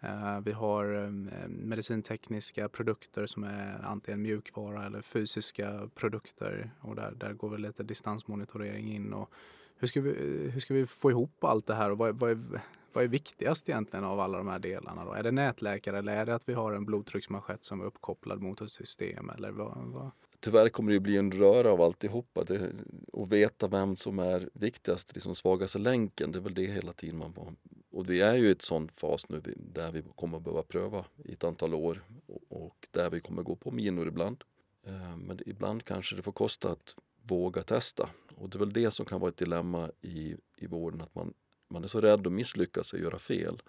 Eh, 0.00 0.40
vi 0.40 0.52
har 0.52 1.04
eh, 1.04 1.10
medicintekniska 1.48 2.68
produkter 2.68 3.26
som 3.26 3.44
är 3.44 3.84
antingen 3.84 4.22
mjukvara 4.22 4.86
eller 4.86 5.02
fysiska 5.02 5.88
produkter 5.94 6.70
och 6.80 6.96
där, 6.96 7.10
där 7.16 7.32
går 7.32 7.48
väl 7.48 7.60
lite 7.60 7.82
distansmonitorering 7.82 8.94
in. 8.94 9.12
Och 9.12 9.30
hur, 9.78 9.88
ska 9.88 10.00
vi, 10.00 10.10
eh, 10.10 10.52
hur 10.52 10.60
ska 10.60 10.74
vi 10.74 10.86
få 10.86 11.10
ihop 11.10 11.44
allt 11.44 11.66
det 11.66 11.74
här 11.74 11.90
och 11.90 11.98
vad, 11.98 12.18
vad, 12.18 12.30
är, 12.30 12.60
vad 12.92 13.04
är 13.04 13.08
viktigast 13.08 13.68
egentligen 13.68 14.04
av 14.04 14.20
alla 14.20 14.38
de 14.38 14.48
här 14.48 14.58
delarna? 14.58 15.04
Då? 15.04 15.12
Är 15.12 15.22
det 15.22 15.30
nätläkare 15.30 15.98
eller 15.98 16.16
är 16.16 16.26
det 16.26 16.34
att 16.34 16.48
vi 16.48 16.52
har 16.52 16.72
en 16.72 16.84
blodtrycksmanschett 16.84 17.64
som 17.64 17.80
är 17.80 17.84
uppkopplad 17.84 18.42
mot 18.42 18.60
ett 18.60 18.72
system? 18.72 19.30
Eller 19.30 19.50
vad, 19.50 19.76
vad? 19.78 20.10
Tyvärr 20.40 20.68
kommer 20.68 20.92
det 20.92 21.00
bli 21.00 21.16
en 21.16 21.32
röra 21.32 21.70
av 21.70 21.80
alltihopa. 21.80 22.44
Det, 22.44 22.72
och 23.12 23.32
veta 23.32 23.68
vem 23.68 23.96
som 23.96 24.18
är 24.18 24.50
viktigast, 24.52 25.14
liksom 25.14 25.34
svagaste 25.34 25.78
länken, 25.78 26.32
det 26.32 26.38
är 26.38 26.42
väl 26.42 26.54
det 26.54 26.66
hela 26.66 26.92
tiden 26.92 27.18
man 27.18 27.56
och 27.90 28.10
vi 28.10 28.20
är 28.20 28.34
ju 28.34 28.48
i 28.48 28.50
ett 28.50 28.62
sån 28.62 28.88
fas 28.88 29.28
nu 29.28 29.42
där 29.56 29.92
vi 29.92 30.02
kommer 30.16 30.40
behöva 30.40 30.62
pröva 30.62 31.04
i 31.24 31.32
ett 31.32 31.44
antal 31.44 31.74
år 31.74 32.02
och 32.48 32.88
där 32.90 33.10
vi 33.10 33.20
kommer 33.20 33.42
gå 33.42 33.56
på 33.56 33.70
minor 33.70 34.08
ibland. 34.08 34.44
Eh, 34.86 35.16
men 35.16 35.40
ibland 35.46 35.84
kanske 35.84 36.16
det 36.16 36.22
får 36.22 36.32
kosta 36.32 36.70
att 36.70 36.94
våga 37.22 37.62
testa 37.62 38.08
och 38.36 38.50
det 38.50 38.56
är 38.56 38.58
väl 38.58 38.72
det 38.72 38.90
som 38.90 39.06
kan 39.06 39.20
vara 39.20 39.28
ett 39.28 39.36
dilemma 39.36 39.90
i, 40.00 40.36
i 40.56 40.66
vården 40.66 41.00
att 41.00 41.14
man, 41.14 41.34
man 41.68 41.84
är 41.84 41.88
så 41.88 42.00
rädd 42.00 42.26
att 42.26 42.32
misslyckas 42.32 42.92
och 42.92 42.98
göra 42.98 43.18
fel 43.18 43.62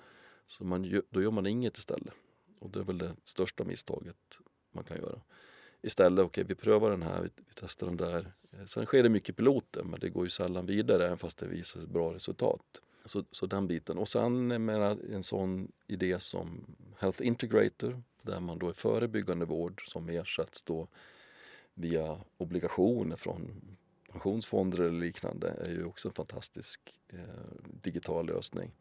så 0.45 0.63
man, 0.63 1.01
då 1.09 1.21
gör 1.21 1.31
man 1.31 1.45
inget 1.45 1.77
istället. 1.77 2.13
Och 2.59 2.69
det 2.69 2.79
är 2.79 2.83
väl 2.83 2.97
det 2.97 3.15
största 3.23 3.63
misstaget 3.63 4.37
man 4.71 4.83
kan 4.83 4.97
göra. 4.97 5.21
Istället, 5.81 6.25
okej 6.25 6.43
okay, 6.43 6.43
vi 6.43 6.55
prövar 6.55 6.89
den 6.91 7.01
här, 7.01 7.21
vi, 7.21 7.29
vi, 7.35 7.53
testar 7.55 7.87
den 7.87 7.97
där. 7.97 8.31
Eh, 8.51 8.65
sen 8.65 8.85
sker 8.85 9.03
det 9.03 9.09
mycket 9.09 9.35
piloter 9.35 9.83
men 9.83 9.99
det 9.99 10.09
går 10.09 10.23
ju 10.23 10.29
sällan 10.29 10.65
vidare 10.65 11.05
även 11.05 11.17
fast 11.17 11.37
det 11.37 11.47
visar 11.47 11.81
bra 11.81 12.13
resultat. 12.13 12.81
Så, 13.05 13.23
så 13.31 13.45
den 13.45 13.67
biten. 13.67 13.97
Och 13.97 14.07
sen 14.07 14.65
med 14.65 14.99
en 15.13 15.23
sån 15.23 15.71
idé 15.87 16.19
som 16.19 16.75
Health 16.97 17.25
Integrator 17.25 18.01
där 18.21 18.39
man 18.39 18.59
då 18.59 18.69
är 18.69 18.73
förebyggande 18.73 19.45
vård 19.45 19.81
som 19.87 20.09
ersätts 20.09 20.63
då 20.63 20.87
via 21.73 22.19
obligationer 22.37 23.15
från 23.15 23.61
pensionsfonder 24.11 24.79
eller 24.79 24.99
liknande 24.99 25.49
är 25.49 25.71
ju 25.71 25.83
också 25.83 26.07
en 26.07 26.13
fantastisk 26.13 26.99
eh, 27.07 27.19
digital 27.63 28.25
lösning 28.25 28.71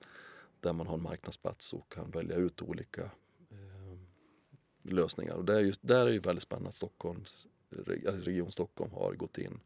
där 0.61 0.73
man 0.73 0.87
har 0.87 0.95
en 0.95 1.03
marknadsplats 1.03 1.73
och 1.73 1.93
kan 1.93 2.11
välja 2.11 2.37
ut 2.37 2.63
olika 2.63 3.03
eh, 3.51 3.99
lösningar. 4.83 5.35
Och 5.35 5.45
det 5.45 5.55
är 5.55 5.61
just, 5.61 5.81
där 5.83 6.07
är 6.07 6.11
ju 6.11 6.19
väldigt 6.19 6.43
spännande 6.43 6.69
att 6.69 6.75
Stockholms, 6.75 7.47
Region 8.05 8.53
Stockholm 8.53 8.93
har 8.93 9.13
gått 9.13 9.39
in. 9.39 9.61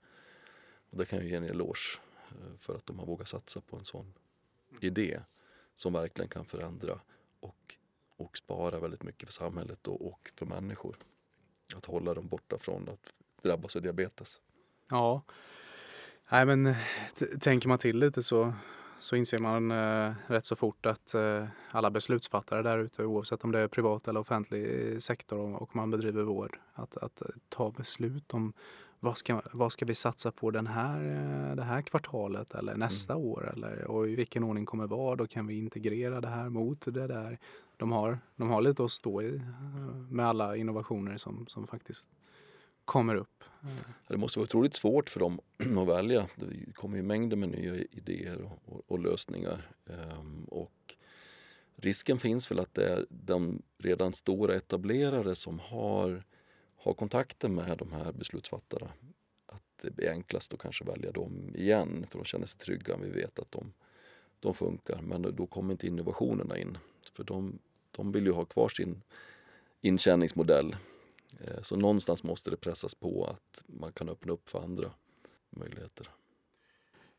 Och 0.90 0.98
det 0.98 1.04
kan 1.04 1.18
jag 1.18 1.28
ge 1.28 1.34
en 1.34 1.44
eloge 1.44 2.00
eh, 2.30 2.58
för 2.58 2.76
att 2.76 2.86
de 2.86 2.98
har 2.98 3.06
vågat 3.06 3.28
satsa 3.28 3.60
på 3.60 3.76
en 3.76 3.84
sån 3.84 4.14
idé 4.80 5.20
som 5.74 5.92
verkligen 5.92 6.28
kan 6.28 6.44
förändra 6.44 7.00
och, 7.40 7.74
och 8.16 8.36
spara 8.36 8.80
väldigt 8.80 9.02
mycket 9.02 9.28
för 9.28 9.32
samhället 9.32 9.88
och, 9.88 10.06
och 10.06 10.30
för 10.34 10.46
människor. 10.46 10.96
Att 11.74 11.84
hålla 11.84 12.14
dem 12.14 12.28
borta 12.28 12.58
från 12.58 12.88
att 12.88 13.14
drabbas 13.42 13.76
av 13.76 13.82
diabetes. 13.82 14.40
Ja, 14.93 15.22
nej 16.30 16.47
men 16.47 16.74
tänker 17.40 17.68
man 17.68 17.78
till 17.78 17.99
lite 17.99 18.22
så, 18.22 18.53
så 19.01 19.16
inser 19.16 19.38
man 19.38 19.70
eh, 19.70 20.12
rätt 20.26 20.47
så 20.47 20.57
fort 20.57 20.86
att 20.86 21.14
eh, 21.14 21.47
alla 21.70 21.90
beslutsfattare 21.90 22.62
där 22.62 22.78
ute 22.78 23.05
oavsett 23.05 23.45
om 23.45 23.53
det 23.53 23.59
är 23.59 23.68
privat 23.68 24.09
eller 24.09 24.20
offentlig 24.20 25.03
sektor 25.03 25.38
och, 25.38 25.62
och 25.62 25.76
man 25.76 25.90
bedriver 25.90 26.22
vård 26.22 26.59
att, 26.74 26.97
att 26.97 27.22
ta 27.49 27.70
beslut 27.70 28.34
om 28.34 28.53
vad 29.01 29.18
ska, 29.18 29.43
vad 29.53 29.72
ska 29.72 29.84
vi 29.84 29.95
satsa 29.95 30.32
på 30.32 30.51
den 30.51 30.66
här, 30.66 31.01
eh, 31.51 31.57
det 31.57 31.64
här 31.64 31.82
kvartalet 31.82 32.55
eller 32.55 32.74
nästa 32.74 33.12
mm. 33.12 33.26
år? 33.26 33.53
Eller, 33.53 33.84
och 33.84 34.09
i 34.09 34.14
vilken 34.14 34.45
ordning 34.45 34.66
kommer 34.66 34.86
vad? 34.86 35.18
Då 35.18 35.26
kan 35.26 35.47
vi 35.47 35.59
integrera 35.59 36.20
det 36.20 36.28
här 36.28 36.49
mot 36.49 36.80
det 36.84 37.07
där. 37.07 37.38
De 37.76 37.93
har, 37.93 38.18
de 38.36 38.51
har 38.51 38.61
lite 38.61 38.84
att 38.84 38.90
stå 38.90 39.22
i 39.22 39.34
eh, 39.34 39.43
med 40.11 40.26
alla 40.26 40.57
innovationer 40.57 41.16
som, 41.16 41.47
som 41.49 41.66
faktiskt 41.66 42.09
kommer 42.85 43.14
upp. 43.14 43.45
Det 44.09 44.16
måste 44.16 44.39
vara 44.39 44.45
otroligt 44.45 44.74
svårt 44.74 45.11
för 45.11 45.20
dem 45.20 45.41
att 45.78 45.89
välja. 45.89 46.28
Det 46.37 46.72
kommer 46.74 46.97
ju 46.97 47.03
mängder 47.03 47.37
med 47.37 47.49
nya 47.49 47.74
idéer 47.74 48.43
och, 48.43 48.74
och, 48.74 48.83
och 48.87 48.99
lösningar. 48.99 49.70
Ehm, 49.87 50.45
och 50.45 50.95
risken 51.76 52.18
finns 52.18 52.51
väl 52.51 52.59
att 52.59 52.74
det 52.74 52.89
är 52.89 53.07
de 53.09 53.62
redan 53.78 54.12
stora 54.12 54.55
etablerade 54.57 55.35
som 55.35 55.59
har 55.59 56.24
har 56.83 56.95
kontakter 56.95 57.49
med 57.49 57.78
de 57.78 57.93
här 57.93 58.12
beslutsfattarna. 58.12 58.93
Att 59.47 59.62
det 59.83 59.91
blir 59.91 60.11
enklast 60.11 60.55
att 60.55 60.61
kanske 60.61 60.85
välja 60.85 61.12
dem 61.12 61.53
igen 61.55 62.07
för 62.11 62.18
de 62.18 62.24
känner 62.24 62.47
sig 62.47 62.59
trygga. 62.59 62.97
Vi 62.97 63.11
vet 63.11 63.39
att 63.39 63.53
de, 63.53 63.72
de 64.41 64.55
funkar. 64.55 65.03
Men 65.03 65.37
då 65.37 65.47
kommer 65.47 65.72
inte 65.72 65.87
innovationerna 65.87 66.59
in. 66.59 66.78
För 67.12 67.24
de, 67.24 67.59
de 67.91 68.12
vill 68.12 68.26
ju 68.26 68.33
ha 68.33 68.45
kvar 68.45 68.68
sin 68.68 69.03
intjäningsmodell. 69.80 70.76
Eh, 71.41 71.62
så 71.62 71.76
någonstans 71.76 72.22
måste 72.22 72.51
det 72.51 72.57
pressas 72.57 72.95
på 72.95 73.24
att 73.24 73.64
man 73.66 73.93
kan 73.93 74.09
öppna 74.09 74.33
upp 74.33 74.49
för 74.49 74.62
andra 74.62 74.91
möjligheter. 75.51 76.09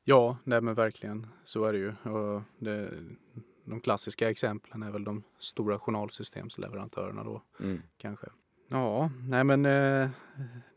Ja, 0.03 0.38
nej 0.43 0.61
men 0.61 0.76
verkligen. 0.76 1.28
Så 1.43 1.66
är 1.66 1.74
det 1.74 1.80
ju. 1.80 1.89
Och 2.11 2.41
det, 2.57 2.89
de 3.66 3.80
klassiska 3.80 4.30
exemplen 4.30 4.84
är 4.84 4.91
väl 4.91 5.03
de 5.03 5.24
stora 5.39 5.80
journalsystemsleverantörerna 5.80 7.24
då 7.24 7.41
mm. 7.59 7.82
kanske. 7.97 8.28
Ja, 8.68 9.09
nej 9.30 9.43
men 9.43 9.66
eh, 9.66 10.09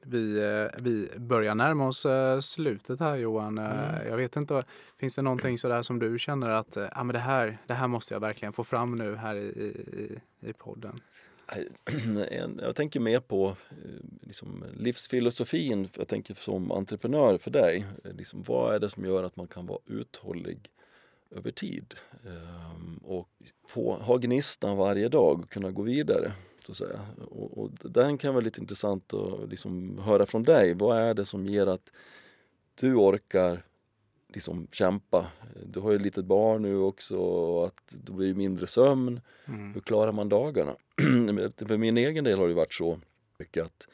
vi, 0.03 0.39
eh, 0.39 0.82
vi 0.82 1.11
börjar 1.18 1.55
närma 1.55 1.87
oss 1.87 2.07
eh, 2.07 2.41
slutet 2.41 3.01
här 3.01 3.16
Johan. 3.16 3.59
Eh, 3.59 3.89
mm. 3.89 4.09
Jag 4.09 4.16
vet 4.16 4.37
inte, 4.37 4.64
finns 4.97 5.16
det 5.16 5.22
någonting 5.22 5.59
sådär 5.59 5.82
som 5.82 5.99
du 5.99 6.18
känner 6.18 6.51
att 6.51 6.76
ja, 6.76 7.05
men 7.05 7.09
det, 7.09 7.18
här, 7.18 7.59
det 7.66 7.74
här 7.74 7.89
måste 7.89 8.14
jag 8.14 8.20
verkligen 8.20 8.53
få 8.53 8.64
fram 8.64 8.95
nu 8.95 9.16
här 9.16 9.37
i, 9.37 9.47
i, 9.47 10.20
i 10.41 10.53
podden? 10.53 11.01
Jag 12.62 12.76
tänker 12.76 13.01
mer 13.01 13.20
på 13.20 13.57
eh, 13.70 14.01
liksom, 14.20 14.64
livsfilosofin, 14.76 15.88
jag 15.97 16.09
tänker 16.09 16.34
som 16.34 16.72
entreprenör 16.72 17.38
för 17.38 17.51
dig. 17.51 17.86
Eh, 18.05 18.12
liksom, 18.12 18.42
vad 18.42 18.74
är 18.74 18.78
det 18.78 18.90
som 18.90 19.05
gör 19.05 19.24
att 19.24 19.36
man 19.36 19.47
kan 19.47 19.66
vara 19.66 19.78
uthållig 19.86 20.70
över 21.30 21.51
tid? 21.51 21.94
Ehm, 22.26 22.97
och 23.05 23.28
få, 23.68 23.97
ha 23.97 24.16
gnistan 24.16 24.76
varje 24.76 25.09
dag 25.09 25.40
och 25.40 25.51
kunna 25.51 25.70
gå 25.70 25.82
vidare. 25.82 26.32
Så 26.66 26.72
att 26.72 26.78
säga. 26.78 27.01
Och, 27.30 27.59
och 27.59 27.70
den 27.82 28.18
kan 28.18 28.34
vara 28.34 28.44
lite 28.44 28.61
intressant 28.61 29.14
att 29.14 29.51
liksom 29.51 29.99
höra 29.99 30.26
från 30.26 30.42
dig. 30.42 30.74
Vad 30.74 30.99
är 30.99 31.14
det 31.14 31.26
som 31.26 31.47
ger 31.47 31.66
att 31.66 31.90
du 32.74 32.94
orkar 32.94 33.62
liksom 34.37 34.68
kämpa? 34.72 35.26
Du 35.66 35.80
har 35.80 35.91
ju 35.91 35.97
ett 35.97 36.03
litet 36.03 36.24
barn 36.24 36.62
nu 36.62 36.76
också 36.76 37.16
och 37.18 37.66
att 37.66 37.76
det 37.89 38.12
blir 38.12 38.34
mindre 38.34 38.66
sömn. 38.66 39.20
Mm. 39.47 39.74
Hur 39.74 39.80
klarar 39.80 40.12
man 40.12 40.28
dagarna? 40.28 40.76
För 41.57 41.76
min 41.76 41.97
egen 41.97 42.24
del 42.24 42.39
har 42.39 42.49
det 42.49 42.55
varit 42.55 42.74
så 42.74 43.01
mycket 43.39 43.64
att 43.64 43.89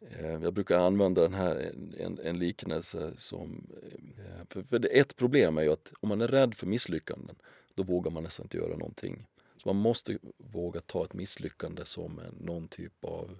eh, 0.00 0.42
jag 0.42 0.54
brukar 0.54 0.76
använda 0.76 1.22
den 1.22 1.34
här, 1.34 1.72
en, 1.98 2.18
en 2.18 2.38
liknelse 2.38 3.12
som... 3.16 3.66
Eh, 3.82 4.44
för, 4.50 4.62
för 4.62 4.78
det, 4.78 4.88
ett 4.88 5.16
problem 5.16 5.58
är 5.58 5.62
ju 5.62 5.72
att 5.72 5.92
om 6.00 6.08
man 6.08 6.20
är 6.20 6.28
rädd 6.28 6.54
för 6.54 6.66
misslyckanden 6.66 7.36
då 7.74 7.82
vågar 7.82 8.10
man 8.10 8.22
nästan 8.22 8.44
inte 8.44 8.56
göra 8.56 8.76
någonting. 8.76 9.26
Så 9.56 9.68
man 9.68 9.76
måste 9.76 10.18
våga 10.38 10.80
ta 10.80 11.04
ett 11.04 11.14
misslyckande 11.14 11.84
som 11.84 12.18
en, 12.18 12.34
någon 12.40 12.68
typ 12.68 13.04
av 13.04 13.38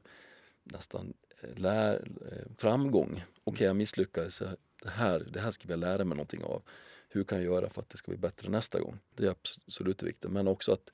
nästan 0.65 1.13
eh, 1.43 1.59
lär, 1.59 2.09
framgång. 2.57 3.11
Okej, 3.11 3.25
okay, 3.45 3.67
jag 3.67 3.77
misslyckades. 3.77 4.43
Det 4.83 4.91
här, 4.91 5.27
det 5.33 5.41
här 5.41 5.51
ska 5.51 5.69
jag 5.69 5.79
lära 5.79 6.05
mig 6.05 6.17
någonting 6.17 6.45
av. 6.45 6.63
Hur 7.09 7.25
kan 7.25 7.39
jag 7.39 7.45
göra 7.45 7.71
för 7.71 7.83
att 7.83 7.91
det 7.91 7.97
ska 7.97 8.11
bli 8.11 8.19
bättre 8.19 8.51
nästa 8.51 8.81
gång? 8.81 8.99
Det 9.15 9.27
är 9.27 9.31
absolut 9.31 10.03
viktigt. 10.03 10.31
Men 10.31 10.49
också 10.49 10.73
att 10.73 10.91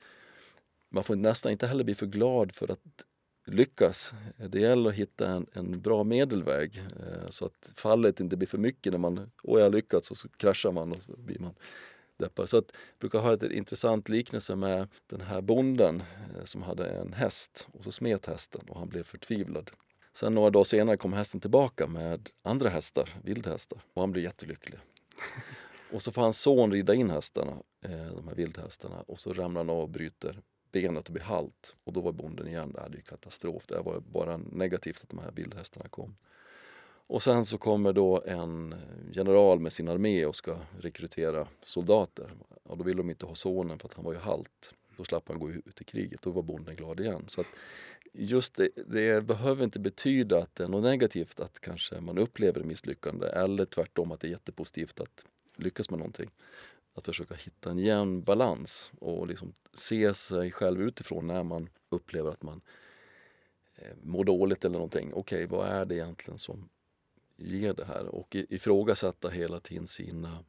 man 0.89 1.03
får 1.03 1.15
nästan 1.15 1.51
inte 1.51 1.67
heller 1.67 1.83
bli 1.83 1.95
för 1.95 2.05
glad 2.05 2.55
för 2.55 2.71
att 2.71 3.05
lyckas. 3.45 4.13
Det 4.49 4.59
gäller 4.59 4.89
att 4.89 4.95
hitta 4.95 5.27
en, 5.27 5.45
en 5.53 5.81
bra 5.81 6.03
medelväg 6.03 6.83
eh, 6.99 7.29
så 7.29 7.45
att 7.45 7.69
fallet 7.75 8.19
inte 8.19 8.37
blir 8.37 8.47
för 8.47 8.57
mycket 8.57 8.93
när 8.93 8.99
man, 8.99 9.31
åh 9.43 9.59
jag 9.59 9.65
har 9.65 9.71
lyckats 9.71 10.11
och 10.11 10.17
så 10.17 10.29
kraschar 10.29 10.71
man 10.71 10.91
och 10.91 11.01
så 11.01 11.17
blir 11.17 11.39
man 11.39 11.53
deppad. 12.17 12.49
Så 12.49 12.57
att, 12.57 12.71
jag 12.71 12.99
brukar 12.99 13.19
ha 13.19 13.33
ett 13.33 13.43
intressant 13.43 14.09
liknelse 14.09 14.55
med 14.55 14.87
den 15.07 15.21
här 15.21 15.41
bonden 15.41 16.03
eh, 16.35 16.43
som 16.43 16.63
hade 16.63 16.87
en 16.87 17.13
häst 17.13 17.67
och 17.71 17.83
så 17.83 17.91
smet 17.91 18.25
hästen 18.25 18.61
och 18.67 18.79
han 18.79 18.89
blev 18.89 19.03
förtvivlad. 19.03 19.71
Sen 20.15 20.33
några 20.33 20.49
dagar 20.49 20.63
senare 20.63 20.97
kom 20.97 21.13
hästen 21.13 21.39
tillbaka 21.39 21.87
med 21.87 22.29
andra 22.41 22.69
hästar, 22.69 23.09
vildhästar 23.23 23.79
och 23.93 24.01
han 24.01 24.11
blev 24.11 24.23
jättelycklig. 24.23 24.79
Och 25.91 26.01
så 26.01 26.11
får 26.11 26.21
hans 26.21 26.39
son 26.39 26.71
rida 26.71 26.93
in 26.93 27.09
hästarna, 27.09 27.51
eh, 27.81 28.05
de 28.15 28.27
här 28.27 28.35
vildhästarna 28.35 29.01
och 29.07 29.19
så 29.19 29.33
ramlar 29.33 29.61
han 29.61 29.69
av 29.69 29.79
och 29.79 29.89
bryter 29.89 30.41
benet 30.71 31.07
och 31.07 31.13
blir 31.13 31.23
halt. 31.23 31.75
Och 31.83 31.93
då 31.93 32.01
var 32.01 32.11
bonden 32.11 32.47
igen, 32.47 32.71
det 32.71 32.79
är 32.79 32.89
ju 32.89 33.01
katastrof. 33.01 33.63
Det 33.67 33.81
var 33.81 33.99
bara 33.99 34.37
negativt 34.37 35.03
att 35.03 35.09
de 35.09 35.19
här 35.19 35.31
vildhästarna 35.31 35.89
kom. 35.89 36.15
Och 37.07 37.23
sen 37.23 37.45
så 37.45 37.57
kommer 37.57 37.93
då 37.93 38.23
en 38.25 38.75
general 39.11 39.59
med 39.59 39.73
sin 39.73 39.87
armé 39.87 40.25
och 40.25 40.35
ska 40.35 40.57
rekrytera 40.79 41.47
soldater. 41.63 42.31
Och 42.63 42.77
då 42.77 42.83
vill 42.83 42.97
de 42.97 43.09
inte 43.09 43.25
ha 43.25 43.35
sonen 43.35 43.79
för 43.79 43.87
att 43.87 43.93
han 43.93 44.05
var 44.05 44.13
ju 44.13 44.19
halt. 44.19 44.73
Då 44.97 45.03
slapp 45.03 45.27
han 45.27 45.39
gå 45.39 45.51
ut 45.51 45.81
i 45.81 45.83
kriget, 45.83 46.21
då 46.21 46.31
var 46.31 46.41
bonden 46.41 46.75
glad 46.75 46.99
igen. 46.99 47.25
Så 47.27 47.41
att 47.41 47.47
just 48.17 48.55
det, 48.55 48.69
det 48.87 49.25
behöver 49.25 49.63
inte 49.63 49.79
betyda 49.79 50.39
att 50.39 50.55
det 50.55 50.63
är 50.63 50.67
något 50.67 50.83
negativt 50.83 51.39
att 51.39 51.59
kanske 51.59 52.01
man 52.01 52.17
upplever 52.17 52.63
misslyckande 52.63 53.27
eller 53.27 53.65
tvärtom 53.65 54.11
att 54.11 54.19
det 54.19 54.27
är 54.27 54.31
jättepositivt 54.31 54.99
att 54.99 55.25
lyckas 55.55 55.89
med 55.89 55.99
någonting 55.99 56.31
att 56.93 57.05
försöka 57.05 57.35
hitta 57.35 57.71
en 57.71 57.79
jämn 57.79 58.23
balans 58.23 58.91
och 58.99 59.27
liksom 59.27 59.53
se 59.73 60.13
sig 60.13 60.51
själv 60.51 60.81
utifrån 60.81 61.27
när 61.27 61.43
man 61.43 61.69
upplever 61.89 62.29
att 62.31 62.43
man 62.43 62.61
eh, 63.75 63.95
mår 64.03 64.23
dåligt 64.23 64.65
eller 64.65 64.73
någonting. 64.73 65.13
Okej, 65.13 65.45
okay, 65.45 65.57
vad 65.57 65.67
är 65.67 65.85
det 65.85 65.95
egentligen 65.95 66.37
som 66.37 66.69
ger 67.35 67.73
det 67.73 67.85
här? 67.85 68.05
Och 68.05 68.35
ifrågasätta 68.35 69.29
hela 69.29 69.59
tiden 69.59 69.87
sina 69.87 70.43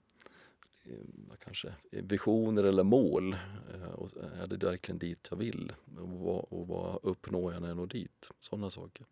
Eh, 0.90 1.36
kanske 1.44 1.68
eh, 1.90 2.04
visioner 2.04 2.64
eller 2.64 2.82
mål. 2.82 3.36
Eh, 3.74 3.90
och 3.90 4.10
är 4.42 4.46
det 4.46 4.66
verkligen 4.66 4.98
dit 4.98 5.28
jag 5.30 5.36
vill? 5.36 5.72
Och 5.98 6.08
vad, 6.08 6.44
och 6.48 6.68
vad 6.68 6.98
uppnår 7.02 7.52
jag 7.52 7.62
när 7.62 7.68
jag 7.68 7.76
når 7.76 7.86
dit? 7.86 8.30
Sådana 8.38 8.70
saker. 8.70 9.06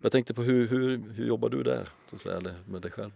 Jag 0.00 0.12
tänkte 0.12 0.34
på 0.34 0.42
hur, 0.42 0.68
hur, 0.68 0.98
hur 1.12 1.26
jobbar 1.26 1.48
du 1.48 1.62
där, 1.62 1.88
så 2.06 2.16
att 2.16 2.22
säga, 2.22 2.36
eller 2.36 2.54
med 2.66 2.82
dig 2.82 2.90
själv? 2.90 3.10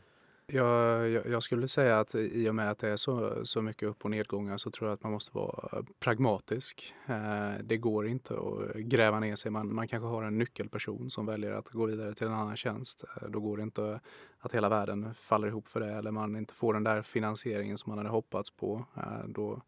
Jag, 0.47 1.11
jag, 1.11 1.43
skulle 1.43 1.69
säga 1.69 2.01
att 2.01 2.15
i 2.15 2.49
och 2.49 2.55
med 2.55 2.71
att 2.71 2.79
det 2.79 2.89
är 2.89 2.97
så, 2.97 3.47
så 3.47 3.63
mycket 3.63 3.89
upp 3.89 4.05
och 4.05 4.11
nedgångar 4.11 4.59
så 4.59 4.71
tror 4.71 4.89
jag 4.89 4.95
att 4.95 5.03
man 5.03 5.13
måste 5.13 5.37
vara 5.37 5.85
pragmatisk. 6.01 6.95
Eh, 7.07 7.53
det 7.63 7.77
går 7.77 8.07
inte 8.07 8.35
att 8.35 8.75
gräva 8.77 9.21
ner 9.21 9.37
sig. 9.37 9.51
Man, 9.51 9.75
man 9.75 9.89
kanske 9.89 10.07
har 10.07 10.23
en 10.23 10.39
nyckelperson 10.39 11.11
som 11.11 11.27
väljer 11.27 11.53
att 11.53 11.69
gå 11.69 11.87
vidare 11.87 12.15
till 12.15 12.27
en 12.27 12.33
annan 12.33 12.57
tjänst. 12.57 13.05
Eh, 13.17 13.29
då 13.29 13.41
går 13.41 13.57
det 13.57 13.63
inte 13.63 14.01
att 14.39 14.55
hela 14.55 14.69
världen 14.69 15.15
faller 15.15 15.49
ihop 15.49 15.69
för 15.69 15.81
det 15.81 15.93
eller 15.93 16.11
man 16.11 16.37
inte 16.37 16.55
får 16.55 16.75
den 16.75 16.85
där 16.85 17.03
finansieringen 17.03 17.79
som 17.79 17.91
man 17.91 17.99
hade 17.99 18.11
hoppats 18.11 18.51
på. 18.51 18.85
Eh, 18.97 19.29
då 19.29 19.63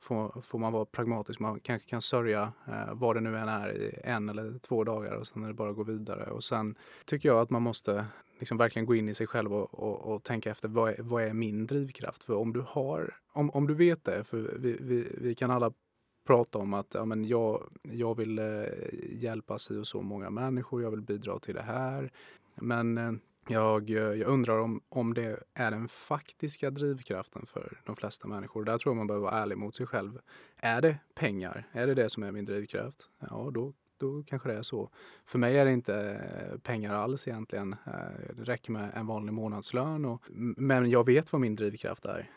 får, 0.00 0.42
får 0.42 0.58
man 0.58 0.72
vara 0.72 0.84
pragmatisk. 0.84 1.40
Man 1.40 1.60
kanske 1.60 1.88
kan 1.88 2.02
sörja 2.02 2.52
eh, 2.68 2.94
vad 2.94 3.16
det 3.16 3.20
nu 3.20 3.38
än 3.38 3.48
är 3.48 3.72
i 3.72 4.00
en 4.04 4.28
eller 4.28 4.58
två 4.58 4.84
dagar 4.84 5.12
och 5.12 5.26
sen 5.26 5.42
är 5.42 5.48
det 5.48 5.54
bara 5.54 5.70
att 5.70 5.76
gå 5.76 5.82
vidare. 5.82 6.30
Och 6.30 6.44
sen 6.44 6.74
tycker 7.04 7.28
jag 7.28 7.40
att 7.40 7.50
man 7.50 7.62
måste 7.62 8.06
liksom 8.38 8.58
verkligen 8.58 8.86
gå 8.86 8.94
in 8.94 9.08
i 9.08 9.14
sig 9.14 9.26
själv 9.26 9.54
och, 9.54 9.74
och, 9.74 10.14
och 10.14 10.22
tänka 10.22 10.50
efter 10.50 10.68
vad 10.68 10.90
är, 10.90 10.96
vad 10.98 11.22
är 11.22 11.32
min 11.32 11.66
drivkraft? 11.66 12.24
För 12.24 12.34
om 12.34 12.52
du 12.52 12.64
har, 12.68 13.16
om, 13.32 13.50
om 13.50 13.66
du 13.66 13.74
vet 13.74 14.04
det, 14.04 14.24
för 14.24 14.56
vi, 14.58 14.76
vi, 14.80 15.08
vi 15.20 15.34
kan 15.34 15.50
alla 15.50 15.72
prata 16.26 16.58
om 16.58 16.74
att 16.74 16.94
ja, 16.94 17.04
men 17.04 17.24
jag, 17.24 17.62
jag 17.82 18.16
vill 18.16 18.38
eh, 18.38 18.44
hjälpa 19.12 19.58
si 19.58 19.76
och 19.76 19.86
så 19.86 20.02
många 20.02 20.30
människor, 20.30 20.82
jag 20.82 20.90
vill 20.90 21.00
bidra 21.00 21.38
till 21.38 21.54
det 21.54 21.62
här. 21.62 22.12
Men 22.54 22.98
eh, 22.98 23.12
jag, 23.48 23.90
eh, 23.90 23.96
jag, 23.96 24.28
undrar 24.28 24.58
om, 24.58 24.80
om 24.88 25.14
det 25.14 25.42
är 25.54 25.70
den 25.70 25.88
faktiska 25.88 26.70
drivkraften 26.70 27.46
för 27.46 27.80
de 27.84 27.96
flesta 27.96 28.28
människor. 28.28 28.64
Där 28.64 28.78
tror 28.78 28.90
jag 28.90 28.96
man 28.96 29.06
behöver 29.06 29.24
vara 29.24 29.42
ärlig 29.42 29.58
mot 29.58 29.76
sig 29.76 29.86
själv. 29.86 30.18
Är 30.56 30.80
det 30.80 30.98
pengar? 31.14 31.66
Är 31.72 31.86
det 31.86 31.94
det 31.94 32.08
som 32.08 32.22
är 32.22 32.32
min 32.32 32.44
drivkraft? 32.44 33.08
Ja, 33.18 33.50
då 33.54 33.72
då 33.98 34.22
kanske 34.26 34.48
det 34.48 34.54
är 34.54 34.62
så. 34.62 34.90
För 35.24 35.38
mig 35.38 35.58
är 35.58 35.64
det 35.64 35.72
inte 35.72 35.94
eh, 35.94 36.58
pengar 36.58 36.94
alls 36.94 37.28
egentligen. 37.28 37.72
Eh, 37.86 38.34
det 38.36 38.44
räcker 38.44 38.72
med 38.72 38.90
en 38.94 39.06
vanlig 39.06 39.32
månadslön. 39.32 40.04
Och, 40.04 40.22
men 40.56 40.90
jag 40.90 41.06
vet 41.06 41.32
vad 41.32 41.40
min 41.40 41.56
drivkraft 41.56 42.04
är. 42.04 42.28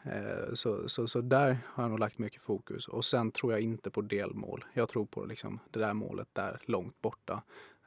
Så, 0.54 0.90
så, 0.90 1.08
så 1.08 1.22
där 1.22 1.58
har 1.66 1.84
jag 1.84 1.90
nog 1.90 2.00
lagt 2.00 2.18
mycket 2.18 2.42
fokus. 2.42 2.88
Och 2.88 3.06
sen 3.06 3.32
tror 3.32 3.52
jag 3.52 3.62
inte 3.62 3.90
på 3.90 4.02
delmål. 4.02 4.66
Jag 4.74 4.90
tror 4.90 5.06
på 5.06 5.26
liksom 5.26 5.60
det 5.72 5.80
där 5.80 5.94
målet 5.94 6.28
där 6.34 6.62
långt 6.66 7.02
borta. 7.02 7.42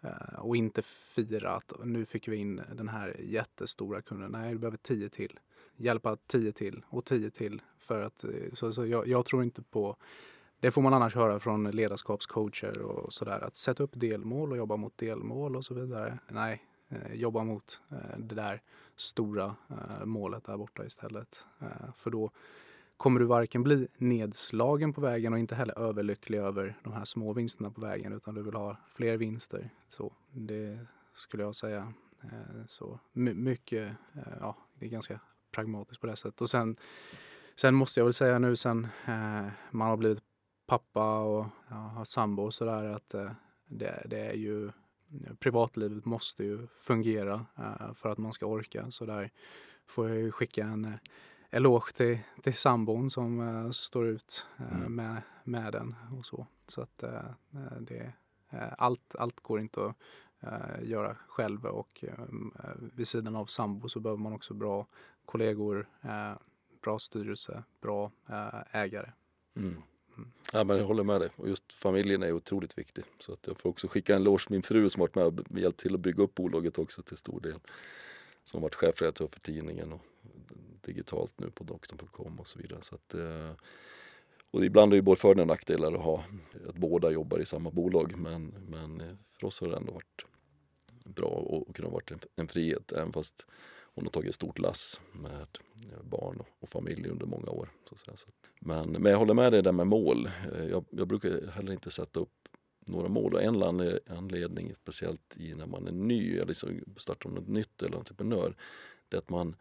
Eh, 0.05 0.39
och 0.39 0.57
inte 0.57 0.83
fira 0.83 1.51
att 1.51 1.73
nu 1.85 2.05
fick 2.05 2.29
vi 2.29 2.37
in 2.37 2.63
den 2.73 2.89
här 2.89 3.17
jättestora 3.21 4.03
kunden. 4.03 4.31
Nej, 4.31 4.53
du 4.53 4.59
behöver 4.59 4.79
tio 4.79 5.09
till. 5.09 5.41
Hjälpa 5.77 6.17
tio 6.17 6.53
till 6.53 6.85
och 6.89 7.05
tio 7.05 7.31
till. 7.31 7.63
För 7.79 8.03
att, 8.03 8.25
eh, 8.25 8.31
så, 8.53 8.73
så 8.73 8.87
jag, 8.87 9.09
jag 9.09 9.27
tror 9.27 9.43
inte 9.43 9.63
på 9.63 9.97
det 10.61 10.71
får 10.71 10.83
man 10.83 10.95
annars 10.95 11.15
höra 11.15 11.41
från 11.41 11.71
ledarskapscoacher 11.71 12.83
och 12.83 13.13
sådär. 13.13 13.41
Att 13.45 13.57
sätta 13.57 13.83
upp 13.83 13.91
delmål 13.95 14.51
och 14.53 14.57
jobba 14.59 14.77
mot 14.77 14.99
delmål 14.99 15.57
och 15.57 15.65
så 15.65 15.75
vidare. 15.75 16.19
Nej, 16.29 16.65
eh, 16.89 17.15
jobba 17.15 17.45
mot 17.45 17.81
det 18.17 18.35
där 18.35 18.63
stora 18.97 19.57
målet 20.05 20.45
där 20.45 20.57
borta 20.57 20.85
istället. 20.85 21.45
För 21.97 22.11
då 22.11 22.31
kommer 23.05 23.21
du 23.21 23.27
varken 23.27 23.63
bli 23.63 23.89
nedslagen 23.97 24.93
på 24.93 25.01
vägen 25.01 25.33
och 25.33 25.39
inte 25.39 25.55
heller 25.55 25.79
överlycklig 25.79 26.39
över 26.39 26.77
de 26.83 26.93
här 26.93 27.05
små 27.05 27.33
vinsterna 27.33 27.71
på 27.71 27.81
vägen 27.81 28.13
utan 28.13 28.35
du 28.35 28.43
vill 28.43 28.55
ha 28.55 28.77
fler 28.95 29.17
vinster. 29.17 29.71
Så 29.89 30.13
det 30.33 30.79
skulle 31.15 31.43
jag 31.43 31.55
säga. 31.55 31.93
Eh, 32.23 32.67
så 32.67 33.01
mycket, 33.13 33.97
eh, 34.15 34.33
ja, 34.41 34.57
det 34.75 34.87
är 34.87 34.91
ganska 34.91 35.21
pragmatiskt 35.51 36.01
på 36.01 36.07
det 36.07 36.17
sättet. 36.17 36.41
Och 36.41 36.51
sen, 36.51 36.77
sen 37.57 37.75
måste 37.75 38.01
jag 38.01 38.05
väl 38.05 38.13
säga 38.13 38.39
nu 38.39 38.57
sen 38.57 38.85
eh, 39.07 39.49
man 39.71 39.89
har 39.89 39.97
blivit 39.97 40.23
pappa 40.67 41.19
och 41.19 41.47
ja, 41.69 41.77
har 41.77 42.05
sambo 42.05 42.43
och 42.43 42.55
sådär 42.55 42.85
att 42.85 43.09
det, 43.67 44.03
det, 44.07 44.21
är 44.21 44.35
ju 44.35 44.71
privatlivet 45.39 46.05
måste 46.05 46.45
ju 46.45 46.67
fungera 46.67 47.47
för 47.95 48.09
att 48.09 48.19
man 48.19 48.33
ska 48.33 48.47
orka. 48.47 48.91
Så 48.91 49.07
där 49.07 49.31
får 49.87 50.09
jag 50.09 50.19
ju 50.19 50.33
skicka 50.33 50.65
en 50.65 50.99
eloge 51.55 51.93
till, 51.93 52.19
till 52.43 52.55
sambon 52.55 53.11
som 53.11 53.41
uh, 53.41 53.71
står 53.71 54.07
ut 54.07 54.47
uh, 54.61 54.77
mm. 54.77 54.95
med, 54.95 55.23
med 55.45 55.73
den 55.73 55.95
och 56.19 56.27
så. 56.27 56.47
Så 56.67 56.81
att 56.81 57.03
uh, 57.03 57.21
det, 57.81 58.13
allt, 58.79 59.17
allt 59.17 59.41
går 59.41 59.61
inte 59.61 59.85
att 59.85 59.97
göra 60.83 61.17
själv 61.29 61.67
och 61.67 62.05
vid 62.77 63.09
sidan 63.09 63.37
av 63.37 63.47
sambo 63.47 63.89
så 63.89 64.01
behöver 64.01 64.23
man 64.23 64.33
också 64.33 64.55
bra 64.55 64.87
kollegor, 65.25 65.89
bra 66.81 66.99
styrelse, 66.99 67.63
bra 67.81 68.11
ägare. 68.71 69.11
Mm. 69.57 69.83
Ja, 70.53 70.65
men 70.65 70.77
jag 70.79 70.85
håller 70.85 71.05
med 71.05 71.21
dig. 71.21 71.31
Och 71.37 71.49
just 71.49 71.73
familjen 71.73 72.23
är 72.23 72.33
otroligt 72.33 72.79
viktig. 72.79 73.05
Så 73.19 73.33
att 73.33 73.47
jag 73.47 73.61
får 73.61 73.71
också 73.71 73.89
skicka 73.89 74.17
en 74.17 74.25
lås 74.25 74.49
min 74.49 74.63
fru 74.63 74.89
som 74.89 75.01
varit 75.01 75.15
med 75.15 75.27
och 75.27 75.59
hjälpt 75.59 75.81
till 75.81 75.95
att 75.95 76.01
bygga 76.01 76.23
upp 76.23 76.35
bolaget 76.35 76.79
också 76.79 77.03
till 77.03 77.17
stor 77.17 77.41
del. 77.41 77.61
Som 78.45 78.63
varit 78.63 78.75
chefredaktör 78.75 79.29
för 79.33 79.41
tidningen 79.41 79.93
och 79.93 80.01
digitalt 80.85 81.33
nu 81.41 81.51
på 81.51 81.65
doktorn.com 81.65 82.41
och 82.41 82.47
så 82.47 82.59
vidare. 82.59 82.83
Så 82.83 82.95
att, 82.95 83.15
eh, 83.15 83.51
och 84.51 84.65
ibland 84.65 84.93
är 84.93 84.97
det 84.97 85.03
både 85.03 85.21
fördelar 85.21 85.43
och 85.43 85.49
nackdelar 85.49 85.93
att 85.93 86.01
ha 86.01 86.25
att 86.69 86.75
båda 86.75 87.11
jobbar 87.11 87.39
i 87.39 87.47
samma 87.47 87.71
bolag. 87.71 88.17
Men, 88.17 88.55
men 88.69 89.19
för 89.33 89.47
oss 89.47 89.61
har 89.61 89.69
det 89.69 89.77
ändå 89.77 89.93
varit 89.93 90.25
bra 91.05 91.27
och 91.29 91.77
kunnat 91.77 91.93
vara 91.93 92.03
en, 92.07 92.21
en 92.37 92.49
frihet 92.49 92.93
även 92.93 93.13
fast 93.13 93.47
hon 93.95 94.05
har 94.05 94.11
tagit 94.11 94.29
ett 94.29 94.35
stort 94.35 94.59
lass 94.59 95.01
med 95.13 95.47
barn 96.03 96.43
och 96.61 96.69
familj 96.69 97.09
under 97.09 97.27
många 97.27 97.51
år. 97.51 97.69
Så 97.89 97.95
att 97.95 98.01
säga. 98.01 98.17
Men, 98.61 98.91
men 98.91 99.13
jag 99.13 99.19
håller 99.19 99.35
med 99.35 99.53
dig 99.53 99.63
där 99.63 99.73
med 99.73 99.87
mål. 99.87 100.31
Eh, 100.55 100.65
jag, 100.65 100.85
jag 100.91 101.09
brukar 101.09 101.47
heller 101.51 101.73
inte 101.73 101.91
sätta 101.91 102.21
upp 102.21 102.49
några 102.87 103.09
mål 103.09 103.35
och 103.35 103.43
en 103.43 103.63
anledning 104.07 104.75
speciellt 104.83 105.37
i 105.37 105.55
när 105.55 105.67
man 105.67 105.87
är 105.87 105.93
ny 105.93 106.35
eller 106.35 106.47
liksom 106.47 106.81
startar 106.97 107.31
något 107.31 107.49
nytt 107.49 107.83
eller 107.83 107.97
entreprenör 107.97 108.55
det 109.09 109.17
är 109.17 109.19
att 109.19 109.31
man, 109.31 109.57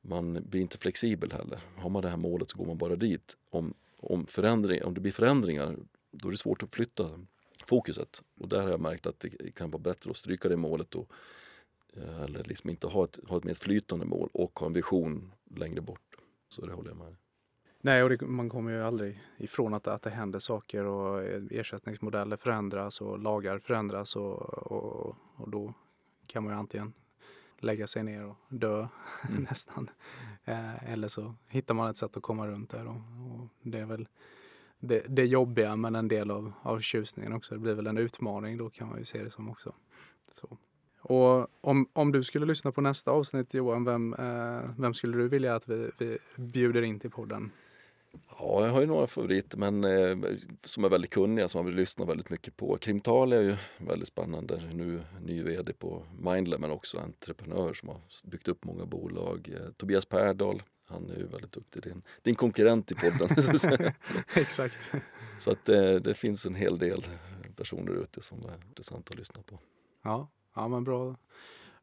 man 0.00 0.44
blir 0.48 0.60
inte 0.60 0.78
flexibel 0.78 1.32
heller. 1.32 1.60
Har 1.76 1.90
man 1.90 2.02
det 2.02 2.08
här 2.08 2.16
målet 2.16 2.50
så 2.50 2.58
går 2.58 2.66
man 2.66 2.78
bara 2.78 2.96
dit. 2.96 3.36
Om, 3.50 3.74
om, 3.96 4.26
förändring, 4.26 4.84
om 4.84 4.94
det 4.94 5.00
blir 5.00 5.12
förändringar 5.12 5.76
då 6.10 6.28
är 6.28 6.32
det 6.32 6.38
svårt 6.38 6.62
att 6.62 6.74
flytta 6.74 7.10
fokuset 7.66 8.22
och 8.40 8.48
där 8.48 8.62
har 8.62 8.68
jag 8.68 8.80
märkt 8.80 9.06
att 9.06 9.20
det 9.20 9.54
kan 9.54 9.70
vara 9.70 9.82
bättre 9.82 10.10
att 10.10 10.16
stryka 10.16 10.48
det 10.48 10.56
målet 10.56 10.94
och, 10.94 11.12
eh, 11.92 12.22
eller 12.22 12.44
liksom 12.44 12.70
inte 12.70 12.86
ha 12.86 13.04
ett, 13.04 13.18
ha 13.28 13.36
ett 13.36 13.44
mer 13.44 13.54
flytande 13.54 14.06
mål 14.06 14.28
och 14.32 14.58
ha 14.58 14.66
en 14.66 14.72
vision 14.72 15.32
längre 15.56 15.80
bort. 15.80 16.16
Så 16.48 16.66
det 16.66 16.72
håller 16.72 16.90
jag 16.90 16.96
med. 16.96 17.16
Nej, 17.80 18.02
och 18.02 18.08
det, 18.10 18.20
man 18.20 18.48
kommer 18.48 18.72
ju 18.72 18.82
aldrig 18.82 19.22
ifrån 19.38 19.74
att, 19.74 19.86
att 19.86 20.02
det 20.02 20.10
händer 20.10 20.38
saker 20.38 20.84
och 20.84 21.24
ersättningsmodeller 21.50 22.36
förändras 22.36 23.00
och 23.00 23.18
lagar 23.18 23.58
förändras 23.58 24.16
och, 24.16 24.38
och, 24.72 25.16
och 25.36 25.50
då 25.50 25.74
kan 26.26 26.44
man 26.44 26.52
ju 26.52 26.58
antingen 26.58 26.92
lägga 27.60 27.86
sig 27.86 28.02
ner 28.02 28.24
och 28.24 28.36
dö 28.48 28.88
mm. 29.28 29.42
nästan. 29.42 29.90
Eh, 30.44 30.92
eller 30.92 31.08
så 31.08 31.34
hittar 31.48 31.74
man 31.74 31.90
ett 31.90 31.96
sätt 31.96 32.16
att 32.16 32.22
komma 32.22 32.46
runt 32.46 32.70
det. 32.70 32.82
Och, 32.82 32.96
och 32.96 33.48
det 33.62 33.78
är 33.78 33.86
väl 33.86 34.08
det, 34.78 35.04
det 35.08 35.24
jobbiga 35.24 35.76
men 35.76 35.94
en 35.94 36.08
del 36.08 36.30
av, 36.30 36.52
av 36.62 36.80
tjusningen 36.80 37.32
också. 37.32 37.54
Det 37.54 37.60
blir 37.60 37.74
väl 37.74 37.86
en 37.86 37.98
utmaning 37.98 38.56
då 38.56 38.70
kan 38.70 38.88
man 38.88 38.98
ju 38.98 39.04
se 39.04 39.24
det 39.24 39.30
som 39.30 39.50
också. 39.50 39.74
Så. 40.40 40.58
Och 41.02 41.46
om, 41.60 41.88
om 41.92 42.12
du 42.12 42.22
skulle 42.22 42.46
lyssna 42.46 42.72
på 42.72 42.80
nästa 42.80 43.10
avsnitt 43.10 43.54
Johan, 43.54 43.84
vem, 43.84 44.14
eh, 44.14 44.70
vem 44.78 44.94
skulle 44.94 45.16
du 45.16 45.28
vilja 45.28 45.54
att 45.54 45.68
vi, 45.68 45.90
vi 45.98 46.18
bjuder 46.36 46.82
in 46.82 47.00
till 47.00 47.10
podden? 47.10 47.50
Ja, 48.12 48.66
jag 48.66 48.72
har 48.72 48.80
ju 48.80 48.86
några 48.86 49.06
favoriter 49.06 49.58
men 49.58 49.84
eh, 49.84 50.32
som 50.64 50.84
är 50.84 50.88
väldigt 50.88 51.10
kunniga 51.10 51.48
som 51.48 51.58
man 51.58 51.66
vill 51.66 51.74
lyssna 51.74 52.04
väldigt 52.04 52.30
mycket 52.30 52.56
på. 52.56 52.76
Krimtal 52.76 53.32
är 53.32 53.40
ju 53.40 53.56
väldigt 53.78 54.08
spännande. 54.08 54.62
Nu 54.72 55.02
ny 55.20 55.42
VD 55.42 55.72
på 55.72 56.04
Mindlab 56.18 56.60
men 56.60 56.70
också 56.70 56.98
entreprenör 56.98 57.74
som 57.74 57.88
har 57.88 58.00
byggt 58.24 58.48
upp 58.48 58.64
många 58.64 58.86
bolag. 58.86 59.50
Eh, 59.54 59.72
Tobias 59.72 60.06
Perdal, 60.06 60.62
han 60.84 61.10
är 61.10 61.16
ju 61.16 61.26
väldigt 61.26 61.52
duktig. 61.52 61.82
Din, 61.82 62.02
din 62.22 62.34
konkurrent 62.34 62.92
i 62.92 62.94
podden. 62.94 63.28
Exakt. 64.34 64.92
Så 65.38 65.50
att 65.50 65.64
det, 65.64 65.94
eh, 65.94 66.00
det 66.00 66.14
finns 66.14 66.46
en 66.46 66.54
hel 66.54 66.78
del 66.78 67.06
personer 67.56 67.92
ute 67.92 68.22
som 68.22 68.38
är 68.38 68.66
intressanta 68.68 69.12
att 69.12 69.18
lyssna 69.18 69.42
på. 69.42 69.58
Ja, 70.02 70.30
ja 70.54 70.68
men 70.68 70.84
bra. 70.84 71.16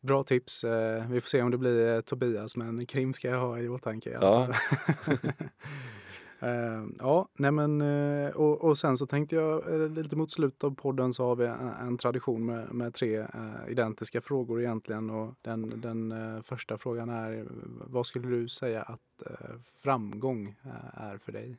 Bra 0.02 0.24
tips. 0.24 0.64
Eh, 0.64 1.10
vi 1.10 1.22
får 1.22 1.28
se 1.28 1.42
om 1.42 1.52
det 1.52 1.58
blir 1.58 1.96
eh, 1.96 2.02
Tobias, 2.02 2.56
men 2.56 2.86
Krim 2.86 3.14
ska 3.14 3.28
jag 3.28 3.40
ha 3.40 3.60
i 3.60 3.70
åtanke. 3.70 4.10
Ja. 4.22 4.54
Uh, 6.44 6.90
ja, 7.00 7.28
nej 7.34 7.52
men 7.52 7.82
uh, 7.82 8.30
och, 8.30 8.62
och, 8.62 8.78
sen 8.78 8.98
så 8.98 9.06
tänkte 9.06 9.36
jag 9.36 9.68
uh, 9.68 9.90
lite 9.90 10.16
mot 10.16 10.32
slutet 10.32 10.64
av 10.64 10.76
podden 10.76 11.14
så 11.14 11.24
har 11.24 11.36
vi 11.36 11.46
en, 11.46 11.70
en 11.70 11.98
tradition 11.98 12.46
med, 12.46 12.74
med 12.74 12.94
tre 12.94 13.28
identiska 13.68 14.22
frågor 14.22 14.62
egentligen 14.62 15.10
och 15.10 15.34
den, 15.42 15.82
den 15.82 16.14
första 16.44 16.78
frågan 16.78 17.10
är 17.10 17.46
vad 17.88 18.06
skulle 18.06 18.28
du 18.28 18.48
säga 18.48 18.82
att 18.82 19.24
framgång 19.82 20.56
är 20.94 21.18
för 21.18 21.32
dig? 21.32 21.58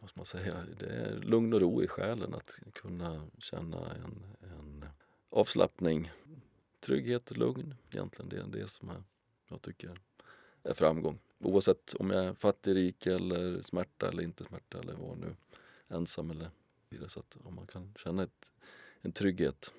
Måste 0.00 0.18
man 0.18 0.26
säga? 0.26 0.54
Det 0.78 0.86
är 0.86 1.16
lugn 1.16 1.52
och 1.52 1.60
ro 1.60 1.82
i 1.82 1.86
själen 1.86 2.34
att 2.34 2.58
kunna 2.72 3.26
känna 3.38 3.76
en, 3.76 4.24
en 4.40 4.84
avslappning, 5.30 6.10
trygghet 6.80 7.30
och 7.30 7.36
lugn 7.36 7.74
egentligen. 7.90 8.28
Det 8.28 8.36
är 8.36 8.62
det 8.62 8.70
som 8.70 8.88
är, 8.88 9.02
jag 9.48 9.62
tycker 9.62 9.98
är 10.62 10.74
framgång. 10.74 11.18
Oavsett 11.40 11.94
om 11.94 12.10
jag 12.10 12.24
är 12.24 12.34
fattig, 12.34 12.76
rik 12.76 13.06
eller 13.06 13.62
smärta 13.62 14.08
eller 14.08 14.22
inte 14.22 14.44
smärta 14.44 14.78
eller 14.78 14.94
vad 14.94 15.18
nu. 15.18 15.36
Ensam 15.88 16.30
eller 16.30 16.50
vidare. 16.88 17.08
Så 17.08 17.20
att 17.20 17.36
om 17.44 17.54
man 17.54 17.66
kan 17.66 17.94
känna 18.04 18.22
ett, 18.22 18.52
en 19.00 19.12
trygghet 19.12 19.72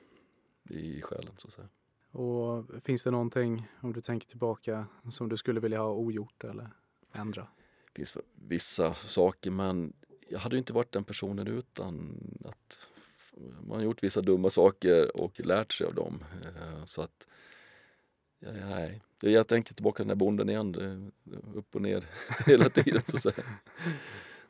i 0.70 1.02
själen 1.02 1.34
så 1.38 1.48
att 1.48 1.54
säga. 1.54 1.70
Och 2.12 2.66
finns 2.84 3.04
det 3.04 3.12
någonting, 3.12 3.68
om 3.82 3.94
du 3.94 4.02
tänker 4.02 4.28
tillbaka, 4.28 4.88
som 5.10 5.30
du 5.30 5.38
skulle 5.38 5.60
vilja 5.60 5.80
ha 5.80 5.92
ogjort 5.92 6.44
eller 6.44 6.70
ändra? 7.12 7.48
Det 7.86 7.96
finns 7.96 8.18
vissa 8.34 8.94
saker 8.94 9.52
men 9.52 9.94
jag 10.28 10.40
hade 10.40 10.58
inte 10.58 10.74
varit 10.74 10.92
den 10.92 11.04
personen 11.04 11.48
utan 11.48 12.18
att 12.46 12.80
man 13.62 13.78
har 13.78 13.84
gjort 13.84 14.04
vissa 14.04 14.22
dumma 14.22 14.50
saker 14.50 15.18
och 15.18 15.40
lärt 15.40 15.74
sig 15.74 15.88
av 15.88 15.94
dem. 15.94 16.24
Eh, 16.46 16.86
så 16.86 17.02
att 17.02 17.28
Ja, 18.44 18.52
nej, 18.52 19.02
jag 19.20 19.48
tänker 19.48 19.74
tillbaka 19.74 20.04
den 20.04 20.08
där 20.08 20.16
bonden 20.16 20.50
igen, 20.50 21.12
upp 21.56 21.76
och 21.76 21.82
ner 21.82 22.06
hela 22.46 22.70
tiden 22.70 23.02
så 23.06 23.18
att 23.18 23.24
säga. 23.24 23.46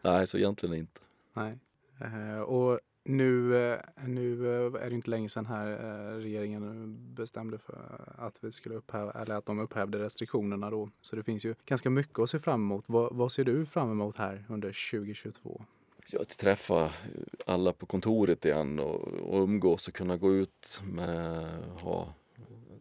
Nej, 0.02 0.28
så 0.28 0.38
egentligen 0.38 0.76
inte. 0.76 1.02
Nej. 1.34 1.58
Uh, 2.02 2.40
och 2.40 2.80
nu, 3.04 3.54
uh, 3.54 3.80
nu 4.08 4.40
uh, 4.40 4.84
är 4.84 4.90
det 4.90 4.96
inte 4.96 5.10
länge 5.10 5.30
sedan 5.30 5.46
här 5.46 5.78
regeringen 6.20 6.98
bestämde 7.16 7.58
för 7.58 8.14
att 8.18 8.44
vi 8.44 8.52
skulle 8.52 8.76
upphäva, 8.76 9.12
eller 9.12 9.36
att 9.36 9.46
de 9.46 9.60
upphävde 9.60 10.00
restriktionerna 10.00 10.70
då. 10.70 10.90
Så 11.02 11.16
det 11.16 11.24
finns 11.24 11.46
ju 11.46 11.56
ganska 11.66 11.90
mycket 11.90 12.20
att 12.20 12.30
se 12.30 12.40
fram 12.40 12.62
emot. 12.62 12.86
Vad, 12.88 13.16
vad 13.16 13.32
ser 13.32 13.44
du 13.44 13.66
fram 13.66 13.92
emot 13.92 14.18
här 14.18 14.46
under 14.50 14.92
2022? 14.92 15.66
Ja, 16.08 16.22
att 16.22 16.38
träffa 16.38 16.92
alla 17.46 17.74
på 17.74 17.86
kontoret 17.86 18.46
igen 18.46 18.80
och, 18.80 19.04
och 19.04 19.44
umgås 19.44 19.88
och 19.88 19.94
kunna 19.94 20.18
gå 20.18 20.34
ut 20.34 20.82
med, 20.84 21.48
ha 21.82 22.14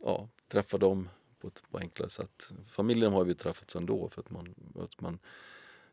ja, 0.03 0.29
träffa 0.51 0.79
dem 0.79 1.09
på 1.41 1.49
ett 1.49 1.63
enklare 1.73 2.09
sätt. 2.09 2.49
Familjen 2.69 3.13
har 3.13 3.25
vi 3.25 3.35
träffats 3.35 3.77
ändå 3.77 4.09
för 4.09 4.21
att 4.21 4.31
man, 4.31 4.55
att 4.75 5.01
man 5.01 5.19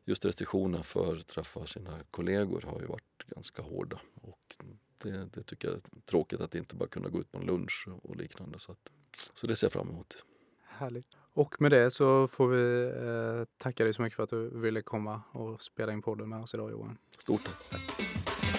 just 0.05 0.25
restriktionerna 0.25 0.83
för 0.83 1.17
att 1.17 1.27
träffa 1.27 1.65
sina 1.65 1.99
kollegor 2.11 2.61
har 2.61 2.81
ju 2.81 2.87
varit 2.87 3.23
ganska 3.27 3.61
hårda 3.61 3.99
och 4.21 4.55
det, 4.97 5.29
det 5.33 5.43
tycker 5.43 5.67
jag 5.67 5.77
är 5.77 5.81
tråkigt 6.05 6.41
att 6.41 6.55
inte 6.55 6.75
bara 6.75 6.89
kunna 6.89 7.09
gå 7.09 7.19
ut 7.19 7.31
på 7.31 7.37
en 7.37 7.45
lunch 7.45 7.87
och 8.03 8.15
liknande. 8.15 8.59
Så, 8.59 8.71
att, 8.71 8.89
så 9.33 9.47
det 9.47 9.55
ser 9.55 9.65
jag 9.65 9.71
fram 9.71 9.89
emot. 9.89 10.23
Härligt. 10.63 11.17
Och 11.33 11.61
med 11.61 11.71
det 11.71 11.91
så 11.91 12.27
får 12.27 12.47
vi 12.47 12.85
eh, 12.85 13.45
tacka 13.57 13.83
dig 13.83 13.93
så 13.93 14.01
mycket 14.01 14.15
för 14.15 14.23
att 14.23 14.29
du 14.29 14.59
ville 14.59 14.81
komma 14.81 15.21
och 15.31 15.63
spela 15.63 15.93
in 15.93 16.01
podden 16.01 16.29
med 16.29 16.39
oss 16.39 16.53
idag 16.53 16.71
Johan. 16.71 16.97
Stort 17.17 17.49
tack. 17.69 18.56